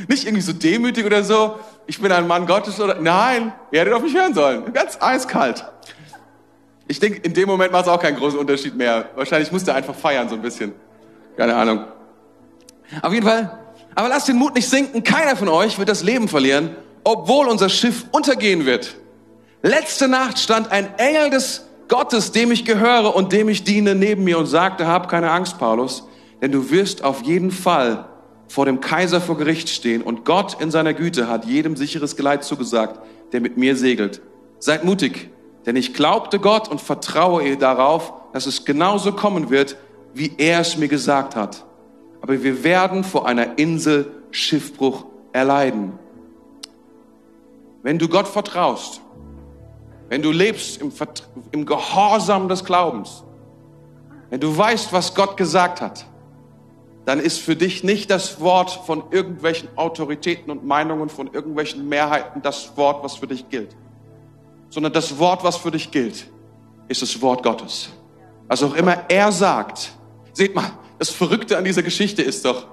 Nicht 0.08 0.26
irgendwie 0.26 0.44
so 0.44 0.54
demütig 0.54 1.08
oder 1.08 1.24
so, 1.24 1.56
ich 1.88 2.00
bin 2.00 2.12
ein 2.12 2.28
Mann 2.28 2.46
Gottes 2.46 2.80
oder, 2.80 3.02
nein, 3.02 3.52
ihr 3.72 3.80
hättet 3.80 3.96
auf 3.96 4.04
mich 4.04 4.13
hören 4.16 4.36
sollen. 4.36 4.72
Ganz 4.74 5.00
eiskalt. 5.02 5.66
Ich 6.88 7.00
denke, 7.00 7.19
in 7.19 7.34
dem 7.34 7.47
Moment 7.47 7.71
macht 7.71 7.86
es 7.86 7.91
auch 7.91 8.02
keinen 8.02 8.17
großen 8.17 8.39
Unterschied 8.39 8.76
mehr. 8.76 9.10
Wahrscheinlich 9.15 9.52
musste 9.52 9.71
er 9.71 9.78
einfach 9.78 9.95
feiern, 9.95 10.30
so 10.30 10.36
ein 10.36 10.41
bisschen. 10.41 10.73
Keine 11.36 11.56
Ahnung. 11.56 11.86
Auf 13.02 13.13
jeden 13.13 13.26
Fall, 13.26 13.60
aber 13.95 14.10
lasst 14.10 14.28
den 14.28 14.38
Mut 14.38 14.56
nicht 14.56 14.69
sinken. 14.69 15.04
Keiner 15.04 15.36
von 15.36 15.50
euch 15.50 15.78
wird 15.78 15.89
das 15.89 16.04
Leben 16.04 16.28
verlieren, 16.28 16.76
obwohl 17.04 17.47
unser 17.47 17.67
Schiff 17.67 18.06
untergehen 18.12 18.65
wird. 18.65 18.95
Letzte 19.62 20.08
Nacht 20.08 20.39
stand 20.39 20.71
ein 20.71 20.97
Engel 20.97 21.30
des 21.30 21.65
Gottes, 21.88 22.32
dem 22.32 22.52
ich 22.52 22.63
gehöre 22.63 23.15
und 23.15 23.34
dem 23.34 23.50
ich 23.50 23.63
diene, 23.63 23.95
neben 23.95 24.23
mir 24.23 24.38
und 24.38 24.45
sagte, 24.45 24.88
hab 24.88 25.10
keine 25.10 25.32
Angst, 25.32 25.58
Paulus, 25.58 26.08
denn 26.41 26.52
du 26.52 26.69
wirst 26.69 27.04
auf 27.04 27.23
jeden 27.23 27.52
Fall 27.52 28.06
vor 28.47 28.65
dem 28.65 28.82
Kaiser 28.82 29.19
vor 29.19 29.38
Gericht 29.38 29.69
stehen 29.69 30.02
und 30.02 30.26
Gott 30.26 30.62
in 30.62 30.71
seiner 30.71 30.93
Güte 30.93 31.28
hat 31.28 31.45
jedem 31.45 31.76
sicheres 31.76 32.15
Geleit 32.15 32.43
zugesagt, 32.43 33.00
der 33.32 33.41
mit 33.41 33.58
mir 33.58 33.76
segelt. 33.76 34.21
Seid 34.60 34.84
mutig, 34.86 35.30
denn 35.67 35.75
ich 35.75 35.93
glaubte 35.93 36.39
Gott 36.39 36.69
und 36.69 36.80
vertraue 36.80 37.43
ihr 37.43 37.58
darauf, 37.60 38.13
dass 38.32 38.45
es 38.45 38.63
genauso 38.63 39.12
kommen 39.12 39.49
wird, 39.49 39.75
wie 40.13 40.32
er 40.38 40.62
es 40.62 40.77
mir 40.77 40.88
gesagt 40.88 41.36
hat. 41.36 41.65
Aber 42.21 42.41
wir 42.41 42.63
werden 42.63 43.03
vor 43.03 43.27
einer 43.27 43.60
Insel 43.60 44.10
Schiffbruch 44.32 45.06
erleiden. 45.34 45.99
Wenn 47.84 47.99
du 47.99 48.08
Gott 48.08 48.30
vertraust, 48.30 49.01
wenn 50.08 50.21
du 50.21 50.32
lebst 50.32 50.82
im, 50.82 50.91
im 51.51 51.65
Gehorsam 51.65 52.47
des 52.47 52.63
Glaubens, 52.63 53.23
wenn 54.30 54.39
du 54.39 54.58
weißt, 54.58 54.93
was 54.93 55.15
Gott 55.15 55.36
gesagt 55.36 55.82
hat, 55.82 56.06
dann 57.03 57.19
ist 57.19 57.39
für 57.39 57.58
dich 57.58 57.84
nicht 57.84 58.10
das 58.10 58.39
Wort 58.39 58.71
von 58.71 59.03
irgendwelchen 59.12 59.67
Autoritäten 59.77 60.49
und 60.49 60.65
Meinungen 60.65 61.10
von 61.10 61.27
irgendwelchen 61.34 61.89
Mehrheiten 61.89 62.41
das 62.41 62.77
Wort, 62.77 63.03
was 63.03 63.17
für 63.17 63.27
dich 63.27 63.49
gilt, 63.49 63.75
sondern 64.69 64.93
das 64.93 65.17
Wort, 65.17 65.43
was 65.43 65.58
für 65.58 65.71
dich 65.71 65.91
gilt, 65.91 66.27
ist 66.88 67.01
das 67.01 67.21
Wort 67.21 67.43
Gottes. 67.43 67.89
Was 68.47 68.63
auch 68.63 68.75
immer 68.75 69.10
er 69.10 69.32
sagt. 69.32 69.91
Seht 70.34 70.56
mal, 70.56 70.71
das 70.99 71.10
Verrückte 71.10 71.58
an 71.58 71.63
dieser 71.63 71.84
Geschichte 71.84 72.21
ist 72.21 72.45
doch, 72.45 72.67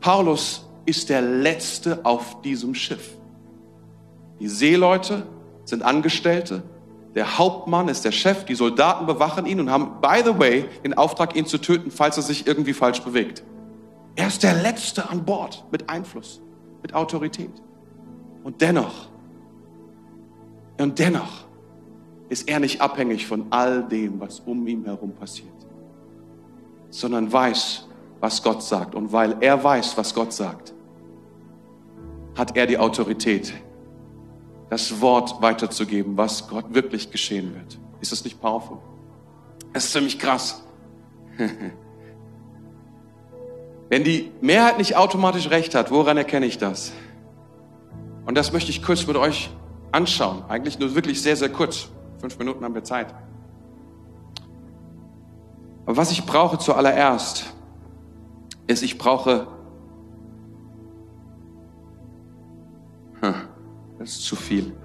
Paulus 0.00 0.66
ist 0.86 1.08
der 1.08 1.22
Letzte 1.22 2.04
auf 2.04 2.40
diesem 2.42 2.74
Schiff. 2.74 3.16
Die 4.40 4.48
Seeleute 4.48 5.26
sind 5.64 5.82
Angestellte. 5.82 6.62
Der 7.14 7.38
Hauptmann 7.38 7.88
ist 7.88 8.04
der 8.04 8.12
Chef. 8.12 8.44
Die 8.44 8.54
Soldaten 8.54 9.06
bewachen 9.06 9.46
ihn 9.46 9.60
und 9.60 9.70
haben, 9.70 10.00
by 10.00 10.22
the 10.24 10.38
way, 10.38 10.66
den 10.84 10.94
Auftrag, 10.94 11.34
ihn 11.36 11.46
zu 11.46 11.58
töten, 11.58 11.90
falls 11.90 12.16
er 12.16 12.22
sich 12.22 12.46
irgendwie 12.46 12.72
falsch 12.72 13.02
bewegt. 13.02 13.42
Er 14.14 14.28
ist 14.28 14.42
der 14.42 14.54
Letzte 14.54 15.10
an 15.10 15.24
Bord 15.24 15.64
mit 15.70 15.90
Einfluss, 15.90 16.40
mit 16.82 16.94
Autorität. 16.94 17.50
Und 18.44 18.60
dennoch, 18.62 19.08
und 20.78 20.98
dennoch 20.98 21.44
ist 22.28 22.48
er 22.48 22.60
nicht 22.60 22.80
abhängig 22.80 23.26
von 23.26 23.46
all 23.50 23.82
dem, 23.82 24.20
was 24.20 24.40
um 24.40 24.66
ihn 24.66 24.84
herum 24.84 25.12
passiert, 25.12 25.48
sondern 26.90 27.32
weiß, 27.32 27.86
was 28.20 28.42
Gott 28.42 28.62
sagt. 28.62 28.94
Und 28.94 29.12
weil 29.12 29.36
er 29.40 29.62
weiß, 29.62 29.96
was 29.96 30.14
Gott 30.14 30.32
sagt, 30.32 30.74
hat 32.36 32.56
er 32.56 32.66
die 32.66 32.78
Autorität, 32.78 33.52
das 34.70 35.00
Wort 35.00 35.40
weiterzugeben, 35.40 36.16
was 36.16 36.48
Gott 36.48 36.74
wirklich 36.74 37.10
geschehen 37.10 37.54
wird. 37.54 37.78
Ist 38.00 38.12
das 38.12 38.22
nicht 38.24 38.40
powerful? 38.40 38.78
Das 39.72 39.86
ist 39.86 39.92
ziemlich 39.92 40.18
krass. 40.18 40.62
Wenn 43.88 44.04
die 44.04 44.30
Mehrheit 44.40 44.78
nicht 44.78 44.96
automatisch 44.96 45.48
recht 45.50 45.74
hat, 45.74 45.90
woran 45.90 46.16
erkenne 46.18 46.46
ich 46.46 46.58
das? 46.58 46.92
Und 48.26 48.36
das 48.36 48.52
möchte 48.52 48.70
ich 48.70 48.82
kurz 48.82 49.06
mit 49.06 49.16
euch 49.16 49.50
anschauen. 49.92 50.44
Eigentlich 50.48 50.78
nur 50.78 50.94
wirklich 50.94 51.20
sehr, 51.22 51.36
sehr 51.36 51.50
kurz. 51.50 51.88
Fünf 52.18 52.38
Minuten 52.38 52.64
haben 52.64 52.74
wir 52.74 52.84
Zeit. 52.84 53.14
Aber 55.86 55.96
was 55.96 56.10
ich 56.10 56.26
brauche 56.26 56.58
zuallererst, 56.58 57.52
ist, 58.66 58.82
ich 58.82 58.98
brauche. 58.98 59.46
Hm, 63.20 63.34
das 63.98 64.10
ist 64.10 64.24
zu 64.24 64.36
viel. 64.36 64.76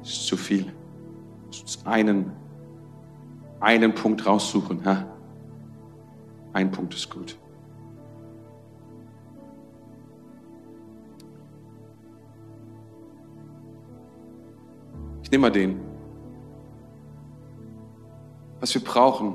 Das 0.00 0.10
ist 0.10 0.26
zu 0.26 0.36
viel. 0.36 0.72
Ich 1.50 1.62
muss 1.62 1.86
einen, 1.86 2.32
einen 3.60 3.94
Punkt 3.94 4.26
raussuchen. 4.26 4.84
Ha? 4.84 5.06
Ein 6.52 6.70
Punkt 6.70 6.94
ist 6.94 7.08
gut. 7.08 7.38
Nehme 15.32 15.42
mal 15.42 15.50
den. 15.50 15.80
Was 18.60 18.74
wir 18.74 18.84
brauchen, 18.84 19.34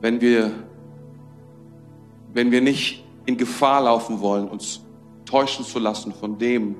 wenn 0.00 0.20
wir, 0.20 0.50
wenn 2.32 2.50
wir 2.50 2.60
nicht 2.60 3.04
in 3.26 3.36
Gefahr 3.36 3.82
laufen 3.82 4.20
wollen, 4.20 4.48
uns 4.48 4.80
täuschen 5.24 5.64
zu 5.64 5.78
lassen 5.78 6.12
von 6.12 6.36
dem, 6.36 6.74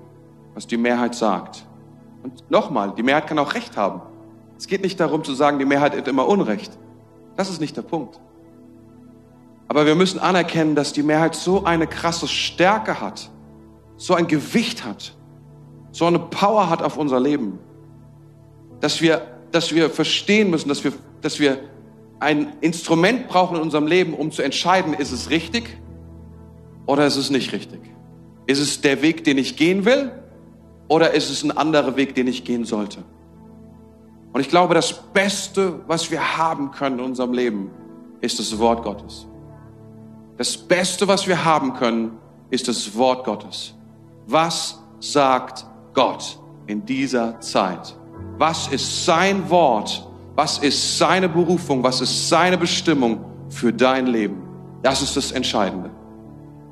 was 0.53 0.66
die 0.66 0.76
Mehrheit 0.76 1.14
sagt. 1.14 1.64
Und 2.24 2.51
nochmal, 2.51 2.92
die 2.97 3.05
Mehrheit 3.05 3.28
kann 3.28 3.38
auch 3.38 3.55
Recht 3.55 3.76
haben. 3.76 4.03
Es 4.59 4.66
geht 4.66 4.82
nicht 4.82 4.99
darum 4.99 5.22
zu 5.22 5.32
sagen, 5.32 5.61
die 5.61 5.64
Mehrheit 5.64 5.97
hat 5.97 6.09
immer 6.09 6.26
Unrecht. 6.26 6.76
Das 7.36 7.49
ist 7.49 7.61
nicht 7.61 7.76
der 7.76 7.82
Punkt. 7.82 8.18
Aber 9.68 9.86
wir 9.86 9.95
müssen 9.95 10.18
anerkennen, 10.18 10.74
dass 10.74 10.92
die 10.92 11.05
Mehrheit 11.05 11.36
so 11.36 11.62
eine 11.64 11.86
krasse 11.86 12.26
Stärke 12.26 13.01
hat, 13.01 13.30
so 13.97 14.14
ein 14.14 14.26
Gewicht 14.26 14.84
hat, 14.84 15.14
so 15.95 16.07
eine 16.07 16.18
Power 16.18 16.68
hat 16.68 16.82
auf 16.82 16.97
unser 16.97 17.20
Leben, 17.20 17.61
dass 18.80 19.01
wir, 19.01 19.28
dass 19.53 19.72
wir 19.72 19.90
verstehen 19.90 20.51
müssen, 20.51 20.68
dass 20.68 20.82
wir, 20.82 20.92
dass 21.20 21.38
wir 21.38 21.61
ein 22.18 22.53
Instrument 22.61 23.28
brauchen 23.28 23.57
in 23.57 23.62
unserem 23.62 23.86
Leben, 23.86 24.12
um 24.12 24.32
zu 24.32 24.42
entscheiden, 24.42 24.92
ist 24.92 25.12
es 25.12 25.30
richtig 25.30 25.78
oder 26.86 27.07
ist 27.07 27.14
es 27.14 27.30
nicht 27.30 27.53
richtig? 27.53 27.80
Ist 28.49 28.59
es 28.59 28.80
der 28.80 29.03
Weg, 29.03 29.22
den 29.22 29.38
ich 29.38 29.57
gehen 29.57 29.84
will 29.84 30.11
oder 30.88 31.12
ist 31.12 31.30
es 31.30 31.45
ein 31.45 31.57
anderer 31.57 31.95
Weg, 31.95 32.16
den 32.16 32.26
ich 32.26 32.42
gehen 32.42 32.64
sollte? 32.64 33.05
Und 34.32 34.40
ich 34.40 34.49
glaube, 34.49 34.74
das 34.74 34.92
Beste, 34.92 35.78
was 35.86 36.11
wir 36.11 36.38
haben 36.38 36.72
können 36.72 36.99
in 36.99 37.05
unserem 37.05 37.32
Leben, 37.32 37.70
ist 38.20 38.40
das 38.40 38.59
Wort 38.59 38.82
Gottes. 38.82 39.28
Das 40.38 40.57
Beste, 40.57 41.07
was 41.07 41.28
wir 41.28 41.45
haben 41.45 41.74
können, 41.74 42.18
ist 42.51 42.66
das 42.66 42.97
Wort 42.97 43.24
Gottes. 43.24 43.74
Was 44.26 44.82
sagt 44.99 45.66
Gott 45.95 46.38
in 46.66 46.84
dieser 46.84 47.40
Zeit? 47.40 47.97
Was 48.38 48.68
ist 48.68 49.05
sein 49.05 49.49
Wort? 49.49 50.07
Was 50.34 50.59
ist 50.59 50.99
seine 50.99 51.28
Berufung? 51.28 51.82
Was 51.82 52.01
ist 52.01 52.28
seine 52.28 52.59
Bestimmung 52.59 53.24
für 53.49 53.72
dein 53.72 54.07
Leben? 54.07 54.42
Das 54.82 55.01
ist 55.01 55.16
das 55.16 55.32
Entscheidende. 55.32 55.90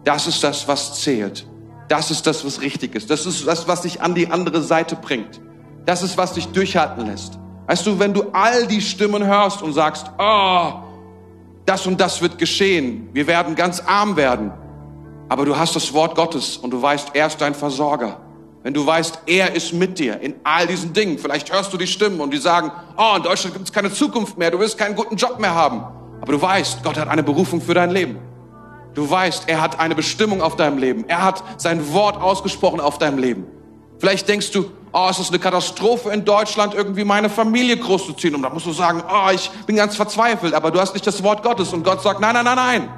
Das 0.05 0.27
ist 0.27 0.43
das, 0.43 0.66
was 0.66 1.01
zählt. 1.01 1.47
Das 1.89 2.11
ist 2.11 2.27
das, 2.27 2.45
was 2.45 2.61
richtig 2.61 2.95
ist. 2.95 3.11
Das 3.11 3.25
ist 3.27 3.47
das, 3.47 3.68
was 3.68 3.83
dich 3.83 4.01
an 4.01 4.14
die 4.14 4.29
andere 4.29 4.62
Seite 4.62 4.97
bringt. 4.97 5.41
Das 5.87 6.03
ist, 6.03 6.16
was 6.18 6.33
dich 6.33 6.49
durchhalten 6.49 7.07
lässt. 7.07 7.39
Weißt 7.66 7.87
du, 7.87 7.99
wenn 7.99 8.12
du 8.12 8.25
all 8.33 8.66
die 8.66 8.81
Stimmen 8.81 9.25
hörst 9.25 9.62
und 9.62 9.73
sagst, 9.73 10.11
oh, 10.18 10.73
das 11.64 11.87
und 11.87 12.01
das 12.01 12.20
wird 12.20 12.39
geschehen, 12.39 13.09
wir 13.12 13.27
werden 13.27 13.55
ganz 13.55 13.81
arm 13.81 14.16
werden, 14.16 14.53
aber 15.29 15.45
du 15.45 15.57
hast 15.57 15.77
das 15.77 15.93
Wort 15.93 16.16
Gottes 16.16 16.57
und 16.57 16.70
du 16.70 16.83
weißt, 16.83 17.11
er 17.14 17.29
ist 17.29 17.41
dein 17.41 17.55
Versorger. 17.55 18.20
Wenn 18.63 18.75
du 18.75 18.87
weißt, 18.87 19.23
er 19.27 19.55
ist 19.55 19.73
mit 19.73 19.99
dir 19.99 20.21
in 20.21 20.35
all 20.45 20.67
diesen 20.67 20.93
Dingen, 20.93 21.19
vielleicht 21.19 21.53
hörst 21.53 21.73
du 21.73 21.77
die 21.77 21.87
Stimmen 21.87 22.21
und 22.21 22.33
die 22.33 22.39
sagen, 22.39 22.71
oh, 22.97 23.17
in 23.17 23.23
Deutschland 23.23 23.55
gibt 23.55 23.67
es 23.67 23.73
keine 23.73 23.93
Zukunft 23.93 24.39
mehr, 24.39 24.51
du 24.51 24.59
wirst 24.61 24.79
keinen 24.79 24.95
guten 24.95 25.17
Job 25.17 25.41
mehr 25.41 25.55
haben. 25.55 25.83
Aber 26.21 26.33
du 26.33 26.41
weißt, 26.41 26.85
Gott 26.85 26.97
hat 26.97 27.09
eine 27.09 27.25
Berufung 27.25 27.61
für 27.61 27.75
dein 27.75 27.91
Leben. 27.91 28.19
Du 28.95 29.09
weißt, 29.11 29.49
er 29.49 29.61
hat 29.61 29.81
eine 29.81 29.95
Bestimmung 29.95 30.43
auf 30.43 30.55
deinem 30.55 30.79
Leben. 30.79 31.05
Er 31.09 31.25
hat 31.25 31.43
sein 31.57 31.93
Wort 31.93 32.21
ausgesprochen 32.21 32.79
auf 32.79 32.99
deinem 32.99 33.19
Leben. 33.19 33.47
Vielleicht 33.99 34.29
denkst 34.29 34.53
du, 34.53 34.71
oh, 34.93 35.09
es 35.11 35.19
ist 35.19 35.31
eine 35.31 35.39
Katastrophe 35.39 36.11
in 36.11 36.25
Deutschland, 36.25 36.75
irgendwie 36.75 37.05
meine 37.05 37.31
Familie 37.31 37.77
großzuziehen. 37.77 38.35
Und 38.35 38.43
da 38.43 38.51
musst 38.51 38.67
du 38.67 38.73
sagen, 38.73 39.03
oh, 39.09 39.31
ich 39.33 39.51
bin 39.67 39.77
ganz 39.77 39.97
verzweifelt, 39.97 40.55
aber 40.55 40.71
du 40.71 40.79
hast 40.79 40.93
nicht 40.93 41.07
das 41.07 41.23
Wort 41.23 41.43
Gottes. 41.43 41.73
Und 41.73 41.83
Gott 41.83 42.03
sagt, 42.03 42.21
nein, 42.21 42.35
nein, 42.35 42.45
nein, 42.45 42.57
nein. 42.57 42.89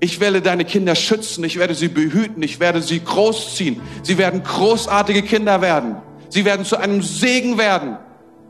Ich 0.00 0.20
werde 0.20 0.40
deine 0.40 0.64
Kinder 0.64 0.94
schützen, 0.94 1.42
ich 1.44 1.58
werde 1.58 1.74
sie 1.74 1.88
behüten, 1.88 2.42
ich 2.42 2.60
werde 2.60 2.82
sie 2.82 3.02
großziehen. 3.02 3.80
Sie 4.02 4.16
werden 4.16 4.42
großartige 4.44 5.22
Kinder 5.22 5.60
werden. 5.60 5.96
Sie 6.28 6.44
werden 6.44 6.64
zu 6.64 6.76
einem 6.76 7.02
Segen 7.02 7.58
werden. 7.58 7.96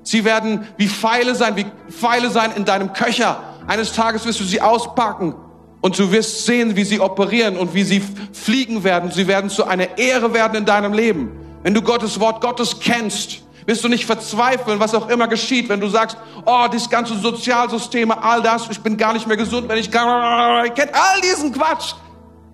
Sie 0.02 0.24
werden 0.24 0.66
wie 0.76 0.88
Pfeile 0.88 1.34
sein, 1.34 1.56
wie 1.56 1.66
Pfeile 1.90 2.30
sein 2.30 2.52
in 2.56 2.64
deinem 2.64 2.92
Köcher. 2.92 3.42
Eines 3.66 3.92
Tages 3.92 4.26
wirst 4.26 4.40
du 4.40 4.44
sie 4.44 4.60
auspacken 4.60 5.34
und 5.80 5.98
du 5.98 6.12
wirst 6.12 6.44
sehen, 6.44 6.76
wie 6.76 6.84
sie 6.84 7.00
operieren 7.00 7.56
und 7.56 7.74
wie 7.74 7.84
sie 7.84 8.02
fliegen 8.32 8.84
werden. 8.84 9.10
Sie 9.10 9.26
werden 9.26 9.48
zu 9.48 9.64
einer 9.64 9.98
Ehre 9.98 10.34
werden 10.34 10.56
in 10.56 10.64
deinem 10.64 10.92
Leben. 10.92 11.30
Wenn 11.62 11.74
du 11.74 11.82
Gottes 11.82 12.20
Wort 12.20 12.40
Gottes 12.40 12.80
kennst, 12.80 13.42
wirst 13.68 13.84
du 13.84 13.88
nicht 13.88 14.06
verzweifeln, 14.06 14.80
was 14.80 14.94
auch 14.94 15.10
immer 15.10 15.28
geschieht, 15.28 15.68
wenn 15.68 15.78
du 15.78 15.88
sagst, 15.88 16.16
oh, 16.46 16.68
dieses 16.72 16.88
ganze 16.88 17.14
Sozialsysteme, 17.18 18.22
all 18.22 18.40
das, 18.40 18.66
ich 18.70 18.80
bin 18.80 18.96
gar 18.96 19.12
nicht 19.12 19.26
mehr 19.26 19.36
gesund, 19.36 19.68
wenn 19.68 19.76
ich 19.76 19.88
ich 19.88 19.92
kenne 19.92 20.92
all 20.94 21.20
diesen 21.20 21.52
Quatsch, 21.52 21.92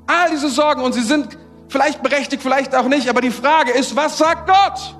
all 0.08 0.30
diese 0.32 0.48
Sorgen 0.48 0.82
und 0.82 0.92
sie 0.92 1.02
sind 1.02 1.38
vielleicht 1.68 2.02
berechtigt, 2.02 2.42
vielleicht 2.42 2.74
auch 2.74 2.88
nicht, 2.88 3.08
aber 3.08 3.20
die 3.20 3.30
Frage 3.30 3.70
ist, 3.70 3.94
was 3.94 4.18
sagt 4.18 4.48
Gott? 4.48 4.96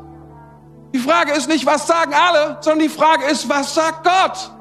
Die 0.94 1.00
Frage 1.00 1.32
ist 1.32 1.48
nicht, 1.48 1.66
was 1.66 1.88
sagen 1.88 2.14
alle, 2.14 2.58
sondern 2.60 2.86
die 2.88 2.94
Frage 2.94 3.24
ist, 3.24 3.48
was 3.48 3.74
sagt 3.74 4.04
Gott? 4.04 4.52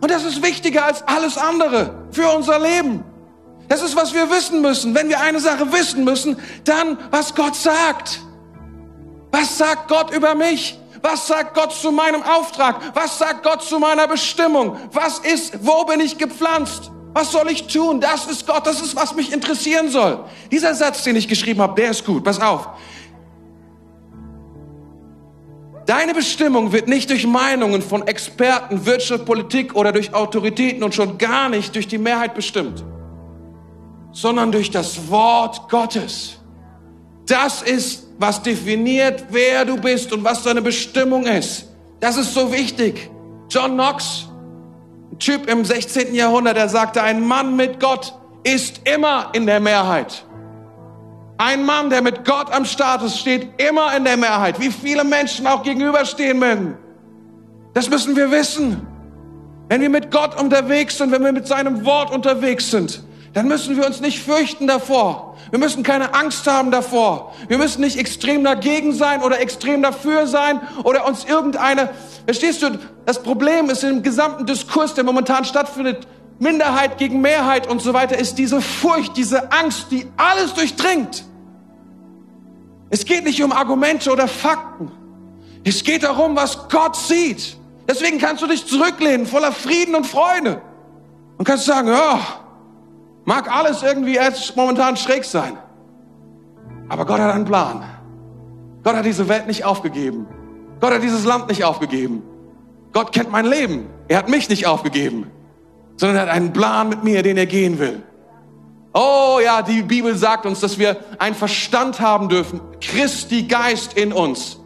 Und 0.00 0.08
das 0.08 0.22
ist 0.22 0.40
wichtiger 0.40 0.84
als 0.84 1.02
alles 1.08 1.36
andere 1.36 2.06
für 2.12 2.28
unser 2.28 2.60
Leben. 2.60 3.02
Das 3.68 3.82
ist, 3.82 3.96
was 3.96 4.14
wir 4.14 4.30
wissen 4.30 4.62
müssen. 4.62 4.94
Wenn 4.94 5.08
wir 5.08 5.20
eine 5.20 5.40
Sache 5.40 5.72
wissen 5.72 6.04
müssen, 6.04 6.36
dann, 6.62 6.96
was 7.10 7.34
Gott 7.34 7.56
sagt. 7.56 8.20
Was 9.34 9.58
sagt 9.58 9.88
Gott 9.88 10.14
über 10.14 10.36
mich? 10.36 10.78
Was 11.02 11.26
sagt 11.26 11.54
Gott 11.54 11.72
zu 11.72 11.90
meinem 11.90 12.22
Auftrag? 12.22 12.76
Was 12.94 13.18
sagt 13.18 13.42
Gott 13.42 13.64
zu 13.64 13.80
meiner 13.80 14.06
Bestimmung? 14.06 14.76
Was 14.92 15.18
ist, 15.18 15.58
wo 15.66 15.84
bin 15.84 15.98
ich 15.98 16.16
gepflanzt? 16.16 16.92
Was 17.14 17.32
soll 17.32 17.50
ich 17.50 17.66
tun? 17.66 18.00
Das 18.00 18.26
ist 18.26 18.46
Gott, 18.46 18.64
das 18.64 18.80
ist, 18.80 18.94
was 18.94 19.12
mich 19.16 19.32
interessieren 19.32 19.88
soll. 19.88 20.24
Dieser 20.52 20.72
Satz, 20.76 21.02
den 21.02 21.16
ich 21.16 21.26
geschrieben 21.26 21.60
habe, 21.60 21.74
der 21.74 21.90
ist 21.90 22.06
gut. 22.06 22.22
Pass 22.22 22.40
auf. 22.40 22.68
Deine 25.84 26.14
Bestimmung 26.14 26.70
wird 26.70 26.86
nicht 26.86 27.10
durch 27.10 27.26
Meinungen 27.26 27.82
von 27.82 28.06
Experten, 28.06 28.86
Wirtschaft, 28.86 29.26
Politik 29.26 29.74
oder 29.74 29.90
durch 29.90 30.14
Autoritäten 30.14 30.84
und 30.84 30.94
schon 30.94 31.18
gar 31.18 31.48
nicht 31.48 31.74
durch 31.74 31.88
die 31.88 31.98
Mehrheit 31.98 32.34
bestimmt, 32.34 32.84
sondern 34.12 34.52
durch 34.52 34.70
das 34.70 35.10
Wort 35.10 35.68
Gottes. 35.68 36.38
Das 37.26 37.62
ist 37.62 38.03
was 38.18 38.42
definiert, 38.42 39.24
wer 39.30 39.64
du 39.64 39.76
bist 39.76 40.12
und 40.12 40.24
was 40.24 40.42
deine 40.42 40.62
Bestimmung 40.62 41.26
ist. 41.26 41.68
Das 42.00 42.16
ist 42.16 42.34
so 42.34 42.52
wichtig. 42.52 43.10
John 43.50 43.72
Knox, 43.72 44.28
ein 45.12 45.18
Typ 45.18 45.48
im 45.48 45.64
16. 45.64 46.14
Jahrhundert, 46.14 46.56
der 46.56 46.68
sagte, 46.68 47.02
ein 47.02 47.26
Mann 47.26 47.56
mit 47.56 47.80
Gott 47.80 48.14
ist 48.42 48.80
immer 48.84 49.30
in 49.32 49.46
der 49.46 49.60
Mehrheit. 49.60 50.24
Ein 51.36 51.64
Mann, 51.64 51.90
der 51.90 52.02
mit 52.02 52.24
Gott 52.24 52.52
am 52.52 52.64
Start 52.64 53.02
ist, 53.02 53.18
steht 53.18 53.48
immer 53.60 53.96
in 53.96 54.04
der 54.04 54.16
Mehrheit, 54.16 54.60
wie 54.60 54.70
viele 54.70 55.02
Menschen 55.02 55.46
auch 55.46 55.62
gegenüberstehen 55.62 56.38
mögen. 56.38 56.78
Das 57.72 57.90
müssen 57.90 58.14
wir 58.14 58.30
wissen. 58.30 58.86
Wenn 59.68 59.80
wir 59.80 59.90
mit 59.90 60.10
Gott 60.12 60.40
unterwegs 60.40 60.98
sind, 60.98 61.10
wenn 61.10 61.24
wir 61.24 61.32
mit 61.32 61.48
seinem 61.48 61.84
Wort 61.84 62.12
unterwegs 62.12 62.70
sind, 62.70 63.02
dann 63.34 63.48
müssen 63.48 63.76
wir 63.76 63.84
uns 63.84 64.00
nicht 64.00 64.22
fürchten 64.22 64.68
davor. 64.68 65.36
Wir 65.50 65.58
müssen 65.58 65.82
keine 65.82 66.14
Angst 66.14 66.46
haben 66.46 66.70
davor. 66.70 67.34
Wir 67.48 67.58
müssen 67.58 67.80
nicht 67.80 67.98
extrem 67.98 68.44
dagegen 68.44 68.92
sein 68.92 69.22
oder 69.22 69.40
extrem 69.40 69.82
dafür 69.82 70.28
sein 70.28 70.60
oder 70.84 71.06
uns 71.06 71.24
irgendeine, 71.24 71.90
verstehst 72.24 72.62
du, 72.62 72.78
das 73.04 73.22
Problem 73.22 73.68
ist 73.70 73.82
im 73.82 74.04
gesamten 74.04 74.46
Diskurs, 74.46 74.94
der 74.94 75.02
momentan 75.02 75.44
stattfindet, 75.44 76.06
Minderheit 76.38 76.96
gegen 76.96 77.20
Mehrheit 77.20 77.68
und 77.68 77.82
so 77.82 77.92
weiter, 77.92 78.16
ist 78.16 78.38
diese 78.38 78.60
Furcht, 78.60 79.16
diese 79.16 79.52
Angst, 79.52 79.86
die 79.90 80.06
alles 80.16 80.54
durchdringt. 80.54 81.24
Es 82.90 83.04
geht 83.04 83.24
nicht 83.24 83.42
um 83.42 83.50
Argumente 83.50 84.12
oder 84.12 84.28
Fakten. 84.28 84.92
Es 85.64 85.82
geht 85.82 86.04
darum, 86.04 86.36
was 86.36 86.68
Gott 86.68 86.94
sieht. 86.94 87.56
Deswegen 87.88 88.18
kannst 88.18 88.42
du 88.42 88.46
dich 88.46 88.64
zurücklehnen, 88.66 89.26
voller 89.26 89.50
Frieden 89.50 89.96
und 89.96 90.06
Freude. 90.06 90.62
Und 91.36 91.44
kannst 91.44 91.64
sagen, 91.64 91.88
ja, 91.88 92.43
Mag 93.24 93.50
alles 93.50 93.82
irgendwie 93.82 94.14
jetzt 94.14 94.56
momentan 94.56 94.96
schräg 94.96 95.24
sein. 95.24 95.56
Aber 96.88 97.06
Gott 97.06 97.20
hat 97.20 97.34
einen 97.34 97.44
Plan. 97.44 97.82
Gott 98.82 98.96
hat 98.96 99.04
diese 99.04 99.28
Welt 99.28 99.46
nicht 99.46 99.64
aufgegeben. 99.64 100.26
Gott 100.80 100.92
hat 100.92 101.02
dieses 101.02 101.24
Land 101.24 101.48
nicht 101.48 101.64
aufgegeben. 101.64 102.22
Gott 102.92 103.12
kennt 103.12 103.30
mein 103.30 103.46
Leben. 103.46 103.88
Er 104.08 104.18
hat 104.18 104.28
mich 104.28 104.48
nicht 104.48 104.66
aufgegeben, 104.66 105.30
sondern 105.96 106.18
er 106.18 106.22
hat 106.22 106.28
einen 106.28 106.52
Plan 106.52 106.88
mit 106.88 107.02
mir, 107.02 107.22
den 107.22 107.36
er 107.36 107.46
gehen 107.46 107.78
will. 107.78 108.02
Oh 108.92 109.40
ja, 109.42 109.62
die 109.62 109.82
Bibel 109.82 110.16
sagt 110.16 110.46
uns, 110.46 110.60
dass 110.60 110.78
wir 110.78 110.98
einen 111.18 111.34
Verstand 111.34 112.00
haben 112.00 112.28
dürfen. 112.28 112.60
Christi 112.80 113.44
Geist 113.44 113.94
in 113.94 114.12
uns, 114.12 114.60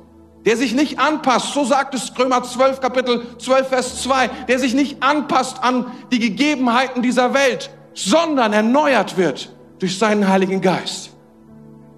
der 0.45 0.57
sich 0.57 0.75
nicht 0.75 0.99
anpasst. 0.99 1.55
So 1.55 1.65
sagt 1.65 1.95
es 1.95 2.13
Römer 2.19 2.43
12, 2.43 2.81
Kapitel 2.81 3.39
12, 3.39 3.69
Vers 3.69 4.03
2. 4.03 4.29
Der 4.49 4.59
sich 4.59 4.75
nicht 4.75 5.03
anpasst 5.03 5.63
an 5.63 5.87
die 6.11 6.19
Gegebenheiten 6.19 7.01
dieser 7.01 7.33
Welt, 7.33 7.71
sondern 7.99 8.53
erneuert 8.53 9.17
wird 9.17 9.53
durch 9.81 9.99
seinen 9.99 10.29
Heiligen 10.29 10.61
Geist. 10.61 11.11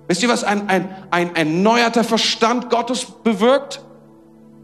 Wisst 0.09 0.22
ihr, 0.22 0.30
was 0.30 0.44
ein, 0.44 0.68
ein, 0.70 0.88
ein 1.11 1.36
erneuerter 1.36 2.05
Verstand 2.05 2.70
Gottes 2.70 3.05
bewirkt? 3.05 3.84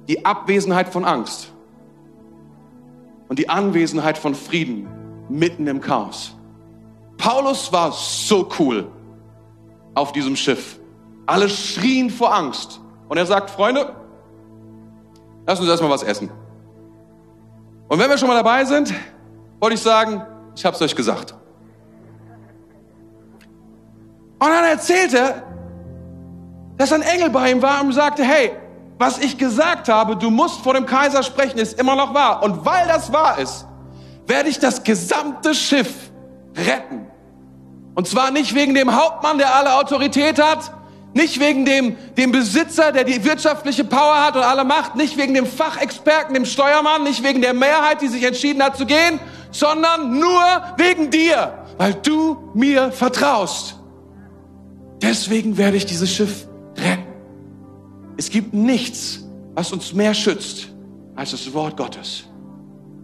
Die 0.09 0.24
Abwesenheit 0.24 0.89
von 0.89 1.05
Angst 1.05 1.53
und 3.28 3.39
die 3.39 3.51
Anwesenheit 3.51 4.16
von 4.16 4.34
Frieden 4.34 4.89
mitten 5.28 5.66
im 5.66 5.80
Chaos. 5.80 6.34
Paulus 7.18 7.72
war 7.72 7.93
so 7.93 8.49
cool 8.59 8.89
auf 9.95 10.12
diesem 10.12 10.37
Schiff. 10.37 10.78
Alle 11.26 11.49
schrien 11.49 12.09
vor 12.09 12.34
Angst. 12.34 12.80
Und 13.09 13.18
er 13.18 13.26
sagt, 13.26 13.51
Freunde, 13.51 13.95
lass 15.47 15.61
uns 15.61 15.68
erstmal 15.68 15.91
was 15.91 16.03
essen. 16.03 16.30
Und 17.89 17.99
wenn 17.99 18.09
wir 18.09 18.16
schon 18.16 18.28
mal 18.28 18.37
dabei 18.37 18.64
sind, 18.64 18.95
wollte 19.61 19.74
ich 19.74 19.82
sagen, 19.82 20.22
ich 20.57 20.64
habe 20.64 20.74
es 20.74 20.82
euch 20.82 20.96
gesagt. 20.96 21.34
Und 24.38 24.48
dann 24.48 24.64
erzählte 24.64 25.18
er, 25.18 25.42
dass 26.78 26.92
ein 26.92 27.02
Engel 27.02 27.30
bei 27.30 27.50
ihm 27.50 27.62
war 27.62 27.80
und 27.82 27.92
sagte, 27.92 28.24
hey, 28.24 28.52
was 28.98 29.18
ich 29.18 29.36
gesagt 29.36 29.88
habe, 29.88 30.16
du 30.16 30.30
musst 30.30 30.62
vor 30.62 30.74
dem 30.74 30.86
Kaiser 30.86 31.22
sprechen, 31.22 31.59
ist 31.59 31.78
immer 31.78 31.94
noch 31.94 32.14
wahr. 32.14 32.42
Und 32.42 32.64
weil 32.64 32.86
das 32.86 33.12
wahr 33.12 33.38
ist, 33.38 33.66
werde 34.26 34.48
ich 34.48 34.59
das 34.59 34.82
gesamte 34.82 35.54
Schiff 35.54 36.11
retten. 36.57 37.07
Und 37.94 38.09
zwar 38.09 38.30
nicht 38.30 38.54
wegen 38.54 38.74
dem 38.74 38.94
Hauptmann, 38.94 39.38
der 39.38 39.54
alle 39.54 39.74
Autorität 39.74 40.42
hat, 40.42 40.72
nicht 41.12 41.40
wegen 41.40 41.64
dem, 41.64 41.96
dem 42.16 42.30
Besitzer, 42.30 42.92
der 42.92 43.04
die 43.04 43.24
wirtschaftliche 43.24 43.84
Power 43.84 44.22
hat 44.22 44.36
und 44.36 44.42
alle 44.42 44.64
Macht, 44.64 44.96
nicht 44.96 45.16
wegen 45.16 45.32
dem 45.32 45.46
Fachexperten, 45.46 46.34
dem 46.34 46.44
Steuermann, 46.44 47.04
nicht 47.04 47.22
wegen 47.22 47.40
der 47.40 47.54
Mehrheit, 47.54 48.02
die 48.02 48.09
sich 48.09 48.22
entschieden 48.22 48.62
hat 48.62 48.76
zu 48.76 48.84
gehen, 48.84 49.18
sondern 49.59 50.18
nur 50.18 50.42
wegen 50.76 51.11
dir, 51.11 51.52
weil 51.78 51.94
du 51.94 52.36
mir 52.54 52.92
vertraust. 52.92 53.76
Deswegen 55.00 55.57
werde 55.57 55.76
ich 55.76 55.86
dieses 55.86 56.11
Schiff 56.11 56.46
retten. 56.76 57.04
Es 58.16 58.30
gibt 58.30 58.52
nichts, 58.52 59.24
was 59.54 59.72
uns 59.72 59.94
mehr 59.94 60.14
schützt 60.14 60.68
als 61.14 61.30
das 61.30 61.52
Wort 61.54 61.76
Gottes. 61.76 62.24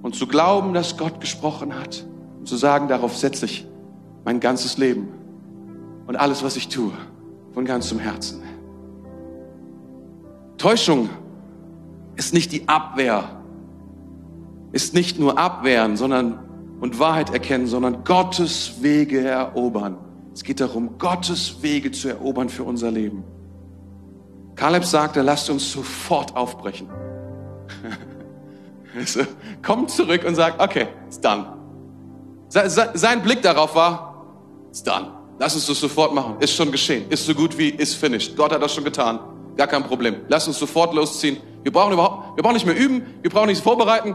Und 0.02 0.14
zu 0.14 0.26
glauben, 0.26 0.74
dass 0.74 0.96
Gott 0.96 1.20
gesprochen 1.20 1.78
hat 1.78 2.04
und 2.38 2.46
zu 2.46 2.56
sagen, 2.56 2.88
darauf 2.88 3.16
setze 3.16 3.46
ich 3.46 3.66
mein 4.24 4.40
ganzes 4.40 4.76
Leben 4.76 5.08
und 6.06 6.16
alles, 6.16 6.42
was 6.42 6.56
ich 6.56 6.68
tue, 6.68 6.92
von 7.54 7.64
ganzem 7.64 7.98
Herzen. 7.98 8.42
Täuschung 10.58 11.08
ist 12.16 12.34
nicht 12.34 12.52
die 12.52 12.68
Abwehr, 12.68 13.24
ist 14.72 14.94
nicht 14.94 15.18
nur 15.18 15.38
abwehren, 15.38 15.96
sondern 15.96 16.41
und 16.82 16.98
Wahrheit 16.98 17.30
erkennen, 17.30 17.68
sondern 17.68 18.02
Gottes 18.02 18.82
Wege 18.82 19.20
erobern. 19.20 19.96
Es 20.34 20.42
geht 20.42 20.60
darum, 20.60 20.98
Gottes 20.98 21.62
Wege 21.62 21.92
zu 21.92 22.08
erobern 22.08 22.48
für 22.48 22.64
unser 22.64 22.90
Leben. 22.90 23.22
Kaleb 24.56 24.84
sagte, 24.84 25.22
lasst 25.22 25.48
uns 25.48 25.72
sofort 25.72 26.36
aufbrechen. 26.36 26.88
Also, 28.94 29.22
kommt 29.62 29.90
zurück 29.90 30.22
und 30.26 30.34
sagt, 30.34 30.60
okay, 30.60 30.86
it's 31.06 31.18
done. 31.18 31.46
Sein 32.50 33.22
Blick 33.22 33.40
darauf 33.40 33.74
war, 33.74 34.26
it's 34.68 34.82
done. 34.82 35.06
Lass 35.38 35.54
uns 35.54 35.64
das 35.64 35.80
sofort 35.80 36.12
machen. 36.12 36.36
Ist 36.40 36.52
schon 36.52 36.70
geschehen. 36.70 37.08
Ist 37.08 37.24
so 37.24 37.34
gut 37.34 37.56
wie 37.56 37.70
ist 37.70 37.94
finished. 37.94 38.36
Gott 38.36 38.52
hat 38.52 38.60
das 38.60 38.74
schon 38.74 38.84
getan. 38.84 39.18
Gar 39.56 39.68
kein 39.68 39.82
Problem. 39.82 40.16
Lass 40.28 40.46
uns 40.46 40.58
sofort 40.58 40.92
losziehen. 40.92 41.38
Wir 41.62 41.72
brauchen 41.72 41.94
überhaupt, 41.94 42.36
wir 42.36 42.42
brauchen 42.42 42.52
nicht 42.52 42.66
mehr 42.66 42.76
üben. 42.76 43.02
Wir 43.22 43.30
brauchen 43.30 43.46
nichts 43.46 43.64
vorbereiten. 43.64 44.14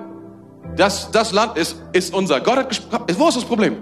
Das, 0.76 1.12
das 1.12 1.32
Land 1.32 1.58
ist, 1.58 1.78
ist 1.94 2.14
unser. 2.14 2.42
Gott 2.42 2.58
hat 2.58 2.70
gesprochen. 2.70 3.06
Wo 3.18 3.28
ist 3.28 3.38
das 3.38 3.46
Problem? 3.46 3.78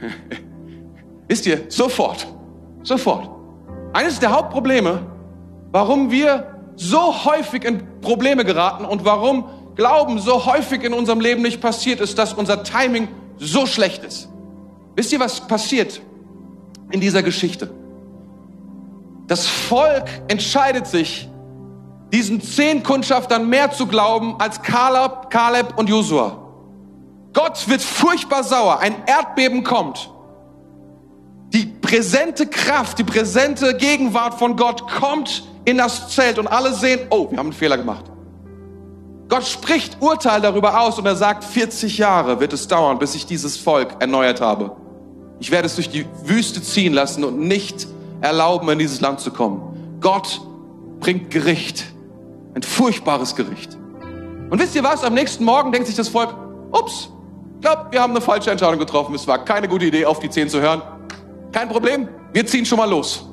Wisst 1.28 1.46
ihr, 1.46 1.66
sofort. 1.68 2.26
Sofort. 2.82 3.30
Eines 3.92 4.18
der 4.18 4.32
Hauptprobleme, 4.32 5.02
warum 5.70 6.10
wir 6.10 6.46
so 6.76 7.24
häufig 7.24 7.64
in 7.64 8.00
Probleme 8.00 8.44
geraten 8.44 8.84
und 8.84 9.04
warum 9.04 9.44
Glauben 9.76 10.18
so 10.18 10.46
häufig 10.46 10.82
in 10.82 10.92
unserem 10.92 11.20
Leben 11.20 11.42
nicht 11.42 11.60
passiert, 11.60 12.00
ist, 12.00 12.18
dass 12.18 12.32
unser 12.34 12.64
Timing 12.64 13.08
so 13.38 13.66
schlecht 13.66 14.04
ist. 14.04 14.28
Wisst 14.94 15.12
ihr, 15.12 15.20
was 15.20 15.46
passiert 15.46 16.00
in 16.90 17.00
dieser 17.00 17.22
Geschichte? 17.22 17.70
Das 19.26 19.46
Volk 19.46 20.04
entscheidet 20.28 20.86
sich, 20.86 21.28
diesen 22.12 22.40
zehn 22.40 22.82
Kundschaftern 22.82 23.48
mehr 23.48 23.70
zu 23.70 23.86
glauben 23.86 24.36
als 24.38 24.62
Kaleb, 24.62 25.30
Kaleb 25.30 25.78
und 25.78 25.88
Josua. 25.88 26.36
Gott 27.32 27.68
wird 27.68 27.82
furchtbar 27.82 28.42
sauer, 28.42 28.80
ein 28.80 28.94
Erdbeben 29.06 29.62
kommt. 29.62 30.10
Die 31.52 31.66
präsente 31.66 32.46
Kraft, 32.46 32.98
die 32.98 33.04
präsente 33.04 33.76
Gegenwart 33.76 34.34
von 34.34 34.56
Gott 34.56 34.88
kommt 34.88 35.44
in 35.64 35.78
das 35.78 36.08
Zelt 36.08 36.38
und 36.38 36.46
alle 36.46 36.74
sehen, 36.74 37.00
oh, 37.10 37.30
wir 37.30 37.38
haben 37.38 37.46
einen 37.46 37.52
Fehler 37.52 37.76
gemacht. 37.76 38.04
Gott 39.28 39.44
spricht 39.44 39.98
Urteil 40.00 40.40
darüber 40.40 40.80
aus 40.80 40.98
und 40.98 41.06
er 41.06 41.14
sagt, 41.14 41.44
40 41.44 41.98
Jahre 41.98 42.40
wird 42.40 42.52
es 42.52 42.66
dauern, 42.66 42.98
bis 42.98 43.14
ich 43.14 43.26
dieses 43.26 43.56
Volk 43.56 43.96
erneuert 44.00 44.40
habe. 44.40 44.76
Ich 45.38 45.52
werde 45.52 45.66
es 45.66 45.76
durch 45.76 45.88
die 45.88 46.04
Wüste 46.24 46.60
ziehen 46.62 46.92
lassen 46.92 47.22
und 47.22 47.38
nicht 47.38 47.86
erlauben, 48.20 48.68
in 48.70 48.78
dieses 48.80 49.00
Land 49.00 49.20
zu 49.20 49.30
kommen. 49.30 49.98
Gott 50.00 50.40
bringt 50.98 51.30
Gericht. 51.30 51.86
Ein 52.54 52.62
furchtbares 52.62 53.36
Gericht. 53.36 53.76
Und 54.50 54.58
wisst 54.58 54.74
ihr 54.74 54.82
was? 54.82 55.04
Am 55.04 55.14
nächsten 55.14 55.44
Morgen 55.44 55.70
denkt 55.72 55.86
sich 55.86 55.96
das 55.96 56.08
Volk, 56.08 56.34
ups, 56.72 57.10
ich 57.60 57.66
glaube, 57.66 57.88
wir 57.90 58.00
haben 58.00 58.12
eine 58.12 58.20
falsche 58.20 58.50
Entscheidung 58.50 58.78
getroffen. 58.78 59.14
Es 59.14 59.26
war 59.26 59.44
keine 59.44 59.68
gute 59.68 59.84
Idee, 59.84 60.06
auf 60.06 60.18
die 60.18 60.30
Zehn 60.30 60.48
zu 60.48 60.60
hören. 60.60 60.80
Kein 61.52 61.68
Problem, 61.68 62.08
wir 62.32 62.46
ziehen 62.46 62.64
schon 62.64 62.78
mal 62.78 62.88
los. 62.88 63.28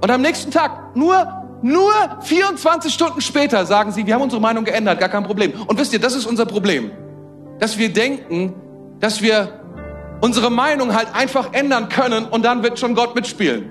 Und 0.00 0.10
am 0.10 0.20
nächsten 0.20 0.50
Tag, 0.50 0.96
nur, 0.96 1.26
nur 1.62 1.92
24 2.22 2.92
Stunden 2.92 3.20
später, 3.20 3.64
sagen 3.64 3.92
sie, 3.92 4.06
wir 4.06 4.14
haben 4.14 4.22
unsere 4.22 4.42
Meinung 4.42 4.64
geändert, 4.64 4.98
gar 4.98 5.08
kein 5.08 5.24
Problem. 5.24 5.52
Und 5.66 5.78
wisst 5.78 5.92
ihr, 5.92 6.00
das 6.00 6.14
ist 6.14 6.26
unser 6.26 6.46
Problem. 6.46 6.90
Dass 7.60 7.78
wir 7.78 7.92
denken, 7.92 8.54
dass 8.98 9.22
wir 9.22 9.60
unsere 10.20 10.50
Meinung 10.50 10.94
halt 10.94 11.14
einfach 11.14 11.52
ändern 11.52 11.88
können 11.88 12.26
und 12.26 12.44
dann 12.44 12.62
wird 12.62 12.78
schon 12.78 12.94
Gott 12.94 13.14
mitspielen. 13.14 13.70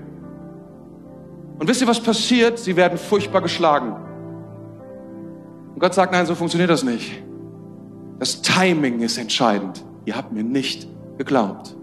Und 1.60 1.68
wisst 1.68 1.82
ihr, 1.82 1.88
was 1.88 2.01
passiert? 2.01 2.60
Sie 2.60 2.76
werden 2.76 2.97
furchtbar 2.97 3.41
geschlagen. 3.41 3.95
Und 5.74 5.80
Gott 5.80 5.93
sagt, 5.93 6.12
nein, 6.12 6.26
so 6.26 6.36
funktioniert 6.36 6.70
das 6.70 6.84
nicht. 6.84 7.22
Das 8.20 8.41
Timing 8.41 9.01
ist 9.01 9.18
entscheidend. 9.18 9.84
Ihr 10.06 10.16
habt 10.16 10.32
mir 10.32 10.43
nicht 10.43 10.88
geglaubt. 11.18 11.76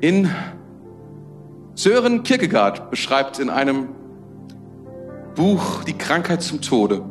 In 0.00 0.30
Sören 1.74 2.22
Kierkegaard 2.22 2.90
beschreibt 2.90 3.38
in 3.38 3.50
einem 3.50 3.88
Buch 5.34 5.84
Die 5.84 5.96
Krankheit 5.96 6.42
zum 6.42 6.60
Tode 6.60 7.04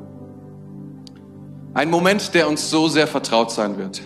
ein 1.77 1.91
Moment, 1.91 2.33
der 2.33 2.49
uns 2.49 2.71
so 2.71 2.87
sehr 2.87 3.05
vertraut 3.05 3.51
sein 3.51 3.77
wird. 3.77 4.01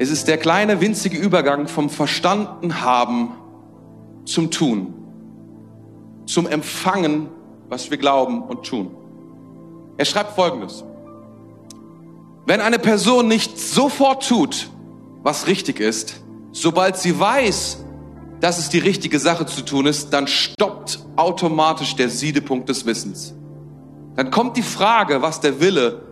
Es 0.00 0.10
ist 0.10 0.28
der 0.28 0.38
kleine, 0.38 0.80
winzige 0.80 1.18
Übergang 1.18 1.66
vom 1.66 1.90
Verstanden 1.90 2.82
haben 2.82 3.32
zum 4.24 4.52
Tun, 4.52 4.94
zum 6.24 6.46
Empfangen, 6.46 7.28
was 7.68 7.90
wir 7.90 7.98
glauben 7.98 8.42
und 8.42 8.64
tun. 8.64 8.92
Er 9.96 10.04
schreibt 10.04 10.36
Folgendes. 10.36 10.84
Wenn 12.46 12.60
eine 12.60 12.78
Person 12.78 13.26
nicht 13.26 13.58
sofort 13.58 14.26
tut, 14.26 14.70
was 15.24 15.48
richtig 15.48 15.80
ist, 15.80 16.22
sobald 16.52 16.96
sie 16.96 17.18
weiß, 17.18 17.84
dass 18.38 18.58
es 18.58 18.68
die 18.68 18.78
richtige 18.78 19.18
Sache 19.18 19.46
zu 19.46 19.62
tun 19.62 19.86
ist, 19.86 20.10
dann 20.10 20.28
stoppt 20.28 21.00
automatisch 21.16 21.96
der 21.96 22.08
Siedepunkt 22.08 22.68
des 22.68 22.86
Wissens. 22.86 23.34
Dann 24.14 24.30
kommt 24.30 24.56
die 24.56 24.62
Frage, 24.62 25.22
was 25.22 25.40
der 25.40 25.60
Wille 25.60 26.02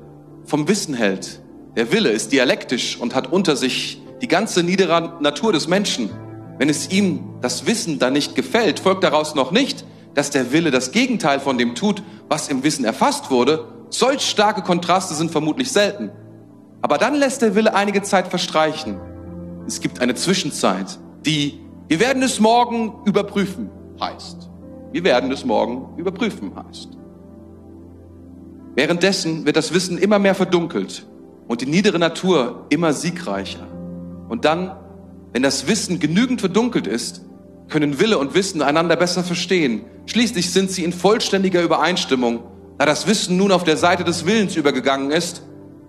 vom 0.45 0.67
Wissen 0.67 0.95
hält. 0.95 1.41
Der 1.77 1.93
Wille 1.93 2.09
ist 2.09 2.33
dialektisch 2.33 2.99
und 2.99 3.15
hat 3.15 3.31
unter 3.31 3.55
sich 3.55 4.01
die 4.23 4.29
ganze 4.29 4.63
niedere 4.63 5.19
Natur 5.21 5.53
des 5.53 5.69
Menschen. 5.69 6.09
Wenn 6.57 6.71
es 6.71 6.91
ihm 6.91 7.35
das 7.43 7.67
Wissen 7.67 7.99
dann 7.99 8.15
nicht 8.15 8.35
gefällt, 8.35 8.81
folgt 8.81 9.05
daraus 9.05 9.35
noch 9.35 9.53
nicht, 9.53 9.85
dass 10.15 10.31
der 10.31 10.53
Wille 10.53 10.71
das 10.71 10.91
Gegenteil 10.91 11.39
von 11.39 11.59
dem 11.59 11.75
tut, 11.75 12.03
was 12.31 12.49
im 12.49 12.65
Wissen 12.65 12.87
erfasst 12.87 13.31
wurde. 13.31 13.69
Solch 13.91 14.23
starke 14.23 14.63
Kontraste 14.63 15.13
sind 15.15 15.31
vermutlich 15.31 15.71
selten. 15.71 16.11
Aber 16.81 16.97
dann 16.97 17.15
lässt 17.15 17.43
der 17.43 17.55
Wille 17.55 17.75
einige 17.75 18.01
Zeit 18.01 18.29
verstreichen. 18.29 18.99
Es 19.67 19.83
gibt 19.83 20.01
eine 20.01 20.15
Zwischenzeit, 20.15 20.99
die 21.27 21.61
wir 21.89 22.01
werden 22.01 22.23
es 22.23 22.41
morgen 22.41 22.95
überprüfen 23.05 23.71
heißt. 24.01 24.49
Wir 24.93 25.05
werden 25.05 25.31
es 25.31 25.45
morgen 25.45 25.99
überprüfen 25.99 26.53
heißt. 26.57 26.89
Währenddessen 28.75 29.45
wird 29.45 29.57
das 29.57 29.75
Wissen 29.75 29.99
immer 29.99 30.19
mehr 30.19 30.35
verdunkelt 30.35 31.07
und 31.49 31.61
die 31.61 31.67
niedere 31.67 31.99
Natur 31.99 32.67
immer 32.71 32.93
siegreicher. 32.93 33.67
Und 34.29 34.45
dann, 34.45 34.77
wenn 35.33 35.43
das 35.43 35.69
Wissen 35.69 35.99
genügend 35.99 36.41
verdunkelt 36.41 36.87
ist, 36.87 37.25
können 37.69 37.99
Wille 37.99 38.19
und 38.19 38.35
Wissen 38.35 38.63
einander 38.63 38.97
besser 38.97 39.25
verstehen. 39.25 39.85
Schließlich 40.07 40.53
sind 40.53 40.71
sie 40.71 40.85
in 40.85 40.93
vollständiger 40.93 41.63
Übereinstimmung, 41.63 42.45
da 42.79 42.87
das 42.87 43.07
Wissen 43.07 43.37
nun 43.37 43.53
auf 43.53 43.65
der 43.65 43.77
Seite 43.77 44.05
des 44.05 44.27
Willens 44.27 44.57
übergegangen 44.57 45.11
ist 45.11 45.43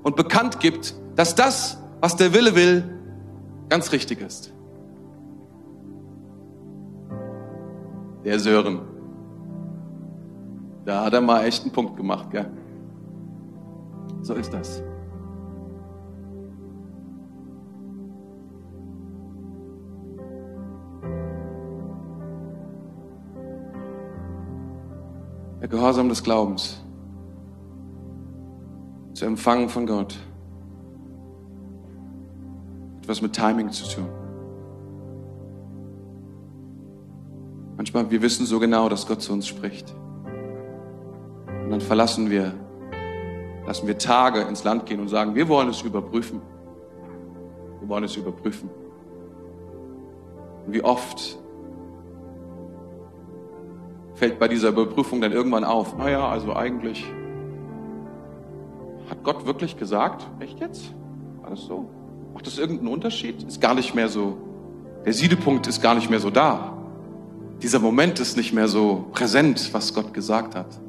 und 0.03 0.15
bekannt 0.15 0.59
gibt, 0.59 0.95
dass 1.15 1.35
das, 1.35 1.77
was 2.01 2.15
der 2.15 2.33
Wille 2.33 2.55
will, 2.55 2.83
ganz 3.69 3.91
richtig 3.91 4.21
ist. 4.21 4.53
Der 8.23 8.39
Sören. 8.39 8.81
Da 10.85 11.05
hat 11.05 11.13
er 11.13 11.21
mal 11.21 11.43
echt 11.43 11.63
einen 11.63 11.71
Punkt 11.71 11.97
gemacht, 11.97 12.31
gell? 12.31 12.49
So 14.21 14.33
ist 14.33 14.53
das. 14.53 14.81
Der 25.61 25.67
Gehorsam 25.67 26.09
des 26.09 26.23
Glaubens 26.23 26.83
zu 29.13 29.25
empfangen 29.25 29.69
von 29.69 29.87
Gott. 29.87 30.15
Etwas 33.01 33.21
mit 33.21 33.33
Timing 33.33 33.71
zu 33.71 33.87
tun. 33.87 34.07
Manchmal, 37.75 38.11
wir 38.11 38.21
wissen 38.21 38.45
so 38.45 38.59
genau, 38.59 38.89
dass 38.89 39.07
Gott 39.07 39.21
zu 39.21 39.33
uns 39.33 39.47
spricht. 39.47 39.93
Und 41.63 41.71
dann 41.71 41.81
verlassen 41.81 42.29
wir, 42.29 42.53
lassen 43.65 43.87
wir 43.87 43.97
Tage 43.97 44.41
ins 44.41 44.63
Land 44.63 44.85
gehen 44.85 44.99
und 44.99 45.07
sagen, 45.07 45.33
wir 45.33 45.47
wollen 45.47 45.69
es 45.69 45.81
überprüfen. 45.81 46.41
Wir 47.79 47.89
wollen 47.89 48.03
es 48.03 48.15
überprüfen. 48.15 48.69
Und 50.65 50.73
wie 50.73 50.83
oft 50.83 51.39
fällt 54.17 54.39
bei 54.39 54.47
dieser 54.47 54.69
Überprüfung 54.69 55.21
dann 55.21 55.31
irgendwann 55.31 55.63
auf, 55.63 55.95
naja, 55.95 56.27
also 56.27 56.55
eigentlich 56.55 57.05
hat 59.09 59.23
Gott 59.23 59.45
wirklich 59.45 59.77
gesagt, 59.77 60.27
echt 60.39 60.59
jetzt? 60.59 60.91
Alles 61.43 61.61
so? 61.61 61.87
Macht 62.33 62.47
das 62.47 62.57
irgendeinen 62.57 62.89
Unterschied? 62.89 63.43
Ist 63.43 63.61
gar 63.61 63.75
nicht 63.75 63.93
mehr 63.93 64.09
so, 64.09 64.37
der 65.05 65.13
Siedepunkt 65.13 65.67
ist 65.67 65.81
gar 65.81 65.93
nicht 65.93 66.09
mehr 66.09 66.19
so 66.19 66.31
da. 66.31 66.73
Dieser 67.61 67.79
Moment 67.79 68.19
ist 68.19 68.37
nicht 68.37 68.53
mehr 68.53 68.67
so 68.67 69.05
präsent, 69.13 69.69
was 69.71 69.93
Gott 69.93 70.13
gesagt 70.15 70.55
hat. 70.55 70.79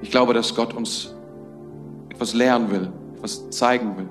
Ich 0.00 0.10
glaube, 0.10 0.32
dass 0.32 0.54
Gott 0.54 0.72
uns 0.72 1.14
etwas 2.08 2.32
lernen 2.32 2.70
will, 2.70 2.90
etwas 3.16 3.50
zeigen 3.50 3.98
will. 3.98 4.08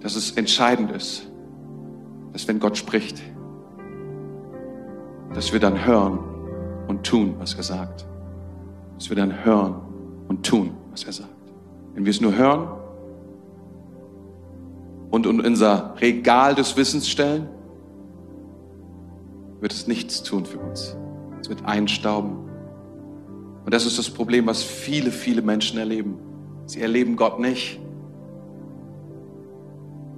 Dass 0.00 0.16
es 0.16 0.32
entscheidend 0.32 0.90
ist, 0.90 1.30
dass 2.34 2.48
wenn 2.48 2.58
Gott 2.58 2.76
spricht, 2.76 3.22
dass 5.32 5.52
wir 5.52 5.60
dann 5.60 5.86
hören 5.86 6.18
und 6.88 7.06
tun, 7.06 7.36
was 7.38 7.54
er 7.54 7.62
sagt. 7.62 8.06
Dass 8.98 9.08
wir 9.08 9.16
dann 9.16 9.44
hören 9.44 9.76
und 10.28 10.44
tun, 10.44 10.72
was 10.90 11.04
er 11.04 11.12
sagt. 11.12 11.30
Wenn 11.94 12.04
wir 12.04 12.10
es 12.10 12.20
nur 12.20 12.36
hören 12.36 12.68
und 15.10 15.26
in 15.26 15.40
unser 15.40 15.94
Regal 16.00 16.56
des 16.56 16.76
Wissens 16.76 17.08
stellen, 17.08 17.48
wird 19.60 19.72
es 19.72 19.86
nichts 19.86 20.24
tun 20.24 20.44
für 20.44 20.58
uns. 20.58 20.96
Es 21.40 21.48
wird 21.48 21.64
einstauben. 21.64 22.48
Und 23.64 23.72
das 23.72 23.86
ist 23.86 23.96
das 23.96 24.10
Problem, 24.10 24.46
was 24.46 24.64
viele, 24.64 25.12
viele 25.12 25.40
Menschen 25.40 25.78
erleben. 25.78 26.18
Sie 26.66 26.80
erleben 26.80 27.14
Gott 27.14 27.38
nicht, 27.38 27.78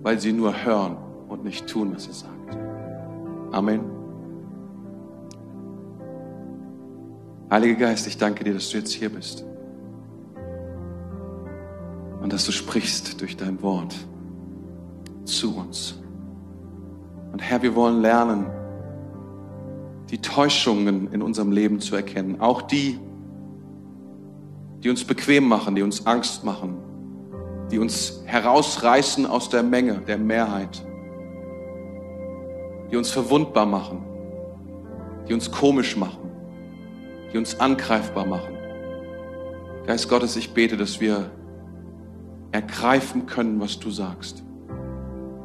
weil 0.02 0.18
sie 0.18 0.32
nur 0.32 0.64
hören 0.64 0.96
und 1.37 1.45
nicht 1.45 1.66
tun, 1.66 1.95
was 1.95 2.07
er 2.07 2.14
sagt. 2.14 2.57
Amen. 3.53 3.80
Heiliger 7.51 7.87
Geist, 7.87 8.07
ich 8.07 8.18
danke 8.18 8.43
dir, 8.43 8.55
dass 8.55 8.70
du 8.70 8.78
jetzt 8.78 8.93
hier 8.93 9.09
bist. 9.09 9.45
Und 12.20 12.32
dass 12.32 12.45
du 12.45 12.53
sprichst 12.53 13.20
durch 13.20 13.37
dein 13.37 13.62
Wort 13.62 13.95
zu 15.24 15.57
uns. 15.57 16.01
Und 17.32 17.41
Herr, 17.41 17.62
wir 17.62 17.74
wollen 17.74 18.01
lernen, 18.01 18.47
die 20.11 20.18
Täuschungen 20.18 21.12
in 21.12 21.22
unserem 21.22 21.53
Leben 21.53 21.80
zu 21.80 21.95
erkennen. 21.95 22.41
Auch 22.41 22.62
die, 22.62 22.99
die 24.82 24.91
uns 24.91 25.05
bequem 25.05 25.47
machen, 25.47 25.74
die 25.74 25.82
uns 25.82 26.07
Angst 26.07 26.45
machen, 26.45 26.78
die 27.70 27.78
uns 27.78 28.22
herausreißen 28.24 29.26
aus 29.26 29.51
der 29.51 29.62
Menge, 29.62 30.01
der 30.07 30.18
Mehrheit 30.18 30.84
die 32.91 32.97
uns 32.97 33.11
verwundbar 33.11 33.66
machen, 33.66 34.05
die 35.28 35.34
uns 35.34 35.51
komisch 35.51 35.97
machen, 35.97 36.30
die 37.32 37.39
uns 37.39 37.59
angreifbar 37.61 38.26
machen. 38.26 38.57
Geist 39.87 40.09
Gottes, 40.09 40.37
ich 40.37 40.53
bete, 40.53 40.76
dass 40.76 41.01
wir 41.01 41.30
ergreifen 42.53 43.26
können, 43.26 43.61
was 43.61 43.78
du 43.78 43.91
sagst, 43.91 44.43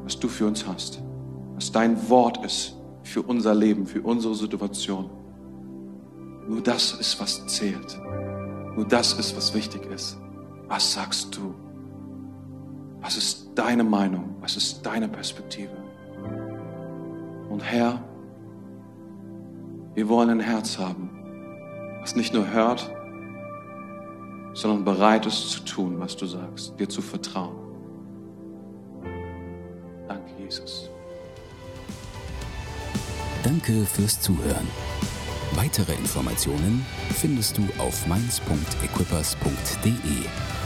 was 0.03 0.19
du 0.19 0.27
für 0.27 0.47
uns 0.47 0.67
hast, 0.67 1.01
was 1.55 1.71
dein 1.71 2.09
Wort 2.09 2.43
ist 2.45 2.75
für 3.03 3.21
unser 3.21 3.53
Leben, 3.53 3.85
für 3.85 4.01
unsere 4.01 4.35
Situation. 4.35 5.09
Nur 6.47 6.61
das 6.61 6.93
ist, 6.93 7.19
was 7.19 7.45
zählt. 7.47 7.99
Nur 8.75 8.85
das 8.85 9.13
ist, 9.13 9.35
was 9.35 9.53
wichtig 9.53 9.85
ist. 9.91 10.17
Was 10.67 10.93
sagst 10.93 11.35
du? 11.35 11.53
Was 13.01 13.17
ist 13.17 13.51
deine 13.55 13.83
Meinung? 13.83 14.35
Was 14.41 14.55
ist 14.55 14.85
deine 14.85 15.07
Perspektive? 15.07 15.80
Und 17.51 17.59
Herr, 17.59 18.01
wir 19.93 20.07
wollen 20.07 20.29
ein 20.29 20.39
Herz 20.39 20.79
haben, 20.79 21.09
was 21.99 22.15
nicht 22.15 22.33
nur 22.33 22.49
hört, 22.49 22.89
sondern 24.53 24.85
bereit 24.85 25.25
ist 25.25 25.49
zu 25.49 25.59
tun, 25.65 25.99
was 25.99 26.15
du 26.15 26.27
sagst, 26.27 26.79
dir 26.79 26.87
zu 26.87 27.01
vertrauen. 27.01 27.57
Danke, 30.07 30.31
Jesus. 30.39 30.89
Danke 33.43 33.85
fürs 33.85 34.21
Zuhören. 34.21 34.69
Weitere 35.55 35.91
Informationen 35.95 36.85
findest 37.09 37.57
du 37.57 37.63
auf 37.79 38.07
mainz.equippers.de. 38.07 40.60